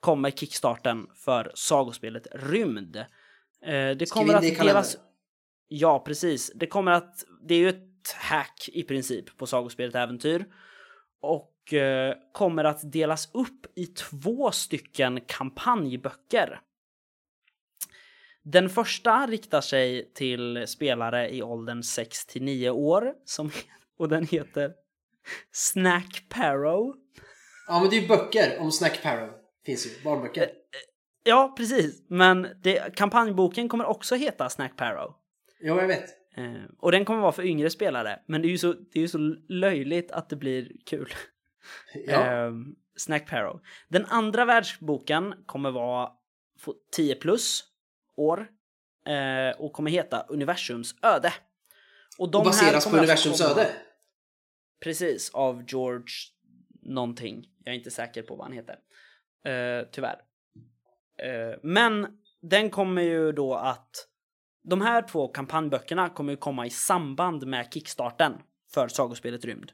kommer 0.00 0.30
Kickstarten 0.30 1.06
för 1.14 1.52
sagospelet 1.54 2.26
Rymd. 2.32 2.96
Eh, 2.96 3.90
det 3.96 4.10
kommer 4.10 4.34
att 4.34 4.58
delas... 4.58 4.96
Ja, 5.68 5.98
precis. 6.06 6.52
Det 6.54 6.66
kommer 6.66 6.92
att... 6.92 7.24
Det 7.42 7.54
är 7.54 7.58
ju 7.58 7.68
ett 7.68 8.12
hack 8.16 8.68
i 8.72 8.82
princip 8.82 9.36
på 9.36 9.46
sagospelet 9.46 9.94
Äventyr. 9.94 10.46
Och 11.20 11.74
eh, 11.74 12.14
kommer 12.32 12.64
att 12.64 12.92
delas 12.92 13.30
upp 13.34 13.66
i 13.74 13.86
två 13.86 14.50
stycken 14.50 15.20
kampanjböcker. 15.20 16.60
Den 18.42 18.68
första 18.68 19.26
riktar 19.26 19.60
sig 19.60 20.12
till 20.14 20.66
spelare 20.66 21.34
i 21.34 21.42
åldern 21.42 21.82
6 21.82 22.26
till 22.26 22.42
9 22.42 22.70
år 22.70 23.14
som, 23.24 23.50
och 23.98 24.08
den 24.08 24.26
heter 24.26 24.72
Snack 25.52 26.24
Parrow. 26.28 26.94
Ja, 27.68 27.80
men 27.80 27.90
det 27.90 27.96
är 27.96 28.00
ju 28.00 28.08
böcker 28.08 28.58
om 28.58 28.72
Snack 28.72 29.02
Parrow. 29.02 29.30
Finns 29.66 29.86
ju. 29.86 30.02
Barnböcker. 30.04 30.50
Ja, 31.24 31.54
precis. 31.56 32.04
Men 32.08 32.48
det, 32.62 32.96
kampanjboken 32.96 33.68
kommer 33.68 33.84
också 33.84 34.14
heta 34.14 34.48
Snack 34.48 34.76
Parrow. 34.76 35.14
Jo, 35.60 35.76
jag 35.80 35.88
vet. 35.88 36.04
Eh, 36.36 36.62
och 36.78 36.92
den 36.92 37.04
kommer 37.04 37.20
vara 37.20 37.32
för 37.32 37.46
yngre 37.46 37.70
spelare. 37.70 38.18
Men 38.26 38.42
det 38.42 38.48
är 38.48 38.50
ju 38.50 38.58
så, 38.58 38.72
det 38.72 38.98
är 38.98 39.00
ju 39.00 39.08
så 39.08 39.18
löjligt 39.48 40.10
att 40.10 40.28
det 40.28 40.36
blir 40.36 40.72
kul. 40.86 41.14
Ja. 42.06 42.24
Ehm, 42.24 42.74
Snack 42.96 43.30
Parrow. 43.30 43.60
Den 43.88 44.06
andra 44.06 44.44
världsboken 44.44 45.34
kommer 45.46 45.70
vara 45.70 46.10
få 46.58 46.74
10 46.92 47.14
plus 47.14 47.64
år 48.20 48.48
eh, 49.06 49.60
och 49.60 49.72
kommer 49.72 49.90
heta 49.90 50.26
Universums 50.28 50.94
öde. 51.02 51.32
Och 52.18 52.30
de 52.30 52.38
och 52.38 52.44
här 52.44 52.50
baseras 52.50 52.72
på 52.72 52.76
alltså 52.76 52.96
universums 52.96 53.40
öde. 53.40 53.70
Precis, 54.80 55.30
av 55.30 55.64
George 55.68 56.14
någonting. 56.82 57.46
Jag 57.64 57.74
är 57.74 57.78
inte 57.78 57.90
säker 57.90 58.22
på 58.22 58.36
vad 58.36 58.46
han 58.46 58.52
heter. 58.52 58.76
Eh, 59.44 59.86
tyvärr. 59.92 60.20
Eh, 61.22 61.58
men 61.62 62.06
den 62.42 62.70
kommer 62.70 63.02
ju 63.02 63.32
då 63.32 63.54
att 63.54 64.06
de 64.62 64.80
här 64.80 65.02
två 65.02 65.28
kampanjböckerna 65.28 66.08
kommer 66.08 66.32
ju 66.32 66.36
komma 66.36 66.66
i 66.66 66.70
samband 66.70 67.46
med 67.46 67.72
kickstarten 67.72 68.32
för 68.74 68.88
sagospelet 68.88 69.44
Rymd. 69.44 69.72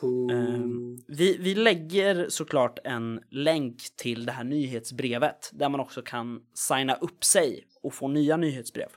Cool. 0.00 0.30
Ehm, 0.30 0.98
vi, 1.08 1.36
vi 1.36 1.54
lägger 1.54 2.28
såklart 2.28 2.78
en 2.84 3.20
länk 3.30 3.82
till 3.96 4.26
det 4.26 4.32
här 4.32 4.44
nyhetsbrevet 4.44 5.50
där 5.52 5.68
man 5.68 5.80
också 5.80 6.02
kan 6.02 6.42
signa 6.54 6.94
upp 6.94 7.24
sig 7.24 7.66
och 7.82 7.94
få 7.94 8.08
nya 8.08 8.36
nyhetsbrev. 8.36 8.88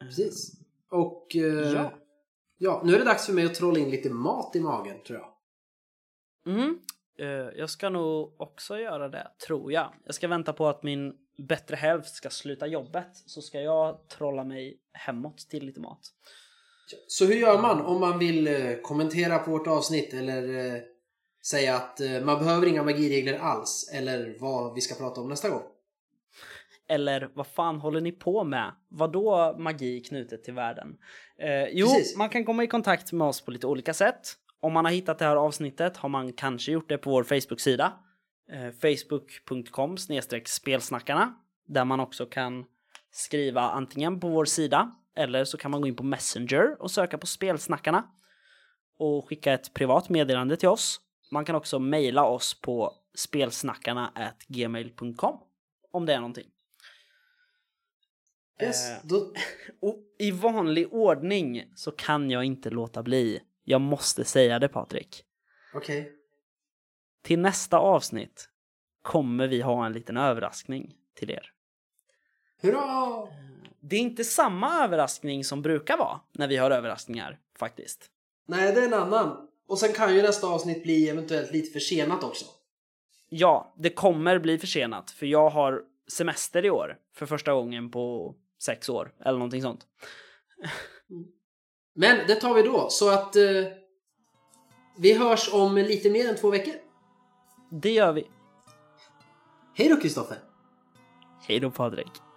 Precis. 0.00 0.52
Och 0.90 1.36
eh, 1.36 1.72
Ja. 1.72 1.92
ja. 2.58 2.82
nu 2.84 2.94
är 2.94 2.98
det 2.98 3.04
dags 3.04 3.26
för 3.26 3.32
mig 3.32 3.44
att 3.44 3.54
trolla 3.54 3.78
in 3.78 3.90
lite 3.90 4.10
mat 4.10 4.56
i 4.56 4.60
magen, 4.60 4.96
tror 5.06 5.18
jag. 5.18 5.34
Mm. 6.54 6.78
Eh, 7.18 7.58
jag 7.58 7.70
ska 7.70 7.90
nog 7.90 8.40
också 8.40 8.78
göra 8.78 9.08
det, 9.08 9.28
tror 9.46 9.72
jag. 9.72 9.94
Jag 10.04 10.14
ska 10.14 10.28
vänta 10.28 10.52
på 10.52 10.68
att 10.68 10.82
min 10.82 11.14
bättre 11.48 11.76
hälft 11.76 12.14
ska 12.14 12.30
sluta 12.30 12.66
jobbet 12.66 13.10
så 13.12 13.42
ska 13.42 13.60
jag 13.60 14.08
trolla 14.08 14.44
mig 14.44 14.80
hemåt 14.92 15.38
till 15.38 15.66
lite 15.66 15.80
mat. 15.80 16.00
Så 17.06 17.24
hur 17.24 17.34
gör 17.34 17.62
man 17.62 17.80
om 17.80 18.00
man 18.00 18.18
vill 18.18 18.46
eh, 18.46 18.74
kommentera 18.82 19.38
på 19.38 19.50
vårt 19.50 19.66
avsnitt 19.66 20.14
eller 20.14 20.74
eh, 20.74 20.80
säga 21.46 21.76
att 21.76 22.00
eh, 22.00 22.20
man 22.24 22.38
behöver 22.38 22.66
inga 22.66 22.82
magiregler 22.82 23.38
alls 23.38 23.90
eller 23.94 24.36
vad 24.40 24.74
vi 24.74 24.80
ska 24.80 24.94
prata 24.94 25.20
om 25.20 25.28
nästa 25.28 25.50
gång? 25.50 25.62
Eller 26.88 27.30
vad 27.34 27.46
fan 27.46 27.80
håller 27.80 28.00
ni 28.00 28.12
på 28.12 28.44
med? 28.44 28.72
Vadå 28.88 29.56
magi 29.58 30.00
knutet 30.00 30.44
till 30.44 30.54
världen? 30.54 30.96
Eh, 31.38 31.68
jo, 31.72 31.86
Precis. 31.86 32.16
man 32.16 32.28
kan 32.28 32.44
komma 32.44 32.64
i 32.64 32.66
kontakt 32.66 33.12
med 33.12 33.26
oss 33.26 33.40
på 33.40 33.50
lite 33.50 33.66
olika 33.66 33.94
sätt. 33.94 34.20
Om 34.60 34.72
man 34.72 34.84
har 34.84 34.92
hittat 34.92 35.18
det 35.18 35.24
här 35.24 35.36
avsnittet 35.36 35.96
har 35.96 36.08
man 36.08 36.32
kanske 36.32 36.72
gjort 36.72 36.88
det 36.88 36.98
på 36.98 37.10
vår 37.10 37.24
Facebook-sida. 37.24 37.92
Eh, 38.52 38.70
Facebook.com 38.70 39.96
spelsnackarna. 40.44 41.34
Där 41.66 41.84
man 41.84 42.00
också 42.00 42.26
kan 42.26 42.64
skriva 43.10 43.60
antingen 43.60 44.20
på 44.20 44.28
vår 44.28 44.44
sida 44.44 44.94
eller 45.16 45.44
så 45.44 45.58
kan 45.58 45.70
man 45.70 45.80
gå 45.80 45.86
in 45.88 45.96
på 45.96 46.02
Messenger 46.02 46.82
och 46.82 46.90
söka 46.90 47.18
på 47.18 47.26
spelsnackarna. 47.26 48.10
Och 48.98 49.28
skicka 49.28 49.52
ett 49.52 49.74
privat 49.74 50.08
meddelande 50.08 50.56
till 50.56 50.68
oss. 50.68 51.00
Man 51.30 51.44
kan 51.44 51.54
också 51.54 51.78
mejla 51.78 52.24
oss 52.24 52.60
på 52.60 52.94
spelsnackarna 53.14 54.32
gmail.com 54.48 55.40
om 55.90 56.06
det 56.06 56.14
är 56.14 56.20
någonting. 56.20 56.46
Yes, 58.62 58.90
Eh. 58.90 58.96
då, 59.02 59.32
Och 59.80 59.98
i 60.18 60.30
vanlig 60.30 60.92
ordning 60.92 61.72
så 61.74 61.90
kan 61.90 62.30
jag 62.30 62.44
inte 62.44 62.70
låta 62.70 63.02
bli. 63.02 63.42
Jag 63.64 63.80
måste 63.80 64.24
säga 64.24 64.58
det 64.58 64.68
Patrik. 64.68 65.24
okej. 65.74 66.12
Till 67.22 67.38
nästa 67.38 67.78
avsnitt 67.78 68.48
kommer 69.02 69.48
vi 69.48 69.60
ha 69.60 69.86
en 69.86 69.92
liten 69.92 70.16
överraskning 70.16 70.94
till 71.14 71.30
er. 71.30 71.52
Hurra! 72.62 73.28
Det 73.90 73.96
är 73.96 74.00
inte 74.00 74.24
samma 74.24 74.84
överraskning 74.84 75.44
som 75.44 75.62
brukar 75.62 75.96
vara 75.96 76.20
när 76.32 76.48
vi 76.48 76.56
har 76.56 76.70
överraskningar 76.70 77.38
faktiskt. 77.58 78.10
Nej, 78.46 78.74
det 78.74 78.80
är 78.80 78.86
en 78.86 78.94
annan. 78.94 79.48
Och 79.68 79.78
sen 79.78 79.92
kan 79.92 80.14
ju 80.14 80.22
nästa 80.22 80.46
avsnitt 80.46 80.82
bli 80.82 81.08
eventuellt 81.08 81.52
lite 81.52 81.72
försenat 81.72 82.24
också. 82.24 82.44
Ja, 83.28 83.74
det 83.76 83.90
kommer 83.90 84.38
bli 84.38 84.58
försenat 84.58 85.10
för 85.10 85.26
jag 85.26 85.50
har 85.50 85.82
semester 86.08 86.64
i 86.64 86.70
år 86.70 86.96
för 87.14 87.26
första 87.26 87.52
gången 87.52 87.90
på 87.90 88.34
sex 88.62 88.88
år 88.88 89.12
eller 89.20 89.38
någonting 89.38 89.62
sånt. 89.62 89.86
Men 91.94 92.26
det 92.26 92.34
tar 92.34 92.54
vi 92.54 92.62
då, 92.62 92.88
så 92.90 93.10
att 93.10 93.36
eh, 93.36 93.44
vi 94.98 95.12
hörs 95.12 95.52
om 95.52 95.74
lite 95.76 96.10
mer 96.10 96.28
än 96.28 96.36
två 96.36 96.50
veckor. 96.50 96.74
Det 97.70 97.90
gör 97.90 98.12
vi. 98.12 98.26
Hej 99.74 99.88
då 99.88 99.96
Kristoffer! 99.96 100.38
Hej 101.48 101.60
då 101.60 101.70
Patrik. 101.70 102.27